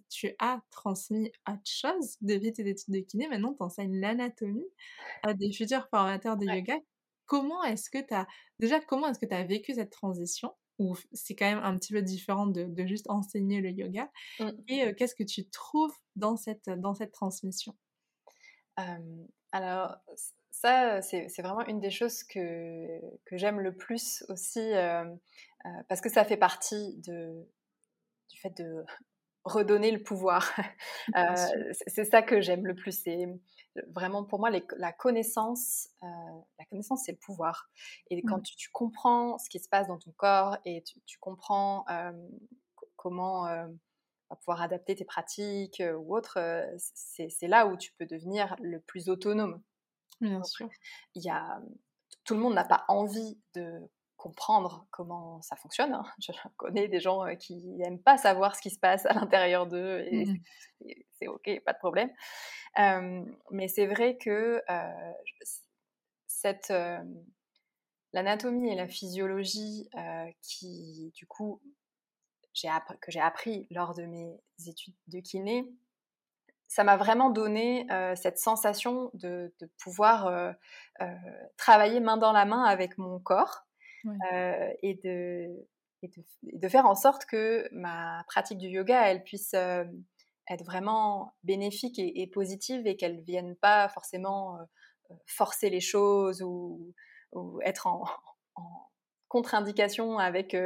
tu 0.08 0.34
as 0.38 0.60
transmis 0.70 1.32
autre 1.48 1.60
chose 1.64 2.16
depuis 2.20 2.52
tes 2.52 2.68
études 2.68 2.94
de 2.94 3.00
kiné. 3.00 3.28
Maintenant, 3.28 3.54
tu 3.54 3.62
enseignes 3.62 4.00
l'anatomie 4.00 4.68
à 5.22 5.34
des 5.34 5.52
futurs 5.52 5.88
formateurs 5.88 6.36
de 6.36 6.46
yoga. 6.46 6.78
Comment 7.26 7.62
est-ce 7.64 7.90
que 7.90 7.98
tu 7.98 8.14
as... 8.14 8.26
Déjà, 8.58 8.80
comment 8.80 9.08
est-ce 9.08 9.18
que 9.18 9.26
tu 9.26 9.34
as 9.34 9.44
vécu 9.44 9.74
cette 9.74 9.90
transition? 9.90 10.52
Ou 10.78 10.96
c'est 11.12 11.34
quand 11.34 11.46
même 11.46 11.62
un 11.62 11.76
petit 11.76 11.92
peu 11.92 12.02
différent 12.02 12.46
de, 12.46 12.86
juste 12.86 13.08
enseigner 13.08 13.60
le 13.60 13.70
yoga. 13.70 14.10
Mmh. 14.40 14.50
Et 14.68 14.94
qu'est-ce 14.94 15.14
que 15.14 15.22
tu 15.22 15.48
trouves 15.48 15.94
dans 16.16 16.36
cette, 16.36 16.68
dans 16.68 16.94
cette 16.94 17.12
transmission? 17.12 17.76
Alors, 19.52 19.96
ça, 20.50 21.02
c'est 21.02 21.42
vraiment 21.42 21.66
une 21.66 21.80
des 21.80 21.90
choses 21.90 22.22
que, 22.24 23.00
que 23.24 23.36
j'aime 23.36 23.60
le 23.60 23.76
plus 23.76 24.24
aussi, 24.28 24.72
parce 25.88 26.00
que 26.00 26.08
ça 26.08 26.24
fait 26.24 26.36
partie 26.36 26.96
de, 26.98 27.46
du 28.30 28.38
fait 28.38 28.56
de 28.56 28.84
redonner 29.44 29.90
le 29.90 30.02
pouvoir. 30.02 30.50
Euh, 31.16 31.72
c'est 31.88 32.04
ça 32.04 32.22
que 32.22 32.40
j'aime 32.40 32.64
le 32.64 32.76
plus. 32.76 33.02
C'est 33.02 33.26
vraiment 33.88 34.24
pour 34.24 34.38
moi 34.38 34.50
la 34.50 34.92
connaissance. 34.92 35.88
Euh, 36.04 36.06
la 36.58 36.64
connaissance, 36.66 37.02
c'est 37.04 37.12
le 37.12 37.18
pouvoir. 37.18 37.70
Et 38.08 38.22
quand 38.22 38.40
tu, 38.40 38.70
comprends 38.70 39.36
ce 39.38 39.50
qui 39.50 39.58
se 39.58 39.68
passe 39.68 39.88
dans 39.88 39.98
ton 39.98 40.12
corps 40.12 40.58
et 40.64 40.84
tu, 41.06 41.18
comprends 41.18 41.84
euh, 41.90 42.12
comment 42.96 43.48
pouvoir 44.40 44.62
adapter 44.62 44.94
tes 44.94 45.04
pratiques 45.04 45.82
ou 45.98 46.16
autres, 46.16 46.38
c'est 46.76 47.48
là 47.48 47.66
où 47.66 47.76
tu 47.76 47.92
peux 47.98 48.06
devenir 48.06 48.54
le 48.62 48.80
plus 48.80 49.08
autonome. 49.08 49.60
Bien 50.20 50.44
sûr. 50.44 50.68
Il 51.16 51.24
y 51.24 51.30
a, 51.30 51.60
tout 52.24 52.34
le 52.34 52.40
monde 52.40 52.54
n'a 52.54 52.64
pas 52.64 52.84
envie 52.86 53.38
de 53.54 53.80
comprendre 54.22 54.86
comment 54.92 55.42
ça 55.42 55.56
fonctionne. 55.56 55.94
Hein. 55.94 56.04
Je 56.20 56.30
connais 56.56 56.86
des 56.86 57.00
gens 57.00 57.26
euh, 57.26 57.34
qui 57.34 57.56
n'aiment 57.56 58.00
pas 58.00 58.16
savoir 58.16 58.54
ce 58.54 58.62
qui 58.62 58.70
se 58.70 58.78
passe 58.78 59.04
à 59.06 59.14
l'intérieur 59.14 59.66
d'eux 59.66 60.06
et 60.10 60.26
mmh 60.26 60.38
c'est 61.18 61.28
ok, 61.28 61.48
pas 61.64 61.72
de 61.72 61.78
problème. 61.78 62.10
mais 63.52 63.68
c'est 63.68 63.86
vrai 63.86 64.16
que 64.16 64.60
euh, 64.68 65.12
cette 66.26 66.72
l'anatomie 68.12 68.72
et 68.72 68.74
la 68.74 68.88
physiologie 68.88 69.88
qui 70.40 71.12
du 71.14 71.24
coup 71.28 71.62
que 73.00 73.12
j'ai 73.12 73.20
appris 73.20 73.68
lors 73.70 73.94
de 73.94 74.02
mes 74.02 74.36
études 74.66 74.96
de 75.06 75.20
kiné, 75.20 75.64
ça 76.66 76.82
m'a 76.82 76.96
vraiment 76.96 77.30
donné 77.30 77.86
cette 78.16 78.38
sensation 78.38 79.12
de, 79.14 79.54
de 79.60 79.70
pouvoir 79.78 80.56
travailler 81.56 82.00
main 82.00 82.16
dans 82.16 82.32
la 82.32 82.44
main 82.44 82.64
avec 82.64 82.98
mon 82.98 83.20
corps 83.20 83.64
et, 84.82 84.94
de, 85.04 85.48
de, 86.42 86.68
faire 86.68 86.86
en 86.86 86.94
sorte 86.94 87.24
que 87.26 87.68
ma 87.72 88.24
pratique 88.28 88.58
du 88.58 88.68
yoga, 88.68 89.08
elle 89.08 89.22
puisse 89.22 89.54
être 89.54 90.64
vraiment 90.64 91.34
bénéfique 91.44 91.98
et, 91.98 92.26
positive 92.26 92.86
et 92.86 92.96
qu'elle 92.96 93.18
ne 93.18 93.22
vienne 93.22 93.56
pas 93.56 93.88
forcément 93.88 94.58
forcer 95.26 95.70
les 95.70 95.80
choses 95.80 96.42
ou, 96.42 96.92
être 97.62 97.86
en, 97.86 98.04
contre-indication 99.28 100.18
avec, 100.18 100.56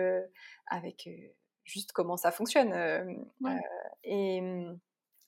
avec 0.67 1.09
juste 1.65 1.93
comment 1.93 2.17
ça 2.17 2.33
fonctionne. 2.33 2.75
et, 4.05 4.43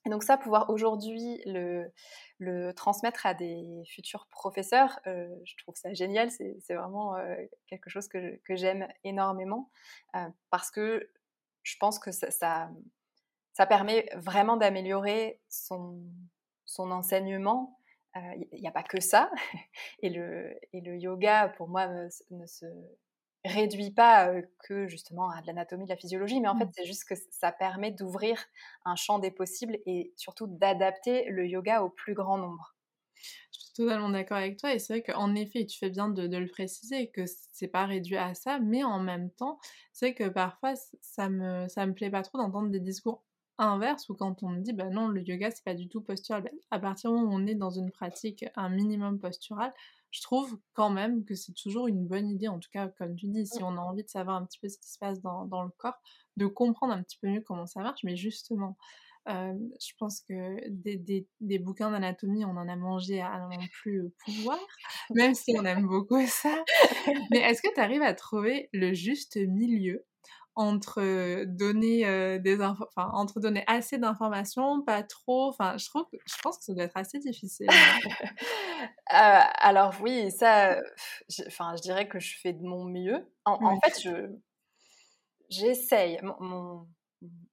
donc 0.09 0.23
ça, 0.23 0.37
pouvoir 0.37 0.71
aujourd'hui 0.71 1.41
le, 1.47 2.73
transmettre 2.73 3.27
à 3.27 3.35
des 3.35 3.83
futurs 3.87 4.27
professeurs, 4.29 5.01
euh, 5.07 5.29
je 5.45 5.57
trouve 5.57 5.75
ça 5.75 5.93
génial. 5.93 6.31
C'est 6.31 6.75
vraiment 6.75 7.17
euh, 7.17 7.37
quelque 7.67 7.91
chose 7.91 8.09
que, 8.09 8.41
j'aime 8.49 8.89
énormément 9.05 9.71
euh, 10.17 10.29
parce 10.51 10.71
que 10.71 11.11
je 11.63 11.77
pense 11.79 11.99
que 11.99 12.11
ça, 12.13 12.71
permet 13.69 14.09
vraiment 14.15 14.57
d'améliorer 14.57 15.41
son, 15.49 16.01
enseignement. 16.77 17.79
Il 18.15 18.61
n'y 18.61 18.69
a 18.69 18.73
pas 18.73 18.83
que 18.83 19.01
ça. 19.01 19.31
Et 20.03 20.09
et 20.09 20.81
le 20.81 20.97
yoga, 20.97 21.49
pour 21.57 21.69
moi, 21.69 21.87
ne 21.87 22.47
se 22.47 22.67
réduit 23.45 23.91
pas 23.91 24.33
que 24.65 24.89
justement 24.89 25.31
à 25.31 25.41
de 25.41 25.47
l'anatomie, 25.47 25.85
de 25.85 25.91
la 25.91 25.97
physiologie, 25.97 26.41
mais 26.41 26.49
en 26.49 26.57
fait, 26.57 26.65
mmh. 26.65 26.73
c'est 26.75 26.85
juste 26.85 27.05
que 27.05 27.15
ça 27.31 27.53
permet 27.53 27.93
d'ouvrir 27.93 28.45
un 28.85 28.97
champ 28.97 29.19
des 29.19 29.31
possibles 29.31 29.79
et 29.87 30.13
surtout 30.17 30.47
d'adapter 30.47 31.27
le 31.31 31.47
yoga 31.47 31.83
au 31.83 31.89
plus 31.89 32.15
grand 32.15 32.39
nombre. 32.39 32.75
Je 33.53 33.61
suis 33.61 33.73
totalement 33.75 34.11
d'accord 34.11 34.37
avec 34.37 34.59
toi 34.59 34.73
et 34.73 34.79
c'est 34.79 34.93
vrai 34.93 35.03
qu'en 35.03 35.35
effet, 35.35 35.67
tu 35.67 35.79
fais 35.79 35.91
bien 35.91 36.09
de, 36.09 36.37
le 36.37 36.49
préciser 36.49 37.11
que 37.11 37.23
c'est 37.53 37.69
pas 37.69 37.87
réduit 37.87 38.17
à 38.17 38.35
ça, 38.35 38.59
mais 38.61 38.85
en 38.85 39.01
même 39.01 39.31
temps, 39.31 39.59
c'est 39.93 40.15
que 40.15 40.29
parfois 40.29 40.75
ça 41.01 41.29
me 41.29 41.67
ça 41.69 41.87
me 41.87 41.95
plaît 41.95 42.11
pas 42.11 42.23
trop 42.23 42.39
d'entendre 42.39 42.71
des 42.71 42.81
discours 42.81 43.25
inverses 43.59 44.09
où 44.09 44.15
quand 44.15 44.43
on 44.45 44.51
me 44.51 44.61
dit 44.61 44.73
bah 44.73 44.89
non 44.89 45.09
le 45.09 45.21
yoga 45.23 45.51
c'est 45.51 45.65
pas 45.65 45.75
du 45.75 45.89
tout 45.89 46.01
postural, 46.01 46.43
bah, 46.45 46.51
à 46.71 46.79
partir 46.79 47.11
du 47.11 47.17
moment 47.17 47.33
où 47.33 47.37
on 47.37 47.47
est 47.47 47.57
dans 47.57 47.71
une 47.71 47.91
pratique 47.91 48.45
un 48.55 48.69
minimum 48.69 49.19
postural, 49.19 49.73
je 50.11 50.23
trouve 50.23 50.59
quand 50.75 50.91
même 50.91 51.25
que 51.25 51.35
c'est 51.35 51.53
toujours 51.53 51.87
une 51.87 52.07
bonne 52.07 52.29
idée, 52.29 52.49
en 52.49 52.59
tout 52.59 52.71
cas, 52.73 52.89
comme 52.89 53.15
tu 53.17 53.27
dis, 53.27 53.47
si 53.47 53.63
mmh. 53.63 53.67
on 53.67 53.77
a 53.77 53.81
envie 53.81 54.05
de 54.05 54.09
savoir 54.09 54.37
un 54.37 54.47
petit 54.47 54.59
peu 54.59 54.69
ce 54.69 54.79
qui 54.79 54.91
se 54.91 54.99
passe 54.99 55.21
dans, 55.21 55.45
dans 55.45 55.63
le 55.63 55.71
corps, 55.77 56.01
de 56.37 56.47
comprendre 56.47 56.93
un 56.93 57.03
petit 57.03 57.19
peu 57.21 57.29
mieux 57.29 57.43
comment 57.43 57.67
ça 57.67 57.81
marche. 57.81 58.01
Mais 58.05 58.17
justement, 58.17 58.77
je 59.29 59.93
pense 59.99 60.23
que 60.23 60.69
des, 60.71 60.97
des, 60.97 61.27
des 61.41 61.59
bouquins 61.59 61.91
d'anatomie, 61.91 62.45
on 62.45 62.57
en 62.57 62.69
a 62.69 62.77
mangé 62.77 63.21
à 63.21 63.39
non 63.41 63.59
plus 63.83 64.11
pouvoir, 64.25 64.59
même 65.15 65.35
si 65.35 65.55
on 65.57 65.65
aime 65.65 65.87
beaucoup 65.87 66.25
ça. 66.27 66.65
Mais 67.31 67.39
est-ce 67.39 67.63
que 67.63 67.73
tu 67.75 67.81
arrives 67.81 68.03
à 68.03 68.15
trouver 68.15 68.69
le 68.73 68.95
juste 68.95 69.37
milieu 69.37 70.05
entre 70.59 71.45
donner 71.45 72.39
des 72.41 72.61
enfin 72.61 73.11
entre 73.13 73.39
donner 73.39 73.63
assez 73.69 73.97
d'informations, 73.97 74.83
pas 74.83 75.05
trop. 75.05 75.49
Enfin, 75.49 75.79
je 75.79 75.87
trouve, 75.87 76.05
je 76.13 76.35
pense 76.43 76.59
que 76.59 76.65
ça 76.65 76.75
doit 76.75 76.85
être 76.85 76.97
assez 76.97 77.21
difficile. 77.21 77.69
alors 79.07 79.95
oui, 80.03 80.33
ça, 80.33 80.81
enfin, 81.47 81.77
je 81.77 81.83
dirais 81.83 82.09
que 82.09 82.19
je 82.19 82.37
fais 82.41 82.53
de 82.53 82.63
mon 82.63 82.85
mieux. 82.85 83.33
En, 83.45 83.79
fait, 83.81 84.03
je 84.03 84.37
j'essaye. 85.49 86.19
Mon, 86.41 86.87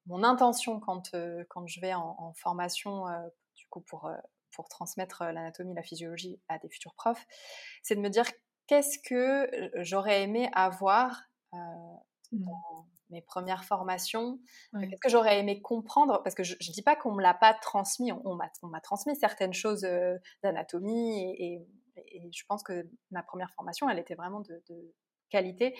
mon, 0.07 0.23
intention 0.23 0.79
quand 0.79 1.15
quand 1.49 1.67
je 1.67 1.79
vais 1.81 1.93
en, 1.93 2.33
formation, 2.35 3.05
du 3.55 3.67
coup 3.69 3.81
pour 3.81 4.09
pour 4.51 4.67
transmettre 4.67 5.23
l'anatomie, 5.25 5.75
la 5.75 5.83
physiologie 5.83 6.39
à 6.47 6.57
des 6.57 6.69
futurs 6.69 6.95
profs, 6.95 7.25
c'est 7.83 7.95
de 7.95 8.01
me 8.01 8.09
dire 8.09 8.25
qu'est-ce 8.67 8.97
que 8.99 9.47
j'aurais 9.83 10.23
aimé 10.23 10.49
avoir 10.53 11.21
mmh. 11.51 11.59
dans, 12.31 12.87
mes 13.09 13.21
premières 13.21 13.63
formations. 13.63 14.39
Qu'est-ce 14.73 15.01
que 15.01 15.09
j'aurais 15.09 15.39
aimé 15.39 15.61
comprendre? 15.61 16.21
Parce 16.23 16.35
que 16.35 16.43
je 16.43 16.53
ne 16.55 16.73
dis 16.73 16.81
pas 16.81 16.95
qu'on 16.95 17.11
ne 17.11 17.17
me 17.17 17.21
l'a 17.21 17.33
pas 17.33 17.53
transmis, 17.53 18.11
on, 18.11 18.35
m'a 18.35 18.81
transmis 18.81 19.15
certaines 19.15 19.53
choses 19.53 19.83
euh, 19.83 20.17
d'anatomie 20.43 21.35
et, 21.39 21.65
je 21.97 22.43
pense 22.49 22.61
que 22.61 22.89
ma 23.11 23.23
première 23.23 23.49
formation, 23.51 23.89
elle 23.89 23.99
était 23.99 24.15
vraiment 24.15 24.41
de, 24.41 24.61
qualité, 25.29 25.77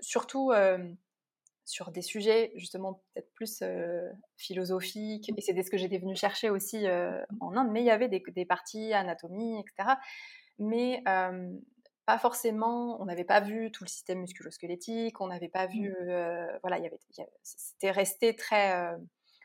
surtout 0.00 0.50
euh, 0.50 0.92
sur 1.64 1.92
des 1.92 2.02
sujets 2.02 2.50
justement 2.56 2.94
peut-être 3.14 3.32
plus 3.32 3.62
euh, 3.62 4.10
philosophiques, 4.36 5.30
et 5.36 5.40
c'est 5.40 5.62
ce 5.62 5.70
que 5.70 5.76
j'étais 5.76 5.98
venue 5.98 6.16
chercher 6.16 6.50
aussi 6.50 6.84
en 7.40 7.56
Inde, 7.56 7.70
mais 7.70 7.82
il 7.82 7.86
y 7.86 7.90
avait 7.90 8.08
des, 8.08 8.22
des 8.34 8.44
parties 8.44 8.92
anatomie, 8.92 9.60
etc. 9.60 9.94
Mais 10.58 11.00
pas 12.06 12.18
forcément, 12.18 13.00
on 13.00 13.06
n'avait 13.06 13.24
pas 13.24 13.40
vu 13.40 13.70
tout 13.70 13.84
le 13.84 13.88
système 13.88 14.20
musculo-squelettique, 14.20 15.20
on 15.20 15.28
n'avait 15.28 15.48
pas 15.48 15.66
vu, 15.66 15.90
mmh. 15.90 16.08
euh, 16.08 16.58
voilà, 16.62 16.78
y 16.78 16.86
avait, 16.86 16.98
c'était 17.42 17.90
resté 17.90 18.36
très 18.36 18.76
euh, 18.76 18.96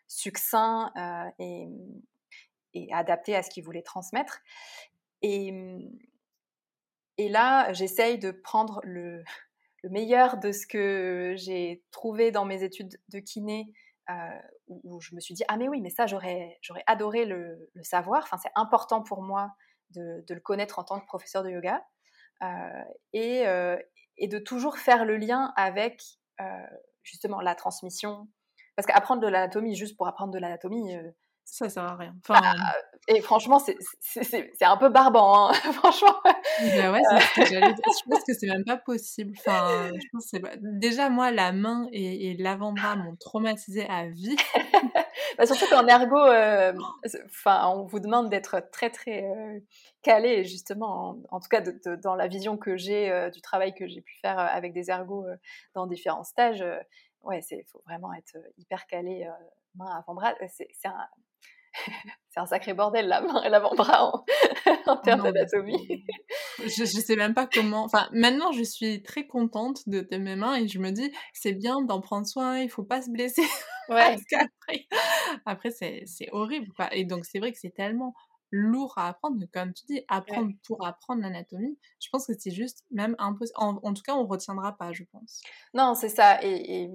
succinct 0.08 0.92
euh, 0.98 1.30
et, 1.40 1.68
et, 2.74 2.94
adapté 2.94 3.36
à 3.36 3.44
ce 3.44 3.50
qu'il 3.50 3.64
voulait 3.64 3.82
transmettre. 3.82 4.42
Et, 5.22 5.54
et 7.18 7.30
là, 7.30 7.72
j'essaye 7.74 8.20
de 8.20 8.32
prendre 8.32 8.82
le, 8.84 9.24
le, 9.84 9.90
meilleur 9.90 10.38
de 10.38 10.52
ce 10.52 10.68
que 10.68 11.36
j'ai 11.38 11.84
trouvé 11.92 12.32
dans 12.32 12.46
mes 12.46 12.64
études 12.64 13.00
de 13.10 13.20
kiné, 13.20 13.72
où, 14.68 15.00
je 15.02 15.14
me 15.14 15.20
suis 15.20 15.36
dit, 15.36 15.44
ah 15.48 15.58
mais 15.58 15.70
oui, 15.70 15.82
mais 15.82 15.92
ça, 15.92 16.08
j'aurais, 16.08 16.58
j'aurais 16.62 16.84
adoré 16.88 17.26
le, 17.26 17.70
le 17.74 17.84
savoir, 17.84 18.24
enfin, 18.24 18.38
c'est 18.38 18.52
important 18.56 19.04
pour 19.04 19.22
moi 19.22 19.52
de, 19.92 20.24
de, 20.28 20.34
le 20.34 20.40
connaître 20.40 20.80
en 20.80 20.84
tant 20.84 21.00
que 21.00 21.06
professeur 21.06 21.44
de 21.44 21.52
yoga. 21.52 21.86
Euh, 22.44 22.84
et, 23.14 23.48
euh, 23.48 23.78
et, 24.18 24.28
de 24.28 24.40
toujours 24.40 24.78
faire 24.78 25.06
le 25.06 25.18
lien 25.18 25.52
avec 25.56 26.02
euh, 26.40 26.46
justement 27.04 27.42
la 27.42 27.56
transmission. 27.56 28.28
Parce 28.76 28.86
qu'apprendre 28.86 29.22
de 29.22 29.28
l'anatomie 29.28 29.76
juste 29.76 29.98
pour 29.98 30.08
apprendre 30.08 30.32
de 30.32 30.40
l'anatomie, 30.40 30.96
ça 31.44 31.68
sert 31.68 31.84
à 31.84 31.98
rien. 31.98 32.16
Enfin... 32.24 32.40
Bah, 32.40 32.56
et 33.10 33.22
franchement, 33.22 33.60
c'est 33.60 33.76
un 34.62 34.78
peu 34.78 34.90
barbant, 34.90 35.50
hein, 35.50 35.54
franchement. 35.74 36.16
Bah 36.24 36.92
ouais, 36.92 37.02
c'est 37.36 37.46
ce 37.46 37.50
que 37.50 37.56
Je 37.56 38.10
pense 38.10 38.24
que 38.24 38.34
c'est 38.34 38.48
même 38.48 38.64
pas 38.64 38.78
possible. 38.78 39.34
Enfin, 39.38 39.90
je 39.94 40.08
pense 40.14 40.32
pas... 40.42 40.56
Déjà, 40.62 41.10
moi, 41.10 41.32
la 41.32 41.52
main 41.52 41.88
et, 41.92 42.30
et 42.30 42.38
l'avant-bras 42.38 42.96
m'ont 42.96 43.16
traumatisé 43.18 43.86
à 43.90 44.08
vie. 44.08 44.38
Bah, 45.38 45.46
surtout 45.46 45.66
qu'en 45.70 45.88
ergo, 45.88 46.18
euh, 46.18 46.74
enfin, 47.26 47.68
on 47.70 47.86
vous 47.86 48.00
demande 48.00 48.30
d'être 48.30 48.70
très, 48.72 48.90
très 48.90 49.24
euh, 49.24 49.60
calé, 50.02 50.46
justement, 50.46 51.20
en, 51.30 51.40
tout 51.40 51.50
cas 51.50 51.62
dans 51.62 52.16
la 52.16 52.28
vision 52.28 52.58
que 52.58 52.78
j'ai 52.78 53.12
euh, 53.12 53.30
du 53.30 53.42
travail 53.42 53.74
que 53.74 53.88
j'ai 53.88 54.02
pu 54.02 54.18
faire 54.22 54.40
avec 54.40 54.74
des 54.74 54.90
ergos 54.90 55.26
dans 55.74 55.88
différents 55.88 56.24
stages. 56.24 56.64
ouais, 57.24 57.42
il 57.52 57.64
faut 57.68 57.82
vraiment 57.86 58.14
être 58.14 58.38
hyper 58.58 58.86
calé, 58.88 59.28
main 59.76 59.88
avant-bras. 59.98 60.34
C'est 60.50 60.68
un 60.86 61.08
c'est 62.30 62.40
un 62.40 62.46
sacré 62.46 62.74
bordel 62.74 63.08
la 63.08 63.22
main 63.22 63.42
et 63.44 63.50
l'avant-bras 63.50 64.06
en, 64.06 64.26
en 64.88 64.98
termes 64.98 65.24
d'anatomie. 65.24 66.06
Je, 66.60 66.84
je 66.84 67.00
sais 67.00 67.16
même 67.16 67.34
pas 67.34 67.48
comment. 67.48 67.86
Enfin, 67.86 68.10
maintenant, 68.12 68.52
je 68.52 68.64
suis 68.64 69.02
très 69.02 69.26
contente 69.26 69.88
de, 69.88 70.06
mes 70.18 70.36
mains 70.36 70.56
et 70.56 70.68
je 70.68 70.78
me 70.78 70.92
dis, 70.92 71.10
c'est 71.32 71.54
bien 71.54 71.82
d'en 71.82 72.02
prendre 72.02 72.28
soin, 72.28 72.60
il 72.60 72.70
faut 72.70 72.84
pas 72.84 73.02
se 73.02 73.10
blesser. 73.10 73.48
Ouais. 73.88 73.96
Parce 74.10 74.24
qu'après, 74.30 74.86
après, 75.46 75.72
c'est 75.72 76.30
horrible. 76.34 76.68
Quoi. 76.76 76.94
Et 76.94 77.06
donc, 77.06 77.26
c'est 77.26 77.40
vrai 77.40 77.54
que 77.54 77.58
c'est 77.58 77.74
tellement 77.74 78.14
lourd 78.52 78.94
à 78.98 79.08
apprendre. 79.08 79.44
Comme 79.54 79.74
tu 79.74 79.86
dis, 79.86 80.04
apprendre 80.10 80.52
pour 80.66 80.86
apprendre 80.86 81.22
l'anatomie, 81.22 81.78
je 82.00 82.10
pense 82.12 82.28
que 82.28 82.34
c'est 82.38 82.52
juste 82.52 82.84
même 82.92 83.16
impossible. 83.20 83.58
En, 83.58 83.80
en, 83.82 83.94
tout 83.94 84.04
cas, 84.04 84.16
on 84.16 84.28
retiendra 84.28 84.76
pas, 84.78 84.92
je 84.92 85.04
pense. 85.12 85.42
Non, 85.74 85.96
c'est 85.96 86.10
ça. 86.10 86.44
Et, 86.44 86.84
et, 86.84 86.92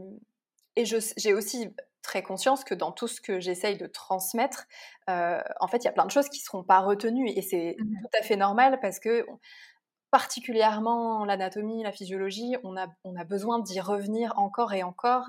et 0.77 0.85
j'ai 0.85 1.35
aussi 1.35 1.71
très 2.03 2.23
conscience 2.23 2.65
que 2.65 2.75
dans 2.75 2.93
tout 2.93 3.09
ce 3.09 3.21
que 3.21 3.41
j'essaye 3.41 3.77
de 3.77 3.87
transmettre, 3.87 4.67
euh, 5.09 5.41
en 5.61 5.69
fait, 5.69 5.79
il 5.79 5.85
y 5.85 5.89
a 5.89 5.93
plein 5.93 6.05
de 6.05 6.11
choses 6.11 6.29
qui 6.29 6.41
ne 6.41 6.45
seront 6.45 6.63
pas 6.63 6.81
retenues 6.81 7.31
et 7.31 7.43
c'est 7.43 7.77
mmh 7.79 8.01
tout 8.03 8.19
à 8.21 8.23
fait 8.23 8.37
normal 8.37 8.79
parce 8.81 9.01
que 9.01 9.27
particulièrement 10.11 11.25
l'anatomie, 11.25 11.83
la 11.83 11.93
physiologie, 11.93 12.57
on 12.63 12.77
a, 12.77 12.87
on 13.05 13.17
a 13.17 13.25
besoin 13.25 13.59
d'y 13.59 13.81
revenir 13.81 14.33
encore 14.37 14.73
et 14.73 14.83
encore. 14.83 15.29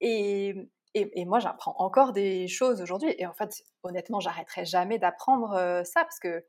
Et, 0.00 0.54
et, 0.94 1.24
moi, 1.24 1.38
j'apprends 1.38 1.74
encore 1.78 2.12
des 2.12 2.46
choses 2.48 2.82
aujourd'hui. 2.82 3.14
Et 3.18 3.26
en 3.26 3.32
fait, 3.32 3.64
honnêtement, 3.82 4.20
j'arrêterai 4.20 4.64
jamais 4.64 4.98
d'apprendre 4.98 5.54
euh, 5.54 5.84
ça 5.84 6.02
parce 6.02 6.18
que 6.18 6.44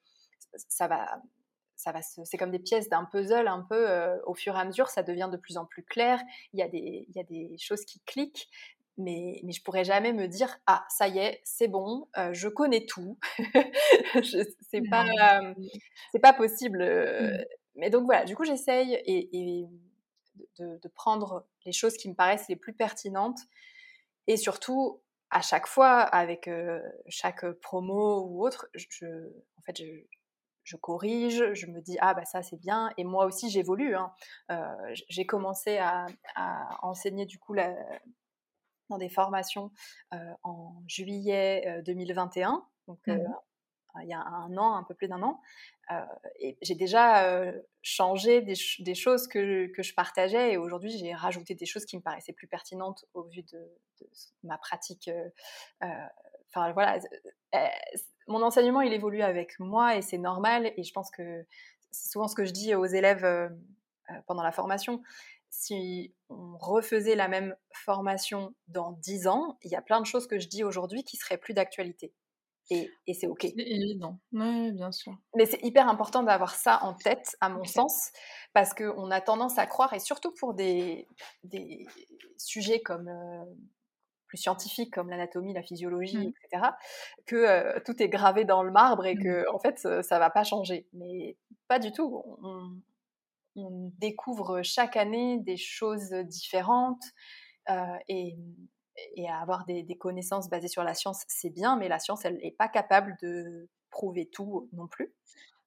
ça 0.69 0.88
va, 0.88 1.21
ça 1.84 1.91
va 1.91 2.01
c'est 2.01 2.38
comme 2.38 2.51
des 2.51 2.59
pièces 2.59 2.88
d'un 2.88 3.03
puzzle 3.03 3.47
un 3.47 3.61
peu 3.61 3.89
euh, 3.89 4.17
au 4.25 4.34
fur 4.34 4.55
et 4.55 4.59
à 4.59 4.63
mesure, 4.63 4.88
ça 4.88 5.03
devient 5.03 5.29
de 5.29 5.38
plus 5.38 5.57
en 5.57 5.65
plus 5.65 5.84
clair. 5.84 6.21
Il 6.53 6.59
y 6.59 6.63
a 6.63 6.69
des, 6.69 7.05
il 7.09 7.15
y 7.15 7.19
a 7.19 7.23
des 7.23 7.57
choses 7.57 7.84
qui 7.84 7.99
cliquent 8.05 8.47
mais, 8.95 9.41
mais 9.43 9.51
je 9.51 9.63
pourrais 9.63 9.84
jamais 9.84 10.13
me 10.13 10.27
dire 10.27 10.55
ah 10.67 10.86
ça 10.88 11.07
y 11.07 11.17
est 11.17 11.41
c'est 11.43 11.67
bon 11.67 12.07
euh, 12.15 12.31
je 12.31 12.47
connais 12.47 12.86
tout 12.86 13.17
c'est 14.23 14.88
pas 14.88 15.05
c'est 16.11 16.19
pas 16.19 16.31
possible 16.31 16.84
mmh. 16.84 17.45
mais 17.75 17.89
donc 17.89 18.05
voilà 18.05 18.23
du 18.23 18.36
coup 18.36 18.45
j'essaye 18.45 18.93
et, 19.07 19.65
de, 20.59 20.79
de, 20.79 20.88
prendre 20.89 21.47
les 21.65 21.71
choses 21.71 21.97
qui 21.97 22.07
me 22.07 22.13
paraissent 22.13 22.47
les 22.49 22.55
plus 22.55 22.73
pertinentes 22.73 23.39
et 24.27 24.38
surtout 24.38 25.01
à 25.31 25.41
chaque 25.41 25.65
fois 25.65 26.01
avec 26.01 26.47
chaque 27.07 27.49
promo 27.61 28.27
ou 28.27 28.45
autre 28.45 28.67
je, 28.75 29.07
en 29.57 29.61
fait 29.63 29.75
je, 29.75 29.86
je 30.64 30.78
corrige, 30.78 31.53
je 31.53 31.68
me 31.68 31.82
dis 31.82 31.97
ah 31.99 32.14
bah 32.14 32.26
ça 32.26 32.41
c'est 32.41 32.59
bien 32.59 32.91
et 32.97 33.03
moi 33.03 33.26
aussi 33.26 33.49
j'évolue. 33.49 33.95
Hein. 33.95 34.14
Euh, 34.51 34.93
j'ai 35.09 35.26
commencé 35.26 35.78
à, 35.78 36.05
à, 36.36 36.86
enseigner 36.86 37.26
du 37.26 37.39
coup 37.39 37.53
la, 37.53 37.76
dans 38.89 38.97
des 38.97 39.09
formations 39.09 39.72
en 40.43 40.84
juillet 40.88 41.82
2021, 41.86 42.66
donc 42.88 42.99
mmh 43.07 43.20
il 44.01 44.09
y 44.09 44.14
a 44.14 44.22
un 44.22 44.57
an, 44.57 44.76
un 44.76 44.84
peu 44.84 44.95
plus 44.95 45.07
d'un 45.07 45.22
an. 45.22 45.39
et 46.39 46.57
j'ai 46.61 46.74
déjà 46.74 47.53
changé 47.84 48.41
des, 48.41 48.55
choses 48.95 49.28
que, 49.28 49.68
que, 49.68 49.84
je 49.84 49.93
partageais 49.93 50.53
et 50.53 50.57
aujourd'hui 50.57 50.97
j'ai 50.97 51.14
rajouté 51.14 51.53
des 51.53 51.68
choses 51.68 51.86
qui 51.86 51.97
me 51.97 52.01
paraissaient 52.01 52.34
plus 52.34 52.47
pertinentes 52.47 53.05
au 53.14 53.22
vu 53.24 53.43
de, 53.43 53.72
ma 54.41 54.57
pratique. 54.57 55.11
Enfin 55.82 56.72
voilà, 56.74 56.99
mon 58.28 58.41
enseignement 58.41 58.82
il 58.82 58.93
évolue 58.93 59.21
avec 59.21 59.59
moi 59.59 59.95
et 59.95 60.01
c'est 60.01 60.17
normal 60.17 60.71
et 60.78 60.84
je 60.84 60.93
pense 60.93 61.11
que 61.11 61.45
c'est 61.91 62.11
souvent 62.11 62.28
ce 62.28 62.36
que 62.36 62.45
je 62.45 62.51
dis 62.51 62.76
aux 62.76 62.86
élèves 62.86 63.51
pendant 64.26 64.43
la 64.43 64.51
formation 64.51 65.01
si 65.53 66.13
on 66.30 66.57
refaisait 66.57 67.15
la 67.15 67.28
même 67.28 67.55
formation 67.74 68.55
dans 68.67 68.93
10 68.93 69.28
ans, 69.28 69.59
il 69.63 69.71
y 69.71 69.76
a 69.76 69.84
plein 69.84 70.01
de 70.01 70.05
choses 70.05 70.26
que 70.26 70.39
je 70.39 70.47
dis 70.47 70.63
aujourd'hui 70.63 71.03
qui 71.03 71.15
seraient 71.15 71.38
plus 71.38 71.53
d'actualité. 71.53 72.11
Et, 72.71 72.89
c'est 73.13 73.28
OK. 73.28 73.41
C'est 73.41 73.53
évident, 73.55 74.19
oui, 74.32 74.71
bien 74.71 74.91
sûr. 74.91 75.15
Mais 75.36 75.45
c'est 75.45 75.61
hyper 75.63 75.88
important 75.88 76.24
d'avoir 76.24 76.55
ça 76.55 76.80
en 76.82 76.95
tête, 76.95 77.36
à 77.39 77.49
mon 77.49 77.65
sens, 77.65 78.11
parce 78.53 78.74
qu'on 78.74 79.11
a 79.11 79.21
tendance 79.21 79.59
à 79.59 79.67
croire, 79.67 79.93
et 79.93 79.99
surtout 79.99 80.34
pour 80.39 80.55
des, 80.55 81.07
des 81.43 81.86
sujets 82.38 82.80
comme 82.80 83.09
euh, 83.09 83.45
plus 84.34 84.39
scientifiques, 84.39 84.91
comme 84.91 85.11
l'anatomie, 85.11 85.53
la 85.53 85.61
physiologie, 85.61 86.17
mmh. 86.17 86.34
etc., 86.43 86.71
que 87.27 87.36
euh, 87.36 87.79
tout 87.86 88.01
est 88.01 88.09
gravé 88.09 88.45
dans 88.45 88.63
le 88.63 88.71
marbre 88.71 89.05
et 89.05 89.13
mmh. 89.13 89.23
que, 89.23 89.53
en 89.53 89.59
fait, 89.59 89.77
ça 89.77 89.99
ne 90.15 90.19
va 90.19 90.31
pas 90.31 90.43
changer. 90.43 90.88
Mais 90.93 91.38
pas 91.67 91.77
du 91.77 91.91
tout. 91.91 92.23
On, 92.41 92.71
on 93.55 93.91
découvre 93.99 94.63
chaque 94.63 94.97
année 94.97 95.38
des 95.39 95.57
choses 95.57 96.11
différentes 96.25 97.03
euh, 97.69 97.97
et, 98.07 98.36
avoir 99.29 99.65
des, 99.65 99.86
connaissances 99.99 100.49
basées 100.49 100.67
sur 100.67 100.84
la 100.84 100.95
science, 100.95 101.23
c'est 101.27 101.49
bien, 101.49 101.77
mais 101.77 101.88
la 101.88 101.99
science, 101.99 102.25
elle 102.25 102.38
n'est 102.38 102.55
pas 102.57 102.67
capable 102.67 103.15
de 103.21 103.69
prouver 103.91 104.29
tout 104.31 104.69
non 104.73 104.88
plus. 104.88 105.13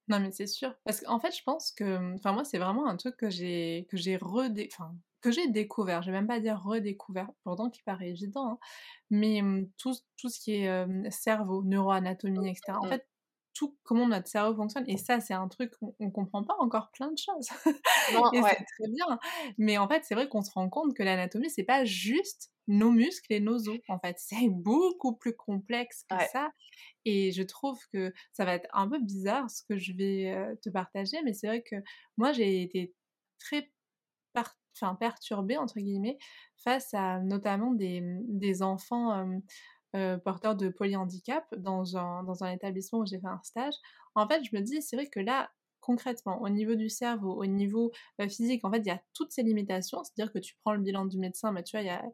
Non, 0.08 0.20
mais 0.20 0.30
c'est 0.32 0.46
sûr. 0.46 0.74
Parce 0.84 1.00
qu'en 1.00 1.18
fait, 1.18 1.36
je 1.36 1.42
pense 1.42 1.72
que, 1.72 2.14
enfin, 2.14 2.32
moi, 2.32 2.44
c'est 2.44 2.58
vraiment 2.58 2.86
un 2.86 2.96
truc 2.96 3.16
que 3.16 3.30
j'ai, 3.30 3.86
que 3.90 3.96
j'ai 3.96 4.16
redé, 4.16 4.68
enfin, 4.72 4.94
que 5.20 5.32
j'ai 5.32 5.48
découvert. 5.48 6.02
Je 6.02 6.10
vais 6.10 6.16
même 6.16 6.28
pas 6.28 6.40
dire 6.40 6.62
redécouvert, 6.62 7.28
pourtant 7.42 7.70
qui 7.70 7.82
paraît 7.82 8.10
évident. 8.10 8.52
Hein. 8.52 8.58
Mais 9.10 9.42
tout, 9.78 9.94
tout 10.16 10.28
ce 10.28 10.38
qui 10.38 10.54
est 10.54 11.10
cerveau, 11.10 11.64
neuroanatomie, 11.64 12.50
etc. 12.50 12.78
En 12.80 12.86
mmh. 12.86 12.88
fait, 12.90 13.06
tout 13.56 13.76
comment 13.84 14.06
notre 14.06 14.28
cerveau 14.28 14.54
fonctionne. 14.54 14.84
Et 14.86 14.98
ça, 14.98 15.20
c'est 15.20 15.34
un 15.34 15.48
truc 15.48 15.72
qu'on 15.78 15.94
ne 15.98 16.10
comprend 16.10 16.44
pas 16.44 16.54
encore 16.58 16.90
plein 16.92 17.10
de 17.10 17.18
choses. 17.18 17.48
et 18.34 18.42
c'est 18.42 18.64
très 18.64 18.88
bien. 18.88 19.18
Mais 19.56 19.78
en 19.78 19.88
fait, 19.88 20.04
c'est 20.04 20.14
vrai 20.14 20.28
qu'on 20.28 20.42
se 20.42 20.50
rend 20.50 20.68
compte 20.68 20.94
que 20.94 21.02
l'anatomie, 21.02 21.48
c'est 21.48 21.64
pas 21.64 21.84
juste 21.84 22.52
nos 22.66 22.90
muscles 22.90 23.32
et 23.32 23.40
nos 23.40 23.68
os. 23.68 23.78
En 23.88 23.98
fait, 23.98 24.16
c'est 24.18 24.48
beaucoup 24.50 25.16
plus 25.16 25.34
complexe 25.34 26.04
que 26.10 26.16
ça. 26.32 26.50
Et 27.06 27.32
je 27.32 27.42
trouve 27.42 27.78
que 27.92 28.12
ça 28.32 28.44
va 28.44 28.54
être 28.54 28.68
un 28.72 28.88
peu 28.88 29.00
bizarre 29.00 29.50
ce 29.50 29.62
que 29.62 29.78
je 29.78 29.92
vais 29.92 30.56
te 30.62 30.68
partager, 30.68 31.16
mais 31.24 31.32
c'est 31.32 31.46
vrai 31.46 31.62
que 31.62 31.76
moi, 32.16 32.32
j'ai 32.32 32.62
été 32.62 32.94
très 33.38 33.70
enfin, 34.82 34.94
perturbée, 34.94 35.56
entre 35.56 35.78
guillemets, 35.78 36.18
face 36.56 36.92
à 36.94 37.20
notamment 37.20 37.72
des, 37.72 38.02
des 38.28 38.62
enfants 38.62 39.12
euh, 39.12 39.38
porteur 40.24 40.56
de 40.56 40.68
polyhandicap 40.68 41.44
dans 41.56 41.96
un, 41.96 42.22
dans 42.24 42.44
un 42.44 42.52
établissement 42.52 43.00
où 43.00 43.06
j'ai 43.06 43.18
fait 43.18 43.26
un 43.26 43.40
stage. 43.42 43.74
En 44.14 44.26
fait, 44.28 44.42
je 44.44 44.56
me 44.56 44.62
dis, 44.62 44.82
c'est 44.82 44.96
vrai 44.96 45.06
que 45.06 45.20
là, 45.20 45.50
concrètement, 45.86 46.42
au 46.42 46.48
niveau 46.48 46.74
du 46.74 46.88
cerveau, 46.88 47.32
au 47.40 47.46
niveau 47.46 47.92
euh, 48.20 48.28
physique, 48.28 48.64
en 48.64 48.72
fait, 48.72 48.78
il 48.78 48.86
y 48.86 48.90
a 48.90 49.00
toutes 49.14 49.30
ces 49.30 49.42
limitations. 49.42 50.02
C'est-à-dire 50.02 50.32
que 50.32 50.40
tu 50.40 50.54
prends 50.62 50.74
le 50.74 50.80
bilan 50.80 51.06
du 51.06 51.18
médecin, 51.18 51.52
mais 51.52 51.62
tu 51.62 51.76
vois, 51.76 51.82
il 51.82 51.86
y 51.86 51.90
a, 51.90 52.04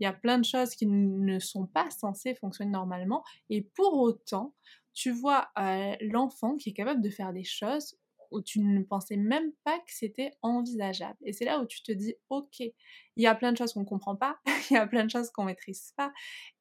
y 0.00 0.06
a 0.06 0.12
plein 0.12 0.38
de 0.38 0.44
choses 0.44 0.74
qui 0.74 0.86
ne 0.86 1.38
sont 1.38 1.66
pas 1.66 1.88
censées 1.90 2.34
fonctionner 2.34 2.72
normalement. 2.72 3.22
Et 3.48 3.62
pour 3.62 3.98
autant, 3.98 4.54
tu 4.92 5.12
vois 5.12 5.48
euh, 5.58 5.94
l'enfant 6.00 6.56
qui 6.56 6.70
est 6.70 6.72
capable 6.72 7.02
de 7.02 7.10
faire 7.10 7.32
des 7.32 7.44
choses 7.44 7.96
où 8.30 8.42
tu 8.42 8.60
ne 8.60 8.82
pensais 8.82 9.16
même 9.16 9.52
pas 9.64 9.78
que 9.78 9.92
c'était 9.92 10.32
envisageable. 10.42 11.18
Et 11.22 11.32
c'est 11.32 11.44
là 11.44 11.60
où 11.60 11.66
tu 11.66 11.82
te 11.82 11.92
dis, 11.92 12.14
ok, 12.28 12.60
il 12.60 12.72
y 13.16 13.26
a 13.26 13.34
plein 13.34 13.52
de 13.52 13.56
choses 13.56 13.72
qu'on 13.72 13.80
ne 13.80 13.86
comprend 13.86 14.16
pas, 14.16 14.38
il 14.70 14.74
y 14.74 14.76
a 14.76 14.86
plein 14.86 15.04
de 15.04 15.10
choses 15.10 15.30
qu'on 15.30 15.42
ne 15.42 15.48
maîtrise 15.48 15.92
pas, 15.96 16.12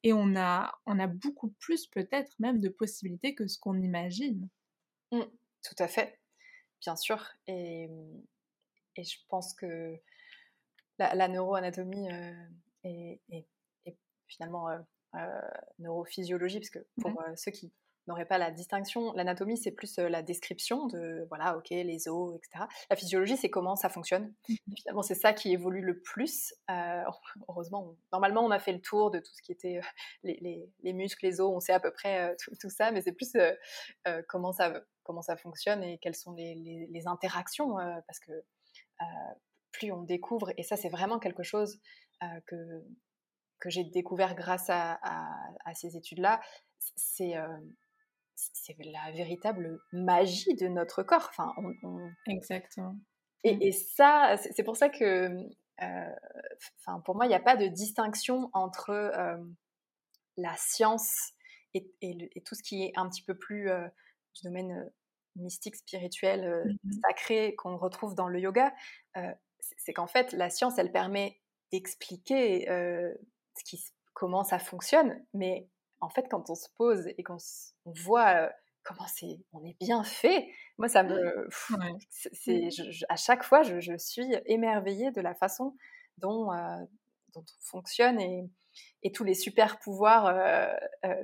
et 0.04 0.14
on 0.14 0.36
a, 0.36 0.74
on 0.86 1.00
a 1.00 1.08
beaucoup 1.08 1.50
plus 1.60 1.88
peut-être 1.88 2.34
même 2.40 2.60
de 2.60 2.70
possibilités 2.70 3.36
que 3.36 3.48
ce 3.48 3.60
qu'on 3.60 3.80
imagine. 3.80 4.50
Mmh, 5.12 5.22
tout 5.64 5.76
à 5.80 5.88
fait, 5.88 6.20
bien 6.82 6.96
sûr. 6.96 7.26
Et, 7.48 7.90
et 8.96 9.04
je 9.04 9.18
pense 9.30 9.54
que 9.54 10.00
la, 11.00 11.28
neuroanatomie 11.28 12.12
euh, 12.12 12.46
est, 12.84 13.48
finalement 14.28 14.70
euh, 14.70 14.80
euh, 15.16 15.42
neurophysiologie, 15.80 16.60
parce 16.60 16.70
que 16.70 16.86
pour 17.02 17.24
ceux 17.36 17.52
qui 17.52 17.72
n'aurait 18.10 18.26
pas 18.26 18.38
la 18.38 18.52
distinction. 18.52 19.14
L'anatomie, 19.14 19.58
c'est 19.58 19.72
plus 19.72 20.00
euh, 20.00 20.10
la 20.10 20.22
description 20.22 20.88
de, 20.88 21.26
voilà, 21.30 21.58
ok, 21.58 21.70
les 21.70 22.08
os, 22.08 22.36
etc. 22.36 22.66
La 22.90 22.96
physiologie, 22.96 23.38
c'est 23.38 23.50
comment 23.50 23.76
ça 23.76 23.90
fonctionne. 23.90 24.34
Mmh 24.50 24.56
finalement, 24.78 25.02
c'est 25.02 25.16
ça 25.16 25.34
qui 25.34 25.52
évolue 25.52 25.82
le 25.82 26.00
plus. 26.00 26.54
Euh, 26.70 27.04
heureusement, 27.48 27.96
normalement, 28.12 28.44
on 28.44 28.52
a 28.52 28.60
fait 28.60 28.74
le 28.74 28.82
tour 28.82 29.12
de 29.12 29.20
tout 29.20 29.32
ce 29.34 29.42
qui 29.42 29.52
était 29.52 29.78
euh, 29.78 29.88
les, 30.24 30.70
les, 30.84 30.94
muscles, 30.94 31.26
les 31.26 31.40
os, 31.40 31.52
on 31.54 31.60
sait 31.60 31.74
à 31.74 31.80
peu 31.80 31.92
près 31.92 32.36
tout, 32.60 32.70
ça, 32.70 32.92
mais 32.92 33.02
c'est 33.02 33.12
plus 33.12 33.36
comment, 34.28 34.52
ça, 34.52 34.82
comment 35.04 35.22
ça 35.22 35.38
fonctionne 35.38 35.84
et 35.84 35.98
quelles 36.00 36.16
sont 36.16 36.34
les, 36.34 36.88
les 36.90 37.08
interactions, 37.08 37.76
parce 38.08 38.20
que 38.20 38.32
plus 39.72 39.92
on 39.92 40.04
découvre, 40.04 40.52
et 40.58 40.64
ça, 40.64 40.76
c'est 40.76 40.90
vraiment 40.90 41.20
quelque 41.20 41.44
chose 41.44 41.80
que 42.48 42.84
que 43.60 43.70
j'ai 43.70 43.84
découvert 43.84 44.36
grâce 44.36 44.70
à, 44.70 44.98
à, 45.04 45.28
à 45.66 45.74
ces 45.74 45.98
études-là, 45.98 46.40
c'est 46.96 47.36
c'est 48.54 48.76
la 48.80 49.12
véritable 49.12 49.80
magie 49.92 50.56
de 50.56 50.68
notre 50.68 51.04
corps. 51.04 51.30
Enfin, 51.30 51.54
Exactement. 52.28 52.96
Et, 53.44 53.68
et 53.68 53.72
ça, 53.72 54.36
c'est 54.38 54.64
pour 54.64 54.76
ça 54.76 54.90
que, 54.90 55.30
euh, 55.82 56.16
pour 57.06 57.16
moi, 57.16 57.26
il 57.26 57.30
n'y 57.30 57.36
a 57.36 57.40
pas 57.40 57.56
de 57.56 57.68
distinction 57.68 58.50
entre 58.54 58.90
euh, 58.90 59.38
la 60.38 60.56
science 60.58 61.34
et, 61.74 61.90
et, 62.02 62.42
tout 62.46 62.56
ce 62.56 62.64
qui 62.64 62.84
est 62.84 62.94
un 62.96 63.08
petit 63.08 63.24
peu 63.24 63.38
plus 63.38 63.70
euh, 63.70 63.88
du 64.36 64.42
domaine 64.44 64.92
mystique, 65.36 65.76
spirituel, 65.76 66.78
mmh 66.84 66.92
sacré 67.08 67.56
qu'on 67.56 67.78
retrouve 67.78 68.16
dans 68.16 68.28
le 68.28 68.40
yoga. 68.40 68.74
c'est 69.78 69.94
qu'en 69.94 70.08
fait, 70.08 70.34
la 70.34 70.50
science, 70.50 70.78
elle 70.78 70.92
permet 70.92 71.40
d'expliquer 71.72 72.66
ce 72.68 73.64
qui, 73.64 73.82
comment 74.14 74.44
ça 74.44 74.60
fonctionne, 74.60 75.24
mais 75.34 75.70
en 76.02 76.10
fait, 76.10 76.28
quand 76.30 76.50
on 76.50 76.56
se 76.56 76.68
pose 76.78 77.08
et 77.18 77.24
qu'on 77.24 77.38
voit 77.86 78.50
comment 78.84 79.08
c'est, 79.08 79.40
on 79.54 79.64
est 79.64 79.78
bien 79.80 80.04
fait, 80.04 80.48
moi, 80.78 80.88
ça 80.88 81.04
me. 81.04 81.48
c'est, 82.10 82.70
mmh. 82.70 83.04
à 83.10 83.16
chaque 83.16 83.44
fois, 83.44 83.64
je, 83.64 83.98
suis 83.98 84.28
émerveillée 84.46 85.12
de 85.12 85.22
la 85.22 85.36
façon 85.36 85.76
dont, 86.18 86.48
dont 87.34 87.44
on 87.44 87.62
fonctionne 87.62 88.20
et, 88.20 88.50
et 89.04 89.12
tous 89.12 89.24
les 89.24 89.34
super 89.34 89.80
pouvoirs. 89.80 90.34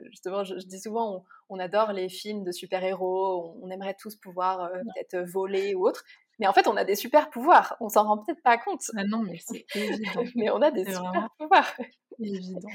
justement, 0.09 0.43
je, 0.43 0.55
dis 0.55 0.79
souvent, 0.79 1.25
on, 1.49 1.59
adore 1.59 1.93
les 1.93 2.09
films 2.09 2.43
de 2.43 2.51
super-héros, 2.51 3.57
on, 3.61 3.69
aimerait 3.69 3.95
tous 3.99 4.15
pouvoir 4.15 4.71
peut-être 4.71 5.17
voler 5.29 5.75
ou 5.75 5.87
autre. 5.87 6.03
Mais 6.39 6.47
en 6.47 6.53
fait, 6.53 6.67
on 6.67 6.75
a 6.75 6.83
des 6.83 6.95
super 6.95 7.29
pouvoirs. 7.29 7.77
On 7.79 7.89
s'en 7.89 8.03
rend 8.05 8.17
peut-être 8.17 8.41
pas 8.43 8.57
compte. 8.57 8.83
Ah 8.95 9.03
non, 9.05 9.21
mais 9.23 9.39
c'est 9.45 9.65
évident. 9.75 10.23
mais 10.35 10.49
on 10.49 10.61
a 10.61 10.71
des 10.71 10.85
super 10.91 11.29
pouvoirs. 11.37 11.73
évident. 12.19 12.69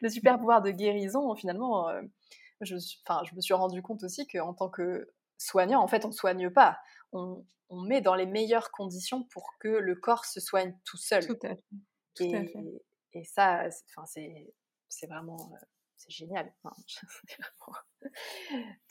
le 0.00 0.08
super 0.08 0.38
pouvoir 0.38 0.62
de 0.62 0.70
guérison, 0.70 1.34
finalement, 1.34 1.88
euh, 1.88 2.02
je, 2.60 2.76
je 2.76 3.34
me 3.34 3.40
suis 3.40 3.54
rendu 3.54 3.82
compte 3.82 4.02
aussi 4.02 4.26
qu'en 4.26 4.54
tant 4.54 4.68
que 4.68 5.12
soignant, 5.36 5.80
en 5.80 5.88
fait, 5.88 6.04
on 6.04 6.08
ne 6.08 6.12
soigne 6.12 6.50
pas. 6.50 6.78
On, 7.12 7.44
on, 7.68 7.82
met 7.82 8.00
dans 8.00 8.14
les 8.14 8.26
meilleures 8.26 8.70
conditions 8.72 9.24
pour 9.24 9.54
que 9.60 9.68
le 9.68 9.94
corps 9.94 10.24
se 10.24 10.40
soigne 10.40 10.76
tout 10.84 10.96
seul. 10.96 11.26
Tout 11.26 11.38
à 11.44 11.54
fait. 11.54 11.64
Tout 12.14 12.24
et, 12.24 12.36
à 12.36 12.44
fait. 12.44 12.82
et 13.12 13.24
ça, 13.24 13.68
enfin, 13.96 14.06
c'est 14.88 15.06
vraiment. 15.06 15.52
Euh, 15.54 15.66
c'est 15.98 16.10
génial. 16.12 16.52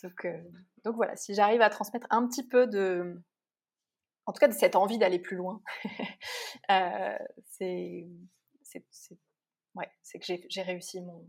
donc, 0.03 0.25
euh, 0.25 0.43
donc 0.83 0.95
voilà, 0.95 1.15
si 1.15 1.33
j'arrive 1.33 1.61
à 1.61 1.69
transmettre 1.69 2.05
un 2.09 2.27
petit 2.27 2.45
peu 2.45 2.67
de, 2.67 3.19
en 4.27 4.33
tout 4.33 4.39
cas 4.39 4.49
de 4.49 4.53
cette 4.53 4.75
envie 4.75 4.97
d'aller 4.97 5.19
plus 5.19 5.37
loin. 5.37 5.61
euh, 6.69 7.17
c'est 7.45 8.05
ouais, 9.73 9.89
que 10.13 10.19
j'ai 10.49 10.61
réussi 10.61 11.01
mon, 11.01 11.25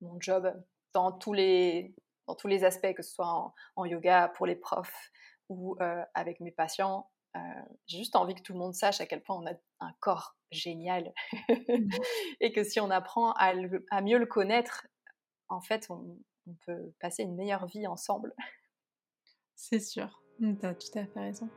mon, 0.00 0.18
job 0.20 0.50
dans 0.94 1.12
tous, 1.12 1.32
les, 1.32 1.94
dans 2.28 2.36
tous 2.36 2.46
les 2.46 2.64
aspects, 2.64 2.94
que 2.94 3.02
ce 3.02 3.12
soit 3.12 3.52
en, 3.74 3.84
yoga, 3.84 4.28
pour 4.36 4.46
les 4.46 4.54
profs 4.54 5.10
ou 5.48 5.76
euh, 5.80 6.02
avec 6.14 6.40
mes 6.40 6.52
patients. 6.52 7.10
Euh, 7.36 7.40
j'ai 7.86 7.98
juste 7.98 8.16
envie 8.16 8.34
que 8.34 8.42
tout 8.42 8.52
le 8.52 8.60
monde 8.60 8.74
sache 8.74 9.00
à 9.00 9.06
quel 9.06 9.22
point 9.22 9.36
on 9.36 9.46
a 9.46 9.52
un 9.80 9.92
corps 10.00 10.36
génial 10.52 11.12
mmh. 11.48 11.88
et 12.40 12.52
que 12.52 12.62
si 12.62 12.80
on 12.80 12.90
apprend 12.90 13.32
à, 13.32 13.52
à, 13.90 14.00
mieux 14.00 14.18
le 14.18 14.26
connaître, 14.26 14.86
en 15.48 15.60
fait, 15.60 15.88
on, 15.90 16.16
on 16.46 16.54
peut 16.64 16.94
passer 17.00 17.24
une 17.24 17.34
meilleure 17.34 17.66
vie 17.66 17.88
ensemble. 17.88 18.34
C'est 19.56 19.80
sûr, 19.80 20.22
tu 20.38 20.56
as 20.62 20.74
tout 20.74 20.98
à 20.98 21.06
fait 21.06 21.20
raison. 21.20 21.50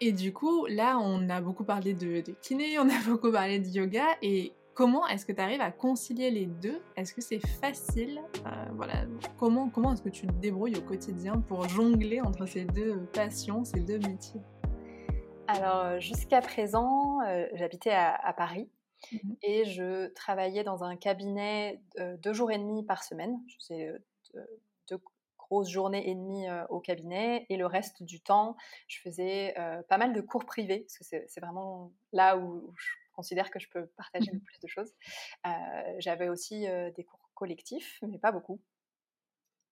Et 0.00 0.12
du 0.12 0.32
coup, 0.32 0.66
là, 0.66 0.98
on 0.98 1.28
a 1.30 1.40
beaucoup 1.40 1.64
parlé 1.64 1.94
de, 1.94 2.22
kiné, 2.42 2.78
on 2.78 2.88
a 2.88 3.02
beaucoup 3.06 3.32
parlé 3.32 3.58
de 3.58 3.68
yoga, 3.68 4.06
et 4.22 4.52
comment 4.74 5.06
est-ce 5.08 5.24
que 5.24 5.32
tu 5.32 5.40
arrives 5.40 5.60
à 5.60 5.70
concilier 5.70 6.30
les 6.30 6.46
deux? 6.46 6.80
Est-ce 6.96 7.14
que 7.14 7.22
c'est 7.22 7.44
facile? 7.46 8.20
Euh, 8.46 8.50
Voilà, 8.74 9.04
comment, 9.38 9.70
comment 9.70 9.94
est-ce 9.94 10.02
que 10.02 10.10
tu 10.10 10.26
te 10.26 10.32
débrouilles 10.32 10.76
au 10.76 10.82
quotidien 10.82 11.40
pour 11.48 11.68
jongler 11.68 12.20
entre 12.20 12.46
ces 12.46 12.64
deux 12.64 13.06
passions, 13.14 13.64
ces 13.64 13.80
deux 13.80 13.98
métiers? 13.98 14.40
Alors, 15.48 15.84
euh, 15.84 16.00
jusqu'à 16.00 16.40
présent, 16.40 17.20
euh, 17.22 17.46
j'habitais 17.54 17.92
à, 17.92 18.34
Paris. 18.36 18.68
Mmh 19.12 19.32
et 19.42 19.64
je 19.66 20.06
travaillais 20.14 20.64
dans 20.64 20.82
un 20.82 20.96
cabinet 20.96 21.80
deux 22.22 22.32
jours 22.32 22.50
et 22.50 22.56
demi 22.56 22.82
par 22.82 23.04
semaine. 23.04 23.38
Je 23.46 23.56
faisais 23.56 23.92
grosse 25.46 25.70
journée 25.70 26.08
et 26.08 26.14
demie 26.14 26.46
au 26.68 26.80
cabinet 26.80 27.46
et 27.48 27.56
le 27.56 27.66
reste 27.66 28.02
du 28.02 28.20
temps, 28.20 28.56
je 28.88 29.00
faisais 29.00 29.54
pas 29.88 29.98
mal 29.98 30.12
de 30.12 30.20
cours 30.20 30.44
privés 30.44 30.80
parce 30.80 30.98
que 30.98 31.24
c'est 31.28 31.40
vraiment 31.40 31.92
là 32.12 32.36
où, 32.36 32.72
je 32.76 32.86
considère 33.12 33.50
que 33.50 33.58
je 33.58 33.68
peux 33.70 33.86
partager 33.96 34.30
le 34.30 34.38
mmh 34.38 34.42
plus 34.42 34.60
de 34.60 34.68
choses. 34.68 34.92
J'avais 35.98 36.28
aussi 36.28 36.66
des 36.94 37.04
cours 37.04 37.30
collectifs, 37.34 37.98
mais 38.02 38.18
pas 38.18 38.32
beaucoup. 38.32 38.60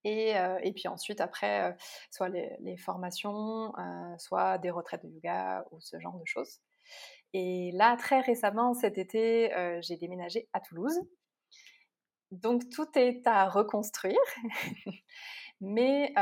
Et, 0.05 0.35
et, 0.63 0.73
puis 0.73 0.89
ensuite, 0.89 1.21
après, 1.21 1.77
soit 2.11 2.29
les, 2.29 2.57
les 2.61 2.77
formations, 2.77 3.73
soit 4.19 4.59
des 4.59 4.71
retraites 4.71 5.05
de 5.05 5.11
yoga 5.11 5.65
ou 5.71 5.81
ce 5.81 5.99
genre 6.01 6.19
de 6.19 6.27
choses. 6.27 6.61
Et 7.35 7.73
là, 7.73 7.97
très 7.97 8.21
récemment, 8.21 8.75
cet 8.75 8.97
été, 8.97 9.51
j'ai 9.83 9.97
déménagé 9.97 10.49
à 10.53 10.61
Toulouse. 10.61 11.01
Donc 12.31 12.69
tout 12.71 12.89
est 12.97 13.27
à 13.27 13.49
reconstruire. 13.49 14.19
Mais 15.61 16.13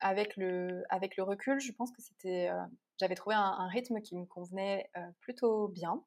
avec, 0.00 0.36
le, 0.36 0.84
avec 0.88 1.16
le 1.16 1.22
recul, 1.22 1.60
je 1.60 1.72
pense 1.72 1.90
que 1.92 2.02
c'était, 2.02 2.50
j'avais 3.00 3.14
trouvé 3.14 3.34
un, 3.36 3.66
rythme 3.68 4.00
qui 4.00 4.16
me 4.16 4.24
convenait 4.26 4.90
plutôt 5.20 5.68
bien. 5.68 6.02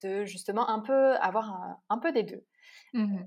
De 0.00 0.24
justement 0.24 0.68
un 0.68 0.80
peu 0.80 1.14
avoir 1.16 1.78
un, 1.88 1.98
peu 1.98 2.12
des 2.12 2.22
deux. 2.22 2.44
Mmh 2.94 3.24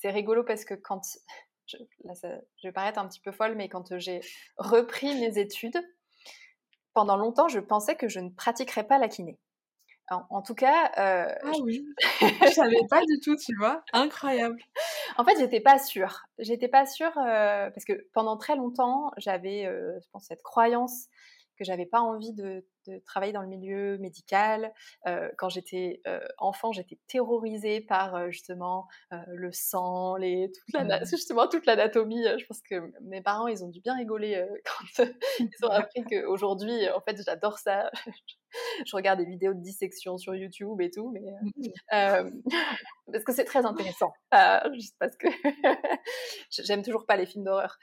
c'est 0.00 0.10
rigolo 0.10 0.42
parce 0.42 0.64
que 0.64 0.74
quand, 0.74 1.02
je, 1.66 1.76
là 2.04 2.14
ça, 2.14 2.28
je 2.56 2.68
vais 2.68 2.72
paraître 2.72 2.98
un 2.98 3.06
petit 3.06 3.20
peu 3.20 3.32
folle, 3.32 3.54
mais 3.54 3.68
quand 3.68 3.98
j'ai 3.98 4.20
repris 4.56 5.14
mes 5.20 5.38
études, 5.38 5.80
pendant 6.92 7.16
longtemps, 7.16 7.48
je 7.48 7.60
pensais 7.60 7.94
que 7.94 8.08
je 8.08 8.18
ne 8.18 8.30
pratiquerais 8.30 8.86
pas 8.86 8.98
la 8.98 9.08
kiné. 9.08 9.38
En, 10.10 10.42
tout 10.42 10.54
cas. 10.54 10.90
Euh, 10.98 11.32
ah 11.42 11.52
oui. 11.62 11.86
je 12.20 12.52
savais 12.52 12.80
pas 12.88 13.00
du 13.00 13.20
tout, 13.20 13.36
tu 13.36 13.54
vois. 13.56 13.82
Incroyable. 13.92 14.60
En 15.16 15.24
fait, 15.24 15.38
j'étais 15.38 15.60
pas 15.60 15.78
sûre. 15.78 16.22
J'étais 16.38 16.66
pas 16.66 16.84
sûre 16.84 17.16
euh, 17.16 17.70
parce 17.70 17.84
que 17.84 18.08
pendant 18.12 18.36
très 18.36 18.56
longtemps, 18.56 19.12
j'avais, 19.18 19.66
euh, 19.66 19.98
je 20.02 20.08
pense, 20.10 20.24
cette 20.26 20.42
croyance 20.42 21.06
que 21.56 21.64
j'avais 21.64 21.86
pas 21.86 22.00
envie 22.00 22.32
de, 22.32 22.66
travailler 23.06 23.32
dans 23.32 23.42
le 23.42 23.48
milieu 23.48 23.98
médical. 23.98 24.72
Euh, 25.06 25.28
quand 25.36 25.48
j'étais 25.48 26.00
euh, 26.06 26.20
enfant, 26.38 26.72
j'étais 26.72 26.98
terrorisée 27.06 27.80
par 27.80 28.14
euh, 28.14 28.30
justement 28.30 28.88
le 29.28 29.52
sang, 29.52 30.16
les, 30.16 30.50
toute 30.50 30.74
la, 30.74 31.00
mmh. 31.00 31.04
justement 31.10 31.48
toute 31.48 31.66
l'anatomie. 31.66 32.24
Je 32.38 32.44
pense 32.46 32.60
que 32.62 32.92
mes 33.02 33.22
parents, 33.22 33.46
ils 33.46 33.64
ont 33.64 33.68
dû 33.68 33.80
bien 33.80 33.94
rigoler 33.96 34.44
quand 34.96 35.04
ils 35.38 35.64
ont 35.64 35.70
appris 35.70 36.02
qu'aujourd'hui, 36.10 36.88
en 36.90 37.00
fait, 37.00 37.20
j'adore 37.24 37.58
ça. 37.58 37.90
je 38.86 38.96
regarde 38.96 39.20
des 39.20 39.26
vidéos 39.26 39.54
de 39.54 39.60
dissection 39.60 40.18
sur 40.18 40.34
YouTube 40.34 40.80
et 40.80 40.90
tout, 40.90 41.10
mais 41.10 41.22
mmh. 41.92 42.42
parce 43.12 43.24
que 43.24 43.32
c'est 43.32 43.44
très 43.44 43.64
intéressant, 43.64 44.12
juste 44.72 44.96
parce 44.98 45.16
que 45.16 45.28
j'aime 46.50 46.82
toujours 46.82 47.06
pas 47.06 47.16
les 47.16 47.26
films 47.26 47.44
d'horreur. 47.44 47.78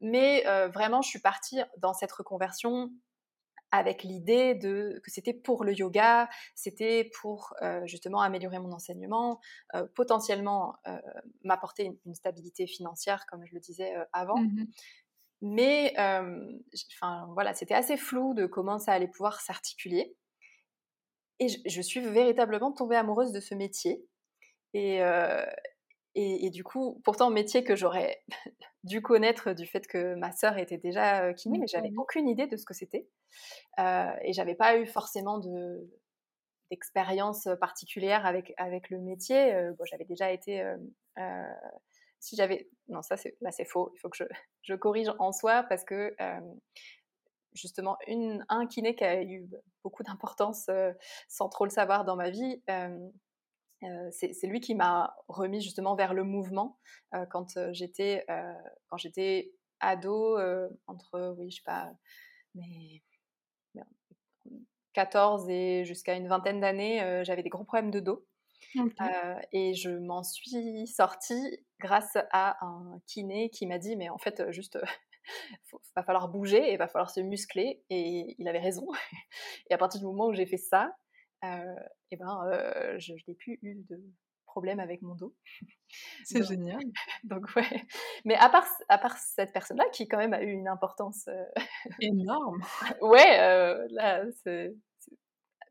Mais 0.00 0.44
vraiment, 0.68 1.02
je 1.02 1.08
suis 1.08 1.20
partie 1.20 1.60
dans 1.78 1.94
cette 1.94 2.12
reconversion 2.12 2.90
avec 3.72 4.02
l'idée 4.02 4.54
de 4.54 5.00
que 5.04 5.10
c'était 5.10 5.34
pour 5.34 5.64
le 5.64 5.72
yoga, 5.74 6.28
c'était 6.54 7.10
pour 7.20 7.54
justement 7.84 8.20
améliorer 8.20 8.58
mon 8.58 8.72
enseignement, 8.72 9.40
potentiellement 9.94 10.76
m'apporter 11.44 11.98
une, 12.04 12.14
stabilité 12.14 12.66
financière, 12.66 13.26
comme 13.26 13.44
je 13.44 13.54
le 13.54 13.60
disais 13.60 13.92
avant. 14.12 14.38
Mmh 14.38 14.66
Mais 15.42 15.94
enfin 15.96 17.28
voilà, 17.34 17.54
c'était 17.54 17.74
assez 17.74 17.96
flou 17.96 18.34
de 18.34 18.46
comment 18.46 18.78
ça 18.78 18.92
allait 18.92 19.08
pouvoir 19.08 19.40
s'articuler. 19.40 20.16
Et 21.38 21.48
je, 21.48 21.82
suis 21.82 22.00
véritablement 22.00 22.72
tombée 22.72 22.96
amoureuse 22.96 23.32
de 23.32 23.40
ce 23.40 23.54
métier. 23.54 24.06
Et, 24.72 25.02
et, 26.18 26.48
du 26.48 26.64
coup, 26.64 27.00
pourtant, 27.04 27.28
métier 27.28 27.62
que 27.62 27.76
j'aurais 27.76 28.22
dû 28.84 29.02
connaître 29.02 29.52
du 29.52 29.66
fait 29.66 29.86
que 29.86 30.14
ma 30.14 30.32
sœur 30.32 30.56
était 30.56 30.78
déjà 30.78 31.34
kiné, 31.34 31.58
mais 31.58 31.66
j'avais 31.66 31.92
aucune 31.94 32.26
idée 32.26 32.46
de 32.46 32.56
ce 32.56 32.64
que 32.64 32.72
c'était. 32.72 33.06
Euh, 33.78 34.10
et 34.22 34.32
j'avais 34.32 34.54
pas 34.54 34.78
eu 34.78 34.86
forcément 34.86 35.38
de, 35.38 35.90
d'expérience 36.70 37.46
particulière 37.60 38.24
avec, 38.24 38.54
avec 38.56 38.88
le 38.88 38.98
métier. 38.98 39.52
bon, 39.78 39.84
j'avais 39.84 40.06
déjà 40.06 40.32
été. 40.32 40.64
si 42.18 42.34
j'avais. 42.34 42.70
Non, 42.88 43.02
ça, 43.02 43.18
c'est, 43.18 43.36
là, 43.42 43.52
c'est 43.52 43.66
faux. 43.66 43.92
Il 43.94 43.98
faut 43.98 44.08
que 44.08 44.16
je, 44.16 44.24
je 44.62 44.74
corrige 44.74 45.12
en 45.18 45.32
soi 45.32 45.64
parce 45.64 45.84
que. 45.84 46.16
Justement, 47.52 47.96
une, 48.06 48.44
un 48.50 48.66
kiné 48.66 48.94
qui 48.94 49.04
a 49.04 49.22
eu 49.22 49.48
beaucoup 49.82 50.02
d'importance 50.02 50.68
sans 51.28 51.48
trop 51.48 51.64
le 51.64 51.70
savoir 51.70 52.04
dans 52.04 52.16
ma 52.16 52.28
vie, 52.28 52.62
euh, 52.68 52.98
c'est 54.10 54.46
lui 54.46 54.60
qui 54.60 54.74
m'a 54.74 55.14
remis 55.28 55.60
justement 55.60 55.94
vers 55.94 56.14
le 56.14 56.24
mouvement 56.24 56.78
euh, 57.14 57.26
quand 57.26 57.56
euh, 57.56 57.72
j'étais 57.72 58.24
quand 58.88 58.96
j'étais 58.96 59.52
ado 59.80 60.38
entre 60.86 61.34
oui 61.38 61.50
je 61.50 61.56
sais 61.56 61.62
pas 61.64 61.90
mais 62.54 63.02
14 64.94 65.50
et 65.50 65.84
jusqu'à 65.84 66.14
une 66.14 66.28
vingtaine 66.28 66.60
d'années 66.60 67.22
j'avais 67.24 67.42
des 67.42 67.50
gros 67.50 67.64
problèmes 67.64 67.90
de 67.90 68.00
dos. 68.00 68.26
Et 69.52 69.74
je 69.74 69.90
m'en 69.90 70.22
suis 70.22 70.86
sortie 70.86 71.64
grâce 71.78 72.16
à 72.32 72.56
un 72.64 72.98
kiné 73.06 73.50
qui 73.50 73.66
m'a 73.66 73.78
dit 73.78 73.96
mais 73.96 74.08
en 74.08 74.18
fait 74.18 74.50
juste 74.50 74.78
il 75.72 75.78
va 75.94 76.02
falloir 76.02 76.28
bouger 76.28 76.72
et 76.72 76.76
va 76.78 76.88
falloir 76.88 77.10
se 77.10 77.20
muscler. 77.20 77.82
Et 77.90 78.34
il 78.38 78.48
avait 78.48 78.58
raison. 78.58 78.86
Et 79.70 79.74
à 79.74 79.78
partir 79.78 80.00
du 80.00 80.06
moment 80.06 80.28
où 80.28 80.32
j'ai 80.32 80.46
fait 80.46 80.56
ça 80.56 80.96
et 82.10 82.16
ben, 82.16 82.98
je, 82.98 83.12
n'ai 83.12 83.34
plus 83.34 83.58
eu 83.62 83.74
de 83.88 84.00
problème 84.46 84.80
avec 84.80 85.02
mon 85.02 85.14
dos. 85.14 85.34
C'est 86.24 86.42
génial. 86.42 86.80
Donc 87.24 87.46
ouais. 87.56 87.86
Mais 88.24 88.36
à 88.36 88.48
part, 88.48 88.66
à 88.88 88.98
part 88.98 89.16
cette 89.18 89.52
personne-là, 89.52 89.84
qui 89.92 90.08
quand 90.08 90.18
même 90.18 90.32
a 90.32 90.42
eu 90.42 90.50
une 90.50 90.68
importance 90.68 91.28
énorme. 92.00 92.60
ouais, 93.02 93.88
là, 93.90 94.24
c'est 94.42 94.74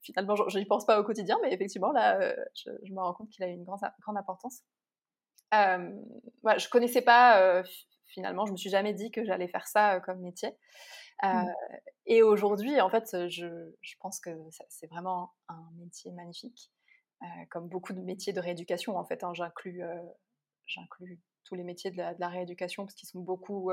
finalement, 0.02 0.36
je 0.36 0.60
n'y 0.60 0.66
pense 0.66 0.86
pas 0.86 1.00
au 1.00 1.04
quotidien, 1.04 1.38
mais 1.42 1.52
effectivement, 1.52 1.92
là, 1.92 2.36
je, 2.54 2.94
me 2.94 3.00
rends 3.00 3.14
compte 3.14 3.30
qu'il 3.30 3.44
a 3.44 3.48
eu 3.48 3.54
une 3.54 3.64
grande, 3.64 3.80
grande 4.02 4.18
importance. 4.18 4.62
Euh, 5.54 5.92
ouais, 6.44 6.60
je 6.60 6.70
connaissais 6.70 7.02
pas, 7.02 7.64
finalement, 8.06 8.46
je 8.46 8.52
me 8.52 8.58
suis 8.58 8.70
jamais 8.70 8.94
dit 8.94 9.12
que 9.12 9.26
j'allais 9.26 9.48
faire 9.48 9.68
ça 9.68 10.00
comme 10.02 10.20
métier. 10.20 10.50
Mmh. 11.24 11.48
Et 12.08 12.22
aujourd'hui, 12.22 12.80
en 12.82 12.90
fait, 12.90 13.30
je, 13.30 13.72
je 13.82 13.96
pense 14.00 14.20
que 14.20 14.30
c'est 14.70 14.88
vraiment 14.88 15.34
un 15.48 15.70
métier 15.78 16.12
magnifique, 16.12 16.72
comme 17.50 17.68
beaucoup 17.68 17.94
de 17.94 18.02
métiers 18.02 18.34
de 18.34 18.40
rééducation. 18.40 18.98
En 18.98 19.06
fait, 19.06 19.24
hein, 19.24 19.34
j'inclus, 19.34 19.82
j'inclus 20.66 21.20
tous 21.44 21.56
les 21.56 21.64
métiers 21.64 21.92
de 21.92 21.98
la, 21.98 22.14
de 22.14 22.20
la 22.20 22.30
rééducation 22.30 22.86
parce 22.86 22.96
qu'ils 22.96 23.10
sont 23.10 23.22
beaucoup 23.22 23.72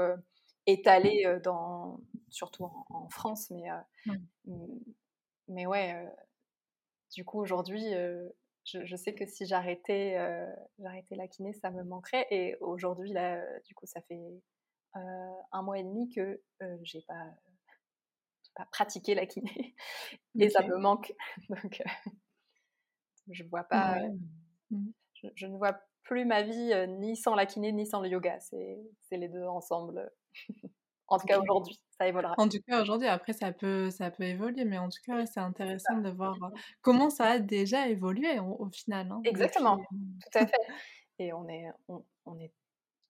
étalés 0.66 1.26
dans, 1.42 2.00
surtout 2.30 2.64
en, 2.88 3.08
France. 3.10 3.50
Mais, 3.50 3.68
mmh. 4.46 4.78
mais 5.48 5.66
ouais, 5.66 6.08
du 7.12 7.24
coup, 7.24 7.40
aujourd'hui, 7.40 7.84
je, 8.64 8.86
je, 8.86 8.96
sais 8.96 9.14
que 9.14 9.26
si 9.26 9.46
j'arrêtais, 9.46 10.16
j'arrêtais 10.78 11.16
la 11.16 11.28
kiné, 11.28 11.52
ça 11.52 11.70
me 11.70 11.82
manquerait. 11.82 12.26
Et 12.30 12.56
aujourd'hui, 12.60 13.12
là, 13.12 13.42
du 13.66 13.74
coup, 13.74 13.86
ça 13.86 14.00
fait 14.02 14.20
un 14.94 15.62
mois 15.62 15.78
et 15.78 15.84
demi 15.84 16.08
que 16.10 16.42
j'ai 16.82 17.02
pas 17.02 17.26
pas 18.54 18.66
pratiqué 18.66 19.14
la 19.14 19.26
kiné 19.26 19.74
et 20.38 20.50
ça 20.50 20.62
me 20.62 20.76
manque. 20.76 21.12
Donc 21.48 21.82
je 23.30 23.44
vois 23.44 23.64
pas 23.64 24.00
mmh. 24.70 24.90
je, 25.36 25.46
ne 25.46 25.56
vois 25.56 25.80
plus 26.02 26.24
ma 26.24 26.42
vie 26.42 26.72
ni 26.98 27.16
sans 27.16 27.34
la 27.34 27.46
kiné 27.46 27.72
ni 27.72 27.86
sans 27.86 28.00
le 28.00 28.08
yoga. 28.08 28.38
C'est 28.40 29.16
les 29.16 29.28
deux 29.28 29.44
ensemble. 29.44 30.10
En 31.08 31.18
tout 31.18 31.26
cas 31.26 31.38
aujourd'hui 31.38 31.78
ça 31.98 32.08
évoluera. 32.08 32.34
En 32.38 32.48
tout 32.48 32.60
cas 32.66 32.80
aujourd'hui 32.80 33.06
après 33.06 33.34
ça 33.34 33.52
peut 33.52 33.90
ça 33.90 34.10
peut 34.10 34.22
évoluer 34.22 34.64
mais 34.64 34.78
en 34.78 34.88
tout 34.88 35.00
cas 35.04 35.26
c'est 35.26 35.40
intéressant 35.40 35.98
de 35.98 36.08
voir 36.08 36.38
comment 36.80 37.10
ça 37.10 37.26
a 37.26 37.38
déjà 37.38 37.86
évolué 37.88 38.38
au, 38.38 38.70
final 38.70 39.12
hein, 39.12 39.20
exactement 39.24 39.76
tout 39.76 40.38
à 40.38 40.46
fait. 40.46 40.56
Et 41.18 41.34
on 41.34 41.46
est 41.50 41.66
on 42.24 42.38
est 42.38 42.50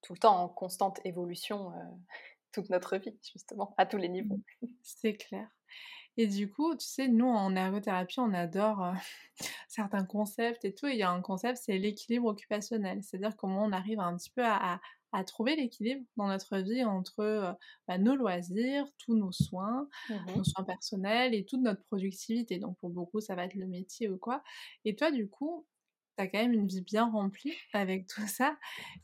tout 0.03 0.13
le 0.13 0.19
temps 0.19 0.43
en 0.43 0.49
constante 0.49 1.01
évolution 1.05 1.73
euh, 1.73 1.83
toute 2.53 2.69
notre 2.71 2.97
vie, 2.99 3.17
justement, 3.33 3.75
à 3.79 3.87
tous 3.87 3.97
les 3.97 4.09
niveaux. 4.09 4.41
Mmh. 4.61 4.67
C'est 4.83 5.15
clair. 5.15 5.49
Et 6.19 6.27
du 6.27 6.51
coup, 6.51 6.75
tu 6.77 6.87
sais, 6.87 7.09
nous, 7.09 7.27
en 7.27 7.57
ergothérapie, 7.57 8.21
on 8.21 8.35
adore 8.35 8.85
euh, 8.85 8.93
certains 9.69 10.05
concepts 10.05 10.65
et 10.65 10.75
tout. 10.75 10.87
il 10.87 10.97
y 10.97 11.03
a 11.03 11.11
un 11.11 11.23
concept, 11.23 11.59
c'est 11.63 11.79
l'équilibre 11.79 12.27
occupationnel. 12.27 13.03
C'est-à-dire 13.03 13.37
comment 13.37 13.65
on 13.65 13.73
arrive 13.73 14.01
un 14.01 14.17
petit 14.17 14.31
peu 14.31 14.45
à, 14.45 14.81
trouver 15.27 15.57
l'équilibre 15.57 16.03
dans 16.17 16.27
notre 16.27 16.57
vie 16.59 16.85
entre 16.85 17.21
euh, 17.21 17.53
bah, 17.87 17.99
nos 17.99 18.17
loisirs, 18.17 18.87
tous 18.97 19.15
nos 19.15 19.31
soins, 19.31 19.87
mmh 20.09 20.37
nos 20.37 20.45
soins 20.45 20.65
personnels 20.65 21.35
et 21.35 21.45
toute 21.45 21.61
notre 21.61 21.83
productivité. 21.85 22.59
Donc, 22.59 22.79
pour 22.79 22.91
beaucoup, 22.91 23.21
ça 23.21 23.35
va 23.35 23.45
être 23.45 23.55
le 23.55 23.67
métier 23.67 24.09
ou 24.09 24.17
quoi. 24.17 24.43
Et 24.87 24.97
toi, 24.97 25.11
du 25.11 25.29
coup, 25.29 25.67
tu 26.23 26.37
as 26.37 26.41
quand 26.41 26.43
même 26.43 26.53
une 26.53 26.67
vie 26.67 26.83
bien 26.83 27.11
remplie 27.11 27.55
avec 27.73 28.07
tout 28.07 28.27
ça. 28.27 28.57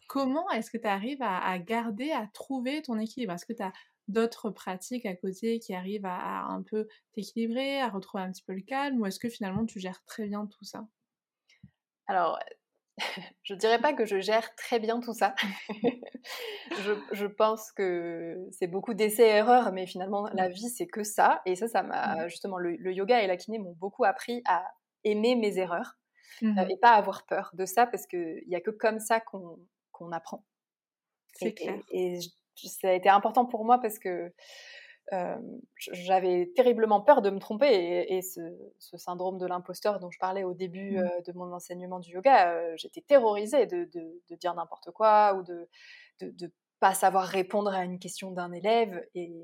Comment 0.08 0.48
est-ce 0.50 0.70
que 0.70 0.78
tu 0.78 0.86
arrives 0.86 1.22
à, 1.22 1.58
garder, 1.58 2.10
à 2.12 2.26
trouver 2.32 2.82
ton 2.82 2.98
équilibre? 2.98 3.32
Est-ce 3.32 3.46
que 3.46 3.52
tu 3.52 3.62
as 3.62 3.72
d'autres 4.08 4.50
pratiques 4.50 5.06
à 5.06 5.14
côté 5.14 5.58
qui 5.58 5.74
arrivent 5.74 6.06
à, 6.06 6.44
un 6.44 6.62
peu 6.62 6.88
t'équilibrer, 7.12 7.80
à 7.80 7.88
retrouver 7.88 8.22
un 8.22 8.30
petit 8.30 8.44
peu 8.44 8.54
le 8.54 8.62
calme 8.62 9.00
Ou 9.00 9.06
est-ce 9.06 9.18
que 9.18 9.28
finalement 9.28 9.66
tu 9.66 9.80
gères 9.80 10.02
très 10.06 10.26
bien 10.26 10.46
tout 10.46 10.64
ça? 10.64 10.86
Alors, 12.06 12.38
je 13.42 13.54
dirais 13.54 13.80
pas 13.80 13.92
que 13.92 14.06
je 14.06 14.20
gère 14.20 14.54
très 14.54 14.78
bien 14.78 15.00
tout 15.00 15.12
ça. 15.12 15.34
je, 17.12 17.26
pense 17.26 17.72
que 17.72 18.36
c'est 18.50 18.66
beaucoup 18.66 18.94
d'essais-erreurs, 18.94 19.72
mais 19.72 19.86
finalement, 19.86 20.28
la 20.32 20.48
vie, 20.48 20.68
c'est 20.68 20.86
que 20.86 21.02
ça. 21.02 21.42
Et 21.46 21.56
ça, 21.56 21.68
ça 21.68 21.82
m'a 21.82 22.28
justement, 22.28 22.58
le, 22.58 22.92
yoga 22.92 23.22
et 23.22 23.26
la 23.26 23.36
kiné 23.36 23.58
m'ont 23.58 23.74
beaucoup 23.78 24.04
appris 24.04 24.42
à 24.46 24.64
aimer 25.04 25.36
mes 25.36 25.58
erreurs 25.58 25.97
mmh 26.42 26.58
et 26.70 26.76
pas 26.76 26.92
avoir 26.92 27.26
peur 27.26 27.50
de 27.54 27.64
ça, 27.66 27.86
parce 27.86 28.06
qu'il 28.06 28.44
n'y 28.46 28.56
a 28.56 28.60
que 28.60 28.70
comme 28.70 29.00
ça 29.00 29.20
qu'on 29.20 30.12
apprend. 30.12 30.44
C'est 31.34 31.54
clair. 31.54 31.80
Et, 31.90 32.18
ça 32.56 32.88
a 32.88 32.92
été 32.92 33.08
important 33.08 33.46
pour 33.46 33.64
moi 33.64 33.78
parce 33.80 34.00
que 34.00 34.32
j'avais 35.92 36.50
terriblement 36.56 37.00
peur 37.00 37.22
de 37.22 37.30
me 37.30 37.38
tromper 37.38 38.04
et, 38.08 38.20
ce, 38.20 38.40
syndrome 38.78 39.38
de 39.38 39.46
l'imposteur 39.46 40.00
dont 40.00 40.10
je 40.10 40.18
parlais 40.18 40.44
au 40.44 40.54
début 40.54 40.98
mmh. 40.98 41.22
de 41.26 41.32
mon 41.32 41.52
enseignement 41.52 42.00
du 42.00 42.10
yoga, 42.10 42.76
j'étais 42.76 43.00
terrorisée 43.00 43.66
de, 43.66 43.88
dire 44.36 44.54
n'importe 44.54 44.90
quoi 44.90 45.34
ou 45.34 45.42
de 45.44 45.68
ne 46.20 46.48
pas 46.80 46.94
savoir 46.94 47.24
répondre 47.24 47.72
à 47.72 47.84
une 47.84 47.98
question 47.98 48.30
d'un 48.30 48.52
élève. 48.52 49.04
Et, 49.14 49.34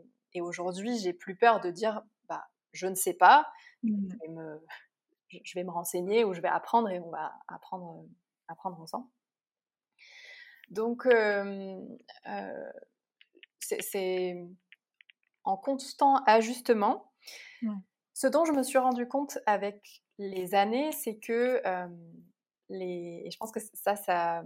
aujourd'hui, 0.40 0.98
j'ai 0.98 1.12
plus 1.12 1.36
peur 1.36 1.60
de 1.60 1.70
dire 1.70 2.02
bah, 2.28 2.44
je 2.72 2.88
ne 2.88 2.96
sais 2.96 3.14
pas, 3.14 3.46
mmh. 3.84 4.08
je, 4.10 4.16
vais 4.18 4.32
me, 4.32 4.60
renseigner 5.68 6.24
ou 6.24 6.34
je 6.34 6.40
vais 6.40 6.48
apprendre 6.48 6.88
et 6.90 7.00
on 7.00 7.10
va 7.10 7.32
apprendre, 7.48 8.06
apprendre 8.48 8.80
ensemble. 8.80 9.08
Donc, 10.70 11.06
c'est 13.60 14.46
en 15.44 15.56
constant 15.56 16.22
ajustement. 16.24 17.12
Ce 18.14 18.26
dont 18.26 18.44
je 18.44 18.52
me 18.52 18.62
suis 18.62 18.78
rendu 18.78 19.08
compte 19.08 19.38
avec 19.46 20.02
les 20.18 20.54
années, 20.54 20.92
c'est 20.92 21.16
que 21.18 21.60
les, 22.68 23.22
et 23.24 23.30
je 23.30 23.36
pense 23.36 23.52
que 23.52 23.60
ça, 23.60 23.96
ça, 23.96 24.42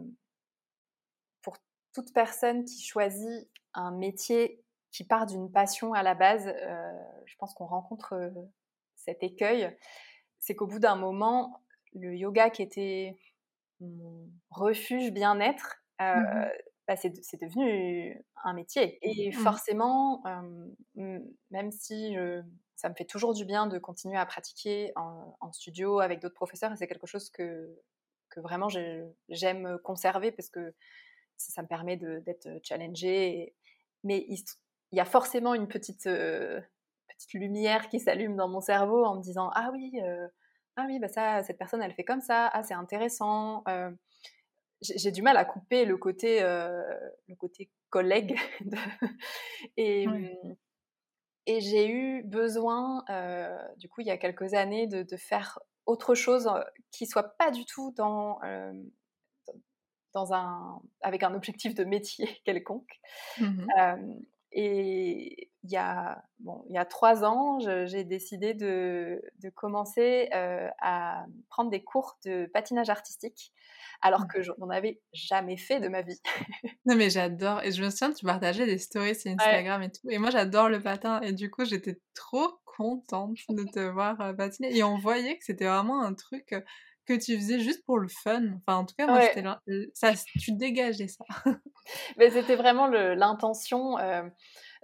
pour 1.43 1.57
toute 1.93 2.13
personne 2.13 2.65
qui 2.65 2.83
choisit 2.83 3.49
un 3.75 3.93
métier 3.93 4.65
qui 4.91 5.05
part 5.05 5.27
d'une 5.27 5.53
passion 5.53 5.93
à 5.93 6.03
la 6.03 6.15
base, 6.15 6.47
je 7.27 7.37
pense 7.37 7.55
qu'on 7.55 7.67
rencontre 7.67 8.33
cet 8.97 9.23
écueil, 9.23 9.77
c'est 10.41 10.55
qu'au 10.55 10.67
bout 10.67 10.79
d'un 10.79 10.97
moment, 10.97 11.63
le 11.95 12.15
yoga 12.15 12.51
qui 12.51 12.63
était 12.63 13.19
mon 13.81 14.29
refuge 14.51 15.13
bien-être, 15.13 15.83
mmh 16.01 16.49
bah, 16.89 16.97
c'est 16.97 17.11
devenu 17.11 18.19
un 18.45 18.55
métier. 18.55 18.99
Et 19.03 19.29
mmh. 19.29 19.33
forcément, 19.35 20.23
même 20.95 21.71
si 21.71 22.17
ça 22.77 22.89
me 22.89 22.95
fait 22.95 23.05
toujours 23.05 23.35
du 23.35 23.45
bien 23.45 23.67
de 23.67 23.79
continuer 23.79 24.17
à 24.17 24.25
pratiquer 24.25 24.93
en, 24.97 25.53
studio 25.53 26.01
avec 26.01 26.21
d'autres 26.21 26.35
professeurs, 26.35 26.73
et 26.73 26.77
c'est 26.77 26.87
quelque 26.87 27.07
chose 27.07 27.29
que, 27.29 27.69
que 28.31 28.41
vraiment 28.41 28.69
j'aime 29.29 29.79
conserver 29.85 30.33
parce 30.33 30.49
que 30.49 30.75
ça, 31.37 31.63
me 31.63 31.69
permet 31.69 31.99
d'être 31.99 32.49
challengée. 32.63 33.55
mais 34.03 34.25
il, 34.27 34.43
y 34.93 35.01
a 35.01 35.05
forcément 35.05 35.53
une 35.53 35.69
petite, 35.69 36.09
petite 37.19 37.35
lumière 37.35 37.89
qui 37.89 38.01
s'allume 38.01 38.37
dans 38.37 38.49
mon 38.49 38.61
cerveau 38.61 39.05
en 39.05 39.17
me 39.17 39.23
disant 39.23 39.51
Ah 39.55 39.71
oui, 39.73 40.01
ah 40.77 40.85
oui 40.87 40.99
bah 40.99 41.09
ça, 41.09 41.43
cette 41.43 41.59
personne, 41.59 41.83
elle 41.83 41.93
fait 41.93 42.05
comme 42.05 42.21
ça, 42.21 42.49
ah 42.53 42.63
c'est 42.63 42.75
intéressant 42.75 43.65
j'ai 44.81 45.11
du 45.11 45.23
mal 45.23 45.37
à 45.37 45.45
couper 45.45 45.85
le 45.85 45.97
côté, 45.97 46.43
euh, 46.43 46.83
le 47.29 47.35
côté 47.35 47.71
collègue. 47.91 48.37
et, 49.77 50.07
et 51.47 51.61
j'ai 51.61 51.91
eu 51.91 52.23
besoin, 52.23 53.05
euh, 53.11 53.59
du 53.77 53.89
coup, 53.89 54.03
il 54.03 54.07
y 54.07 54.11
a 54.11 54.19
quelques 54.19 54.55
années, 54.55 54.87
de, 54.87 55.03
de, 55.03 55.17
faire 55.17 55.59
autre 55.87 56.15
chose 56.15 56.47
euh, 56.47 56.63
qui 56.91 57.07
soit 57.07 57.37
pas 57.37 57.51
du 57.51 57.65
tout 57.65 57.93
dans, 57.97 58.39
dans 60.13 60.33
un, 60.33 60.81
avec 61.01 61.23
un 61.23 61.35
objectif 61.35 61.75
de 61.75 61.85
métier 61.85 62.29
quelconque. 62.45 63.01
Mmh 63.39 63.67
et 64.53 65.51
il 65.65 65.71
y, 65.71 65.77
a, 65.77 66.23
bon, 66.39 66.65
il 66.69 66.75
y 66.75 66.79
a 66.79 66.85
trois 66.85 67.25
ans, 67.25 67.59
j'ai 67.59 68.05
décidé 68.05 68.55
de, 68.55 69.21
de 69.41 69.51
commencer 69.51 70.29
à 70.33 71.27
prendre 71.51 71.71
des 71.71 71.83
cours 71.83 72.19
de 72.25 72.47
patinage 72.53 72.91
artistique 72.91 73.53
alors 74.01 74.23
mmh. 74.23 74.29
que 74.29 74.43
je 74.43 74.53
n'en 74.59 74.71
avais 74.71 75.01
jamais 75.13 75.57
fait 75.57 75.81
de 75.81 75.89
ma 75.89 76.03
vie. 76.03 76.21
non 76.87 76.97
mais 76.97 77.11
j'adore, 77.11 77.63
et 77.63 77.73
je 77.73 77.83
me 77.83 77.91
souviens, 77.91 78.13
tu 78.13 78.25
partageais 78.25 78.67
des 78.67 78.79
stories 78.79 79.15
sur 79.15 79.31
Instagram 79.33 79.83
et 79.83 79.91
tout, 79.91 80.09
et 80.11 80.19
moi 80.19 80.31
j'adore 80.31 80.69
le 80.69 80.81
patin, 80.81 81.21
et 81.21 81.33
du 81.33 81.51
coup 81.51 81.65
j'étais 81.65 82.01
trop 82.15 82.61
contente 82.65 83.37
de 83.49 83.65
te 83.65 83.81
voir 83.93 84.21
euh, 84.21 84.33
patiner, 84.33 84.77
et 84.77 84.83
on 84.83 84.99
voyait 84.99 85.39
que 85.39 85.45
c'était 85.45 85.67
vraiment 85.67 86.03
un 86.03 86.15
truc 86.15 86.53
euh, 86.53 86.61
que 87.07 87.15
tu 87.15 87.37
faisais 87.37 87.59
juste 87.59 87.85
pour 87.87 87.99
le 87.99 88.09
fun. 88.09 88.43
Enfin, 88.59 88.81
en 88.81 88.85
tout 88.85 88.95
cas, 88.95 89.07
moi, 89.07 89.23
c'était 89.23 89.41
là, 89.41 89.63
ça, 89.95 90.13
tu 90.39 90.53
dégageais 90.53 91.09
ça. 91.09 91.25
mais 92.17 92.31
c'était 92.31 92.57
vraiment 92.57 92.87
l'intention. 92.87 93.99
Euh, 93.99 94.23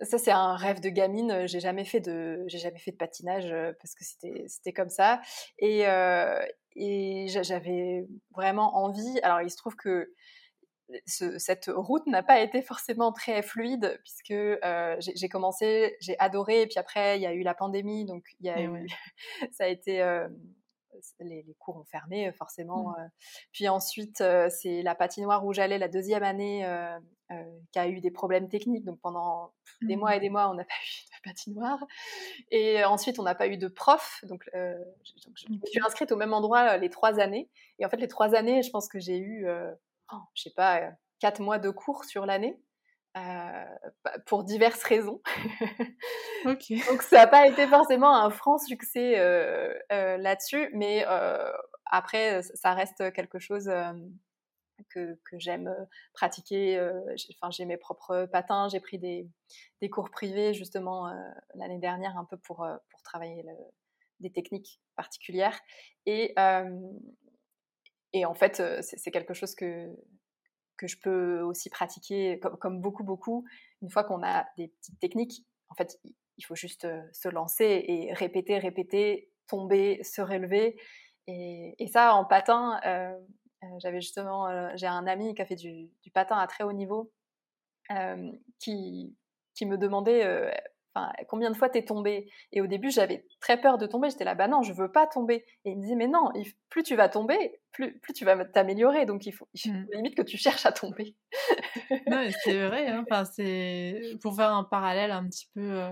ça, 0.02 0.18
c'est 0.18 0.32
un 0.32 0.56
rêve 0.56 0.80
de 0.80 0.88
gamine. 0.88 1.46
J'ai 1.46 1.60
jamais 1.60 1.84
fait 1.84 2.00
de, 2.00 2.42
j'ai 2.46 2.58
jamais 2.58 2.78
fait 2.78 2.90
de 2.90 2.96
patinage 2.96 3.54
parce 3.80 3.94
que 3.94 4.04
c'était, 4.04 4.44
c'était 4.48 4.72
comme 4.72 4.88
ça. 4.88 5.20
Et, 5.58 5.84
et 6.74 7.26
j'avais 7.28 8.06
vraiment 8.34 8.76
envie. 8.76 9.20
Alors, 9.22 9.40
il 9.40 9.50
se 9.50 9.56
trouve 9.56 9.76
que 9.76 10.12
cette 11.06 11.70
route 11.74 12.06
n'a 12.06 12.22
pas 12.22 12.40
été 12.40 12.62
forcément 12.62 13.12
très 13.12 13.42
fluide 13.42 13.98
puisque 14.02 14.30
euh, 14.30 14.96
j'ai 14.98 15.28
commencé, 15.28 15.96
j'ai 16.00 16.18
adoré, 16.18 16.62
et 16.62 16.66
puis 16.66 16.78
après 16.78 17.18
il 17.18 17.22
y 17.22 17.26
a 17.26 17.32
eu 17.32 17.42
la 17.42 17.54
pandémie, 17.54 18.04
donc 18.04 18.24
il 18.40 18.46
y 18.46 18.50
a 18.50 18.60
eu, 18.60 18.86
ça 19.52 19.64
a 19.64 19.68
été 19.68 20.02
euh, 20.02 20.28
les, 21.20 21.44
cours 21.58 21.76
ont 21.76 21.84
fermé 21.84 22.32
forcément. 22.32 22.90
Mmh. 22.90 23.08
puis 23.52 23.68
ensuite 23.68 24.22
c'est 24.50 24.82
la 24.82 24.94
patinoire 24.94 25.44
où 25.44 25.52
j'allais 25.52 25.78
la 25.78 25.88
deuxième 25.88 26.22
année 26.22 26.66
qui 27.72 27.78
a 27.78 27.88
eu 27.88 28.00
des 28.00 28.10
problèmes 28.10 28.48
techniques, 28.48 28.84
donc 28.84 29.00
pendant 29.00 29.52
des 29.82 29.96
mois 29.96 30.14
et 30.14 30.18
mmh. 30.18 30.22
des 30.22 30.30
mois 30.30 30.50
on 30.50 30.54
n'a 30.54 30.64
pas 30.64 30.74
eu 30.74 31.04
de 31.04 31.30
patinoire. 31.30 31.84
Et 32.50 32.84
ensuite 32.84 33.18
on 33.18 33.22
n'a 33.22 33.34
pas 33.34 33.48
eu 33.48 33.56
de 33.56 33.68
prof, 33.68 34.20
donc, 34.24 34.44
je, 34.52 35.52
me 35.52 35.66
suis 35.66 35.80
inscrite 35.84 36.12
au 36.12 36.16
même 36.16 36.32
endroit 36.32 36.76
les 36.76 36.90
trois 36.90 37.18
années. 37.20 37.50
Et 37.78 37.86
en 37.86 37.88
fait 37.88 37.98
les 37.98 38.08
trois 38.08 38.34
années, 38.34 38.62
je 38.62 38.70
pense 38.70 38.88
que 38.88 38.98
j'ai 38.98 39.18
eu, 39.18 39.46
oh, 40.12 40.16
je 40.34 40.42
sais 40.42 40.54
pas, 40.54 40.90
quatre 41.20 41.40
mois 41.40 41.58
de 41.58 41.70
cours 41.70 42.04
sur 42.04 42.26
l'année. 42.26 42.58
Euh, 43.16 43.64
bah, 44.02 44.12
pour 44.26 44.42
diverses 44.42 44.82
raisons. 44.82 45.22
Donc 46.44 47.02
ça 47.02 47.18
n'a 47.18 47.26
pas 47.28 47.46
été 47.46 47.64
forcément 47.68 48.12
un 48.12 48.28
franc 48.28 48.58
succès 48.58 49.20
euh, 49.20 49.72
euh, 49.92 50.16
là-dessus, 50.16 50.68
mais 50.72 51.04
après 51.86 52.42
ça 52.42 52.74
reste 52.74 53.12
quelque 53.12 53.38
chose 53.38 53.70
que, 54.90 55.14
que 55.30 55.38
j'aime 55.38 55.72
pratiquer. 56.12 56.80
Enfin 57.36 57.52
j'ai 57.52 57.66
mes 57.66 57.76
propres 57.76 58.26
patins, 58.32 58.68
j'ai 58.68 58.80
pris 58.80 58.98
des, 58.98 59.28
des, 59.80 59.88
cours 59.88 60.10
privés 60.10 60.52
justement 60.52 61.08
l'année 61.54 61.78
dernière 61.78 62.16
un 62.18 62.24
peu 62.24 62.36
pour, 62.36 62.66
pour 62.90 63.02
travailler 63.02 63.44
des 64.18 64.32
techniques 64.32 64.80
particulières 64.96 65.60
et 66.04 66.34
et 68.16 68.24
en 68.26 68.34
fait, 68.34 68.62
c'est 68.80 69.10
quelque 69.10 69.34
chose 69.34 69.56
que, 69.56 69.88
que 70.76 70.86
je 70.86 70.98
peux 70.98 71.40
aussi 71.40 71.70
pratiquer 71.70 72.40
comme, 72.60 72.80
beaucoup, 72.80 73.04
beaucoup. 73.04 73.44
Une 73.82 73.90
fois 73.90 74.04
qu'on 74.04 74.22
a 74.22 74.46
des 74.56 74.68
petites 74.68 74.98
techniques, 75.00 75.44
en 75.68 75.74
fait, 75.74 75.98
il 76.36 76.44
faut 76.44 76.56
juste 76.56 76.84
euh, 76.84 77.02
se 77.12 77.28
lancer 77.28 77.84
et 77.86 78.12
répéter, 78.12 78.58
répéter, 78.58 79.30
tomber, 79.48 80.02
se 80.02 80.20
relever. 80.20 80.76
Et, 81.26 81.86
ça, 81.92 82.14
en 82.14 82.24
patin, 82.24 82.80
euh, 82.84 83.16
euh, 83.62 83.66
j'avais 83.78 84.00
justement, 84.00 84.76
j'ai 84.76 84.86
un 84.86 85.06
ami 85.06 85.34
qui 85.34 85.40
a 85.40 85.46
fait 85.46 85.56
du, 85.56 85.88
patin 86.12 86.36
à 86.36 86.46
très 86.46 86.64
haut 86.64 86.72
niveau, 86.72 87.12
qui, 88.58 89.16
qui 89.54 89.66
me 89.66 89.78
demandait 89.78 90.52
combien 91.28 91.50
de 91.50 91.56
fois 91.56 91.68
t'es 91.68 91.84
tombé? 91.84 92.30
Et 92.52 92.60
au 92.60 92.66
début, 92.66 92.90
j'avais 92.90 93.26
très 93.40 93.60
peur 93.60 93.78
de 93.78 93.86
tomber. 93.86 94.10
J'étais 94.10 94.24
là, 94.24 94.34
bah 94.34 94.48
non, 94.48 94.62
je 94.62 94.72
veux 94.72 94.90
pas 94.90 95.06
tomber. 95.06 95.44
Et 95.64 95.70
il 95.70 95.76
me 95.76 95.82
disait, 95.82 95.96
mais 95.96 96.08
non, 96.08 96.30
plus 96.68 96.82
tu 96.82 96.96
vas 96.96 97.08
tomber, 97.08 97.60
plus, 97.72 97.98
plus 97.98 98.12
tu 98.12 98.24
vas 98.24 98.44
t'améliorer. 98.44 99.06
Donc 99.06 99.26
il 99.26 99.32
faut, 99.32 99.48
mmh. 99.64 99.84
limite 99.92 100.16
que 100.16 100.22
tu 100.22 100.36
cherches 100.36 100.66
à 100.66 100.72
tomber. 100.72 101.14
c'est 102.44 102.66
vrai. 102.66 102.88
Hein. 102.88 103.04
Enfin, 103.08 103.24
c'est 103.24 104.00
pour 104.22 104.36
faire 104.36 104.52
un 104.52 104.64
parallèle 104.64 105.10
un 105.10 105.26
petit 105.28 105.48
peu. 105.54 105.60
Euh, 105.60 105.90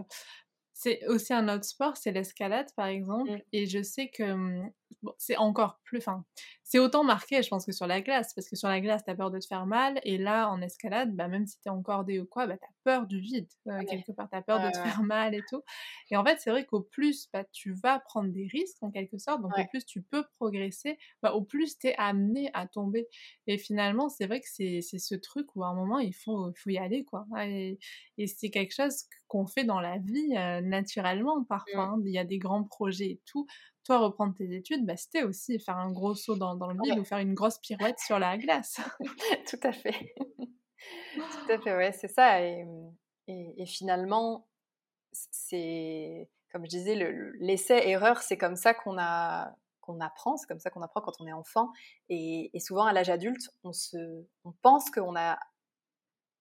c'est 0.72 1.06
aussi 1.06 1.32
un 1.32 1.48
autre 1.48 1.64
sport, 1.64 1.96
c'est 1.96 2.10
l'escalade 2.10 2.68
par 2.76 2.86
exemple. 2.86 3.30
Mmh. 3.30 3.42
Et 3.52 3.66
je 3.66 3.82
sais 3.82 4.08
que 4.08 4.62
c'est 5.18 5.36
encore 5.36 5.80
plus. 5.84 5.98
Enfin, 5.98 6.24
c'est 6.64 6.78
autant 6.78 7.04
marqué, 7.04 7.42
je 7.42 7.48
pense, 7.48 7.66
que 7.66 7.72
sur 7.72 7.86
la 7.86 8.00
glace, 8.00 8.32
parce 8.34 8.48
que 8.48 8.56
sur 8.56 8.68
la 8.68 8.80
glace, 8.80 9.02
t'as 9.04 9.14
peur 9.14 9.30
de 9.30 9.38
te 9.38 9.46
faire 9.46 9.66
mal, 9.66 10.00
et 10.04 10.16
là, 10.16 10.48
en 10.48 10.62
escalade, 10.62 11.14
bah, 11.14 11.28
même 11.28 11.46
si 11.46 11.60
t'es 11.60 11.70
encordé 11.70 12.18
ou 12.18 12.24
quoi, 12.24 12.46
bah, 12.46 12.56
t'as 12.58 12.66
peur 12.84 13.06
du 13.06 13.20
vide, 13.20 13.48
euh, 13.68 13.82
quelque 13.84 14.12
part, 14.12 14.28
t'as 14.30 14.42
peur 14.42 14.60
de 14.60 14.70
te 14.70 14.78
faire 14.78 15.02
mal 15.02 15.34
et 15.34 15.42
tout. 15.48 15.62
Et 16.10 16.16
en 16.16 16.24
fait, 16.24 16.38
c'est 16.40 16.50
vrai 16.50 16.64
qu'au 16.64 16.80
plus, 16.80 17.28
bah, 17.32 17.44
tu 17.52 17.72
vas 17.74 18.00
prendre 18.00 18.30
des 18.30 18.46
risques, 18.46 18.82
en 18.82 18.90
quelque 18.90 19.18
sorte, 19.18 19.42
donc 19.42 19.52
au 19.58 19.66
plus 19.66 19.84
tu 19.84 20.02
peux 20.02 20.24
progresser, 20.38 20.98
bah, 21.22 21.34
au 21.34 21.42
plus 21.42 21.78
t'es 21.78 21.94
amené 21.98 22.50
à 22.54 22.66
tomber. 22.66 23.06
Et 23.46 23.58
finalement, 23.58 24.08
c'est 24.08 24.26
vrai 24.26 24.40
que 24.40 24.48
c'est 24.48 24.80
ce 24.80 25.14
truc 25.14 25.54
où 25.56 25.64
à 25.64 25.68
un 25.68 25.74
moment, 25.74 25.98
il 25.98 26.14
faut, 26.14 26.52
faut 26.56 26.70
y 26.70 26.78
aller, 26.78 27.04
quoi. 27.04 27.26
Et, 27.44 27.78
c'est 28.26 28.50
quelque 28.50 28.72
chose 28.72 29.04
qu'on 29.26 29.46
fait 29.46 29.64
dans 29.64 29.80
la 29.80 29.98
vie, 29.98 30.36
euh, 30.36 30.60
naturellement, 30.60 31.44
parfois. 31.44 31.88
Mmh. 31.88 31.94
Hein. 31.94 32.02
Il 32.04 32.12
y 32.12 32.18
a 32.18 32.24
des 32.24 32.38
grands 32.38 32.64
projets 32.64 33.10
et 33.10 33.20
tout, 33.26 33.46
toi, 33.84 33.98
reprendre 33.98 34.34
tes 34.34 34.54
études, 34.54 34.86
bah, 34.86 34.96
c'était 34.96 35.22
aussi 35.24 35.58
faire 35.58 35.76
un 35.76 35.90
gros 35.90 36.14
saut 36.14 36.36
dans, 36.36 36.54
le 36.54 36.76
vide 36.82 36.98
ou 36.98 37.04
faire 37.04 37.18
une 37.18 37.34
grosse 37.34 37.58
pirouette 37.58 37.98
sur 37.98 38.18
la 38.18 38.38
glace. 38.38 38.80
Tout 39.48 39.60
à 39.62 39.72
fait. 39.72 40.14
Tout 41.14 41.52
à 41.52 41.58
fait, 41.58 41.76
ouais, 41.76 41.92
c'est 41.92 42.08
ça. 42.08 42.42
Et, 42.42 42.64
et, 43.28 43.66
finalement, 43.66 44.46
c'est, 45.12 46.28
comme 46.50 46.64
je 46.64 46.70
disais, 46.70 46.94
l'essai-erreur, 47.40 48.22
c'est 48.22 48.38
comme 48.38 48.56
ça 48.56 48.74
qu'on 48.74 48.98
a 48.98 49.54
qu'on 49.82 50.00
apprend, 50.00 50.36
c'est 50.36 50.46
comme 50.46 50.60
ça 50.60 50.70
qu'on 50.70 50.80
apprend 50.80 51.00
quand 51.00 51.20
on 51.20 51.26
est 51.26 51.32
enfant. 51.32 51.72
Et, 52.08 52.50
et 52.54 52.60
souvent, 52.60 52.86
à 52.86 52.92
l'âge 52.92 53.10
adulte, 53.10 53.50
on, 53.64 53.72
se, 53.72 54.24
on 54.44 54.52
pense 54.62 54.90
qu'on 54.90 55.16
a. 55.16 55.38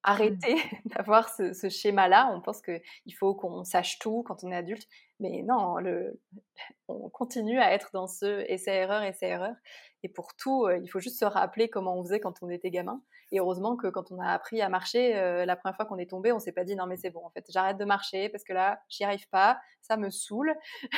arrêter 0.03 0.55
d'avoir 0.85 1.29
ce, 1.29 1.69
schéma-là. 1.69 2.31
On 2.33 2.41
pense 2.41 2.61
qu'il 2.61 3.15
faut 3.17 3.35
qu'on 3.35 3.63
sache 3.63 3.99
tout 3.99 4.23
quand 4.23 4.43
on 4.43 4.51
est 4.51 4.55
adulte. 4.55 4.87
Mais 5.19 5.43
non, 5.43 5.75
le, 5.77 6.19
on 6.87 7.09
continue 7.09 7.59
à 7.59 7.71
être 7.73 7.89
dans 7.93 8.07
ce 8.07 8.45
essai-erreur, 8.49 9.03
essai-erreur. 9.03 9.55
Et 10.03 10.09
pour 10.09 10.35
tout, 10.35 10.65
euh, 10.65 10.79
il 10.81 10.87
faut 10.87 10.99
juste 10.99 11.19
se 11.19 11.25
rappeler 11.25 11.69
comment 11.69 11.95
on 11.97 12.03
faisait 12.03 12.19
quand 12.19 12.41
on 12.41 12.49
était 12.49 12.71
gamin. 12.71 13.01
Et 13.31 13.39
heureusement 13.39 13.77
que 13.77 13.87
quand 13.87 14.11
on 14.11 14.19
a 14.19 14.27
appris 14.27 14.61
à 14.61 14.67
marcher, 14.67 15.15
euh, 15.15 15.45
la 15.45 15.55
première 15.55 15.75
fois 15.75 15.85
qu'on 15.85 15.99
est 15.99 16.09
tombé, 16.09 16.31
on 16.31 16.39
s'est 16.39 16.51
pas 16.51 16.63
dit 16.63 16.75
non 16.75 16.85
mais 16.87 16.97
c'est 16.97 17.11
bon, 17.11 17.23
en 17.23 17.29
fait, 17.29 17.45
j'arrête 17.49 17.77
de 17.77 17.85
marcher 17.85 18.27
parce 18.29 18.43
que 18.43 18.51
là, 18.51 18.81
j'y 18.89 19.03
arrive 19.03 19.29
pas, 19.29 19.59
ça 19.81 19.95
me 19.97 20.09
saoule. 20.09 20.53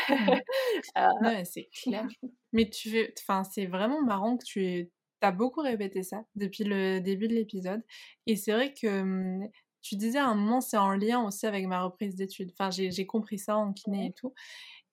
Mmh. 0.09 0.13
euh... 0.97 1.43
c'est 1.43 1.69
clair. 1.83 2.07
Mais 2.53 2.69
tu 2.69 2.89
veux, 2.89 3.13
enfin, 3.19 3.43
c'est 3.43 3.65
vraiment 3.65 4.01
marrant 4.01 4.37
que 4.37 4.45
tu 4.45 4.89
beaucoup 5.31 5.61
répété 5.61 6.03
ça 6.03 6.25
depuis 6.35 6.63
le 6.63 6.99
début 6.99 7.27
de 7.27 7.33
l'épisode. 7.35 7.81
Et 8.27 8.35
c'est 8.35 8.51
vrai 8.51 8.73
que 8.73 9.03
mmh, 9.03 9.49
tu 9.81 9.95
disais 9.95 10.19
à 10.19 10.27
un 10.27 10.35
moment, 10.35 10.61
c'est 10.61 10.77
en 10.77 10.91
lien 10.91 11.23
aussi 11.25 11.45
avec 11.45 11.67
ma 11.67 11.83
reprise 11.83 12.15
d'études. 12.15 12.51
Enfin, 12.57 12.69
j'ai 12.71 13.05
compris 13.05 13.37
ça 13.37 13.57
en 13.57 13.73
kiné 13.73 14.07
et 14.07 14.13
tout. 14.13 14.33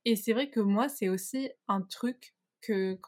Et 0.05 0.17
c'est 0.17 0.33
vrai 0.33 0.51
que 0.51 0.61
moi, 0.61 0.89
c'est 0.89 1.09
aussi 1.09 1.51
un 1.69 1.83
truc 1.83 2.35
que, 2.61 2.99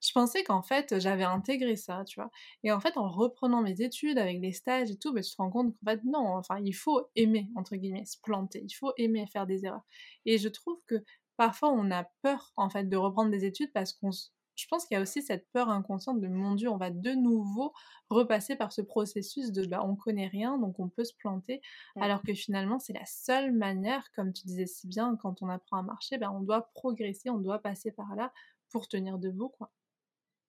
je 0.00 0.12
pensais 0.12 0.44
qu'en 0.44 0.62
fait, 0.62 0.98
j'avais 0.98 1.24
intégré 1.24 1.76
ça, 1.76 2.04
tu 2.06 2.20
vois. 2.20 2.30
Et 2.62 2.72
en 2.72 2.80
fait, 2.80 2.96
en 2.96 3.08
reprenant 3.08 3.62
mes 3.62 3.80
études 3.82 4.18
avec 4.18 4.40
les 4.40 4.52
stages 4.52 4.90
et 4.90 4.96
tout, 4.96 5.12
bah, 5.12 5.22
tu 5.22 5.30
te 5.30 5.36
rends 5.36 5.50
compte 5.50 5.74
qu'en 5.74 5.90
fait, 5.92 6.00
non, 6.04 6.36
enfin, 6.36 6.58
il 6.64 6.72
faut 6.74 7.06
aimer, 7.16 7.48
entre 7.56 7.76
guillemets, 7.76 8.04
se 8.06 8.18
planter. 8.22 8.62
Il 8.64 8.72
faut 8.72 8.92
aimer 8.96 9.26
faire 9.26 9.46
des 9.46 9.64
erreurs. 9.66 9.84
Et 10.26 10.38
je 10.38 10.48
trouve 10.48 10.78
que 10.86 11.04
parfois, 11.36 11.70
on 11.70 11.90
a 11.90 12.04
peur, 12.22 12.52
en 12.56 12.70
fait, 12.70 12.88
de 12.88 12.96
reprendre 12.96 13.30
des 13.30 13.44
études 13.44 13.72
parce 13.72 13.92
qu'on 13.92 14.10
je 14.54 14.66
pense 14.68 14.86
qu'il 14.86 14.94
y 14.94 14.98
a 14.98 15.02
aussi 15.02 15.22
cette 15.22 15.50
peur 15.52 15.68
inconsciente 15.68 16.20
de 16.20 16.28
mon 16.28 16.54
Dieu, 16.54 16.68
on 16.68 16.76
va 16.76 16.90
de 16.90 17.12
nouveau 17.12 17.72
repasser 18.10 18.56
par 18.56 18.72
ce 18.72 18.82
processus 18.82 19.52
de 19.52 19.66
bah, 19.66 19.82
on 19.84 19.96
connaît 19.96 20.28
rien, 20.28 20.58
donc 20.58 20.78
on 20.78 20.88
peut 20.88 21.04
se 21.04 21.14
planter, 21.14 21.60
alors 22.00 22.22
que 22.22 22.34
finalement 22.34 22.78
c'est 22.78 22.92
la 22.92 23.06
seule 23.06 23.52
manière, 23.52 24.10
comme 24.12 24.32
tu 24.32 24.46
disais 24.46 24.66
si 24.66 24.86
bien, 24.86 25.16
quand 25.16 25.42
on 25.42 25.48
apprend 25.48 25.78
à 25.78 25.82
marcher, 25.82 26.18
bah, 26.18 26.30
on 26.30 26.40
doit 26.40 26.70
progresser, 26.74 27.30
on 27.30 27.38
doit 27.38 27.58
passer 27.58 27.90
par 27.90 28.14
là 28.14 28.32
pour 28.70 28.88
tenir 28.88 29.18
debout. 29.18 29.48
Quoi. 29.50 29.70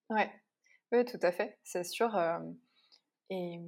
Ouais, 0.10 0.32
oui, 0.92 1.06
tout 1.06 1.20
à 1.22 1.32
fait, 1.32 1.58
c'est 1.64 1.84
sûr. 1.84 2.18
et 3.30 3.60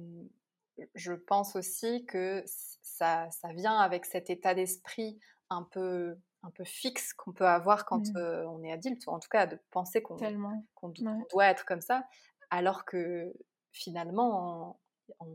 je 0.94 1.12
pense 1.12 1.56
aussi 1.56 2.04
que 2.06 2.44
ça, 2.46 3.30
ça 3.30 3.52
vient 3.52 3.78
avec 3.78 4.04
cet 4.04 4.30
état 4.30 4.54
d'esprit 4.54 5.18
un 5.50 5.62
peu 5.62 6.16
un 6.42 6.50
peu 6.50 6.64
fixe 6.64 7.12
qu'on 7.12 7.32
peut 7.32 7.46
avoir 7.46 7.84
quand 7.84 8.08
mmh. 8.14 8.46
on 8.48 8.62
est 8.62 8.72
adulte, 8.72 9.06
en 9.06 9.18
tout 9.18 9.28
cas 9.28 9.46
de 9.46 9.58
penser 9.70 10.02
qu'on 10.02 10.16
doit 10.16 11.46
être 11.46 11.64
comme 11.64 11.80
ça, 11.80 12.04
alors 12.50 12.84
que 12.84 13.32
finalement 13.72 14.80
on, 15.20 15.30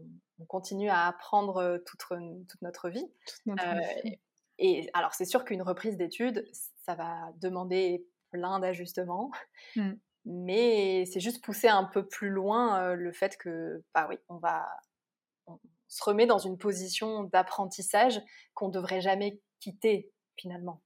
continue 0.48 0.90
à 0.90 1.08
apprendre 1.08 1.82
toute, 1.86 2.06
toute 2.48 2.62
notre 2.62 2.90
vie. 2.90 3.06
Et, 4.60 4.90
alors 4.94 5.14
c'est 5.14 5.26
sûr 5.26 5.46
qu'une 5.46 5.62
reprise 5.62 5.98
d'études, 5.98 6.46
ça 6.86 6.96
va 6.96 7.32
demander 7.38 8.06
plein 8.30 8.60
d'ajustements, 8.60 9.32
mmh. 9.76 9.92
mais 10.26 11.06
c'est 11.06 11.20
juste 11.20 11.44
pousser 11.44 11.68
un 11.68 11.86
peu 11.86 12.06
plus 12.06 12.30
loin 12.30 12.94
le 12.94 13.12
fait 13.12 13.38
que, 13.38 13.84
bah 13.94 14.08
oui, 14.10 14.18
on 14.30 14.38
va... 14.38 14.68
On 15.46 15.60
se 15.90 16.04
remet 16.04 16.26
dans 16.26 16.40
une 16.40 16.58
position 16.58 17.24
d'apprentissage 17.26 18.20
qu'on 18.54 18.70
ne 18.70 18.74
devrait 18.74 19.02
jamais 19.02 19.40
quitter 19.60 20.12
finalement. 20.38 20.82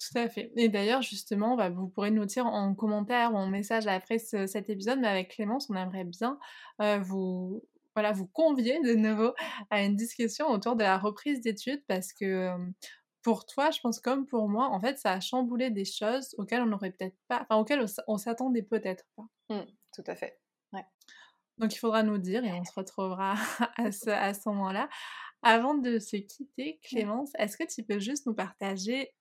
Tout 0.00 0.18
à 0.18 0.28
fait. 0.28 0.50
Et 0.56 0.70
d'ailleurs, 0.70 1.02
justement, 1.02 1.56
bah, 1.56 1.68
vous 1.68 1.88
pourrez 1.88 2.10
nous 2.10 2.24
dire 2.24 2.46
en 2.46 2.74
commentaire 2.74 3.34
ou 3.34 3.36
en 3.36 3.46
message 3.46 3.86
après 3.86 4.18
cet 4.18 4.70
épisode, 4.70 4.98
mais 4.98 5.08
avec 5.08 5.32
Clémence, 5.32 5.68
on 5.68 5.76
aimerait 5.76 6.04
bien 6.04 6.38
euh, 6.80 6.98
vous, 6.98 7.62
voilà, 7.94 8.12
vous 8.12 8.26
convier 8.26 8.80
de 8.80 8.94
nouveau 8.94 9.34
à 9.68 9.82
une 9.82 9.96
discussion 9.96 10.48
autour 10.48 10.74
de 10.76 10.82
la 10.82 10.96
reprise 10.96 11.42
d'études 11.42 11.84
parce 11.86 12.14
que 12.14 12.50
pour 13.22 13.44
toi, 13.44 13.70
je 13.70 13.80
pense 13.80 14.00
comme 14.00 14.26
pour 14.26 14.48
moi, 14.48 14.68
en 14.68 14.80
fait, 14.80 14.98
ça 14.98 15.12
a 15.12 15.20
chamboulé 15.20 15.70
des 15.70 15.84
choses 15.84 16.34
auxquelles 16.38 16.62
on 16.62 16.66
n'aurait 16.66 16.92
peut-être 16.92 17.16
pas, 17.28 17.42
enfin, 17.42 17.60
auxquelles 17.60 17.84
on 18.06 18.16
s'attendait 18.16 18.62
peut-être 18.62 19.04
pas. 19.16 19.26
Mmh, 19.50 19.66
tout 19.94 20.04
à 20.06 20.16
fait. 20.16 20.38
Ouais. 20.72 20.84
Donc, 21.58 21.74
il 21.74 21.78
faudra 21.78 22.02
nous 22.02 22.18
dire 22.18 22.44
et 22.44 22.52
on 22.52 22.64
se 22.64 22.72
retrouvera 22.74 23.34
à 23.76 23.92
ce, 23.92 24.08
à 24.08 24.32
ce 24.32 24.48
moment-là. 24.48 24.88
Avant 25.42 25.74
de 25.74 25.98
se 25.98 26.16
quitter, 26.16 26.80
Clémence, 26.82 27.32
est-ce 27.38 27.56
que 27.56 27.64
tu 27.64 27.82
peux 27.82 27.98
juste 27.98 28.26
nous 28.26 28.34
partager 28.34 29.12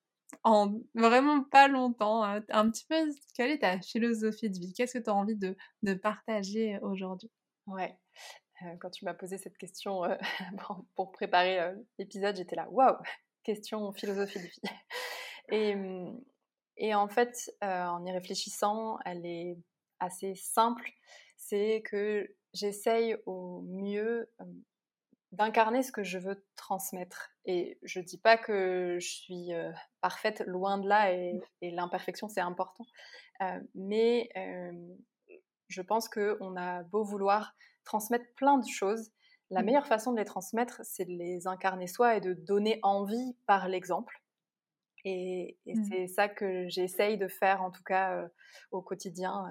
en 0.44 0.80
vraiment 0.96 1.44
pas 1.44 1.68
longtemps, 1.68 2.24
hein, 2.24 2.44
un 2.50 2.70
petit 2.70 2.86
peu 2.86 2.96
quelle 3.36 3.52
est 3.52 3.60
ta 3.60 3.80
philosophie 3.82 4.50
de 4.50 4.58
vie? 4.58 4.74
Qu'est-ce 4.74 4.98
que 4.98 5.04
tu 5.04 5.10
as 5.10 5.16
envie 5.16 5.36
de, 5.36 5.56
de 5.84 5.94
partager 5.94 6.80
aujourd'hui? 6.82 7.32
Ouais, 7.68 7.98
quand 8.80 8.90
tu 8.90 9.06
m'as 9.06 9.14
posé 9.14 9.38
cette 9.38 9.58
question 9.58 10.04
pour, 10.96 11.12
préparer 11.12 11.74
l'épisode, 11.98 12.36
j'étais 12.36 12.56
là, 12.56 12.68
waouh, 12.70 12.98
question 13.44 13.92
philosophie 13.94 14.40
de 14.40 14.46
vie. 14.46 14.62
Et, 15.52 15.76
et 16.78 16.94
en 16.94 17.08
fait, 17.08 17.52
en 17.64 18.06
y 18.06 18.12
réfléchissant, 18.12 19.00
elle 19.04 19.26
est 19.26 19.58
assez 20.00 20.36
simple. 20.36 20.88
C'est 21.38 21.82
que 21.90 22.36
j'essaye 22.54 23.16
au 23.26 23.62
mieux 23.62 24.30
d'incarner 25.32 25.84
ce 25.84 25.92
que 25.92 26.04
je 26.04 26.18
veux 26.18 26.44
transmettre. 26.56 27.32
Et 27.46 27.78
je 27.84 28.00
dis 28.00 28.18
pas 28.18 28.38
que 28.38 28.98
je 29.00 29.08
suis 29.08 29.50
parfaite, 30.02 30.44
loin 30.48 30.78
de 30.78 30.88
là, 30.88 31.14
et, 31.14 31.34
mmh. 31.34 31.76
l'imperfection, 31.76 32.28
c'est 32.28 32.42
important. 32.42 32.86
mais 33.76 34.30
je 35.68 35.82
pense 35.82 36.10
qu'on 36.10 36.56
a 36.58 36.84
beau 36.84 37.04
vouloir 37.04 37.54
transmettre 37.84 38.26
plein 38.36 38.58
de 38.58 38.68
choses, 38.68 39.12
la 39.52 39.62
mmh. 39.62 39.66
meilleure 39.66 39.88
façon 39.88 40.14
de 40.14 40.18
les 40.18 40.26
transmettre, 40.26 40.82
c'est 40.84 41.06
de 41.06 41.12
les 41.12 41.48
incarner 41.48 41.88
soi 41.88 42.16
et 42.16 42.22
de 42.22 42.34
donner 42.34 42.80
envie 42.84 43.36
par 43.46 43.68
l'exemple. 43.68 44.22
Et, 45.06 45.58
mmh. 45.66 45.84
c'est 45.90 46.08
ça 46.08 46.28
que 46.28 46.68
j'essaye 46.70 47.18
de 47.18 47.28
faire, 47.28 47.62
en 47.62 47.72
tout 47.72 47.84
cas, 47.84 48.28
au 48.72 48.82
quotidien, 48.82 49.46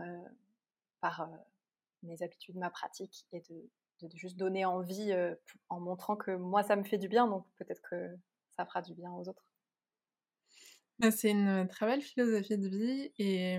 par 1.00 1.28
mes 2.02 2.20
habitudes, 2.22 2.56
ma 2.56 2.70
pratique, 2.70 3.26
et 3.32 3.40
de, 3.48 3.70
de 4.06 4.16
juste 4.16 4.36
donner 4.36 4.64
envie 4.64 5.12
euh, 5.12 5.34
en 5.68 5.80
montrant 5.80 6.16
que 6.16 6.30
moi 6.30 6.62
ça 6.62 6.76
me 6.76 6.84
fait 6.84 6.98
du 6.98 7.08
bien, 7.08 7.26
donc 7.26 7.46
peut-être 7.56 7.82
que 7.82 8.16
ça 8.56 8.64
fera 8.64 8.82
du 8.82 8.94
bien 8.94 9.12
aux 9.12 9.28
autres. 9.28 9.44
Bah, 10.98 11.10
c'est 11.10 11.30
une 11.30 11.68
très 11.68 11.86
belle 11.86 12.02
philosophie 12.02 12.58
de 12.58 12.68
vie 12.68 13.12
et 13.18 13.58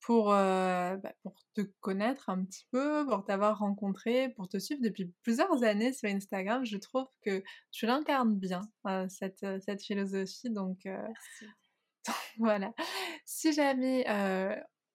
pour, 0.00 0.32
euh, 0.32 0.96
bah, 0.96 1.12
pour 1.22 1.34
te 1.54 1.62
connaître 1.80 2.28
un 2.30 2.44
petit 2.44 2.66
peu, 2.70 3.06
pour 3.06 3.24
t'avoir 3.24 3.58
rencontré, 3.58 4.28
pour 4.30 4.48
te 4.48 4.58
suivre 4.58 4.80
depuis 4.82 5.12
plusieurs 5.22 5.62
années 5.62 5.92
sur 5.92 6.08
Instagram, 6.08 6.64
je 6.64 6.76
trouve 6.78 7.06
que 7.22 7.42
tu 7.70 7.86
l'incarnes 7.86 8.36
bien, 8.36 8.62
euh, 8.86 9.06
cette, 9.08 9.46
cette, 9.62 9.82
philosophie. 9.82 10.50
Donc, 10.50 10.80
Merci. 10.84 11.46
voilà. 12.38 12.72
Si 13.24 13.52
jamais 13.52 14.04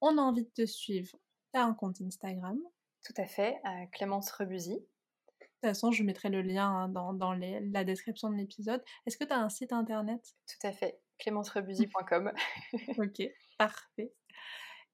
on 0.02 0.18
a 0.18 0.22
envie 0.22 0.44
de 0.44 0.52
te 0.54 0.66
suivre, 0.66 1.18
tu 1.54 1.60
as 1.60 1.64
un 1.64 1.74
compte 1.74 2.02
Instagram. 2.02 2.58
Tout 3.04 3.14
à 3.18 3.26
fait, 3.26 3.62
Clémence 3.91 4.32
Rebuzy. 4.32 4.76
De 5.62 5.68
toute 5.68 5.76
façon, 5.76 5.91
je 5.91 6.04
mettrai 6.04 6.30
le 6.30 6.41
lien 6.41 6.68
hein, 6.68 6.89
dans, 6.89 7.14
dans 7.14 7.34
la 7.34 7.84
description 7.84 8.30
de 8.30 8.36
l'épisode. 8.36 8.84
Est-ce 9.06 9.18
que 9.18 9.24
tu 9.24 9.34
as 9.34 9.39
un 9.39 9.49
site 9.49 9.74
internet? 9.74 10.20
Tout 10.47 10.68
à 10.68 10.72
fait, 10.72 10.99
clémencerebuzy.com. 11.20 12.32
ok, 12.97 13.22
parfait. 13.58 14.14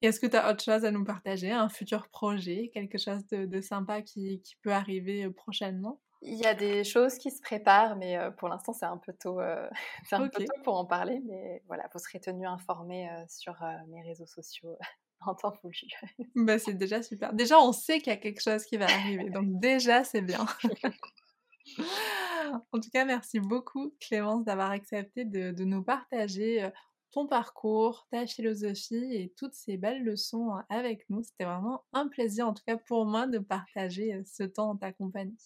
Et 0.02 0.08
est-ce 0.08 0.20
que 0.20 0.28
tu 0.28 0.36
as 0.36 0.52
autre 0.52 0.64
chose 0.64 0.86
à 0.86 0.92
nous 0.92 1.04
partager? 1.04 1.52
Un 1.52 1.70
futur 1.70 2.08
projet? 2.10 2.70
Quelque 2.74 2.98
chose 2.98 3.26
de, 3.28 3.62
sympa 3.62 4.02
qui, 4.02 4.42
qui, 4.42 4.56
peut 4.62 4.72
arriver 4.72 5.26
euh, 5.26 5.32
prochainement? 5.32 6.00
Il 6.22 6.36
y 6.36 6.46
a 6.46 6.54
des 6.54 6.84
choses 6.84 7.18
qui 7.18 7.32
se 7.32 7.42
préparent, 7.42 7.96
mais 7.96 8.18
euh, 8.18 8.32
pour 8.32 8.50
l'instant, 8.50 8.74
c'est 8.74 8.86
un, 8.86 8.98
peu 8.98 9.14
tôt, 9.14 9.40
euh, 9.40 9.68
un 10.12 10.28
peu 10.28 10.44
tôt 10.44 10.54
pour 10.64 10.76
en 10.76 10.86
parler. 10.86 11.22
Mais 11.26 11.64
voilà, 11.68 11.90
vous 11.94 12.00
serez 12.00 12.20
tenu 12.20 12.46
informé 12.46 13.10
sur 13.28 13.56
mes 13.88 14.02
réseaux 14.04 14.28
sociaux 14.28 14.78
en 15.26 15.36
temps 15.36 15.54
voulu. 15.64 15.88
bah, 16.36 16.60
c'est 16.60 16.74
déjà 16.74 17.02
super. 17.02 17.34
Déjà, 17.34 17.60
on 17.60 17.72
sait 17.72 18.00
qu'il 18.00 18.12
y 18.12 18.16
a 18.16 18.20
quelque 18.20 18.42
chose 18.42 18.66
qui 18.66 18.78
va 18.78 18.86
arriver, 18.86 19.30
donc 19.30 19.60
déjà, 19.60 20.04
c'est 20.04 20.22
bien. 20.22 20.46
en 22.72 22.80
tout 22.80 22.90
cas, 22.92 23.06
merci 23.06 23.40
beaucoup 23.40 23.94
Clémence 24.00 24.46
d'avoir 24.46 24.72
accepté 24.72 25.26
de, 25.26 25.64
nous 25.64 25.84
partager 25.84 26.70
ton 27.12 27.28
parcours, 27.28 28.08
ta 28.12 28.26
philosophie 28.26 29.16
et 29.16 29.34
toutes 29.38 29.54
ces 29.54 29.78
belles 29.78 30.04
leçons 30.04 30.52
hein, 30.52 30.66
avec 30.70 31.10
nous. 31.10 31.24
C'était 31.24 31.46
vraiment 31.46 31.84
un 31.94 32.08
plaisir, 32.08 32.48
en 32.48 32.54
tout 32.54 32.64
cas 32.66 32.78
pour 32.78 33.06
moi, 33.06 33.28
de 33.28 33.40
partager 33.40 34.14
euh, 34.14 34.24
ce 34.26 34.44
temps 34.44 34.72
en 34.72 34.76
ta 34.76 34.92
compagnie. 34.92 35.38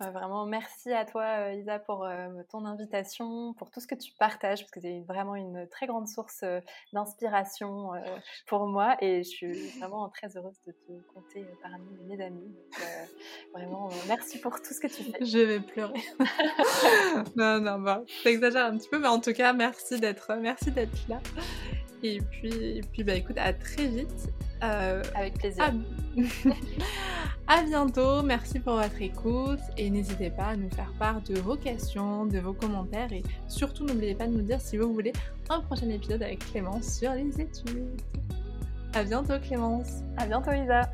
vraiment, 0.00 0.46
merci 0.46 0.92
à 0.92 1.04
toi, 1.04 1.24
euh, 1.24 1.54
Isa, 1.54 1.78
pour 1.80 2.04
euh, 2.04 2.28
ton 2.50 2.64
invitation, 2.64 3.54
pour 3.54 3.70
tout 3.70 3.80
ce 3.80 3.86
que 3.86 3.94
tu 3.94 4.12
partages, 4.18 4.60
parce 4.60 4.70
que 4.70 4.80
c'est 4.80 5.04
vraiment 5.08 5.34
une 5.34 5.66
très 5.68 5.86
grande 5.86 6.08
source 6.08 6.44
d'inspiration 6.92 7.90
pour 8.46 8.66
moi 8.66 8.96
et 9.00 9.22
je 9.22 9.28
suis 9.28 9.68
vraiment 9.78 10.08
très 10.08 10.36
heureuse 10.36 10.60
de 10.66 10.72
te 10.72 10.92
compter 11.12 11.44
parmi 11.62 11.86
mes 12.06 12.22
amis. 12.22 12.54
vraiment, 13.52 13.88
merci 14.06 14.40
pour 14.40 14.60
tout 14.60 14.72
ce 14.72 14.80
que 14.80 14.86
tu 14.86 15.02
fais. 15.04 15.24
Je 15.24 15.38
vais 15.38 15.60
pleurer. 15.60 16.00
non, 17.36 17.60
non, 17.60 17.78
bah, 17.80 18.02
t'exagères 18.22 18.66
un 18.66 18.76
petit 18.76 18.88
peu, 18.88 18.98
mais 18.98 19.08
en 19.08 19.20
tout 19.20 19.32
cas, 19.32 19.52
merci 19.52 19.98
d'être, 19.98 20.34
merci 20.36 20.70
d'être 20.70 21.07
là. 21.08 21.20
Et 22.02 22.20
puis, 22.30 22.80
puis 22.92 23.04
bah 23.04 23.14
écoute, 23.14 23.36
à 23.38 23.52
très 23.52 23.86
vite. 23.86 24.28
Euh, 24.62 25.02
Avec 25.14 25.38
plaisir. 25.38 25.72
À... 27.46 27.62
bientôt, 27.62 28.22
merci 28.22 28.60
pour 28.60 28.74
votre 28.74 29.00
écoute 29.00 29.60
et 29.76 29.88
n'hésitez 29.88 30.30
pas 30.30 30.48
à 30.48 30.56
nous 30.56 30.68
faire 30.70 30.92
part 30.98 31.22
de 31.22 31.38
vos 31.38 31.56
questions, 31.56 32.26
de 32.26 32.38
vos 32.38 32.52
commentaires 32.52 33.12
et 33.12 33.22
surtout 33.48 33.86
n'oubliez 33.86 34.14
pas 34.14 34.26
de 34.26 34.32
nous 34.32 34.42
dire 34.42 34.60
si 34.60 34.76
vous 34.76 34.92
voulez 34.92 35.12
un 35.48 35.60
prochain 35.60 35.88
épisode 35.88 36.22
avec 36.22 36.40
Clémence 36.50 36.98
sur 36.98 37.12
les 37.12 37.40
études. 37.40 38.02
À 38.94 39.02
bientôt 39.02 39.38
Clémence. 39.40 40.02
À 40.16 40.26
bientôt 40.26 40.52
Isa. 40.52 40.90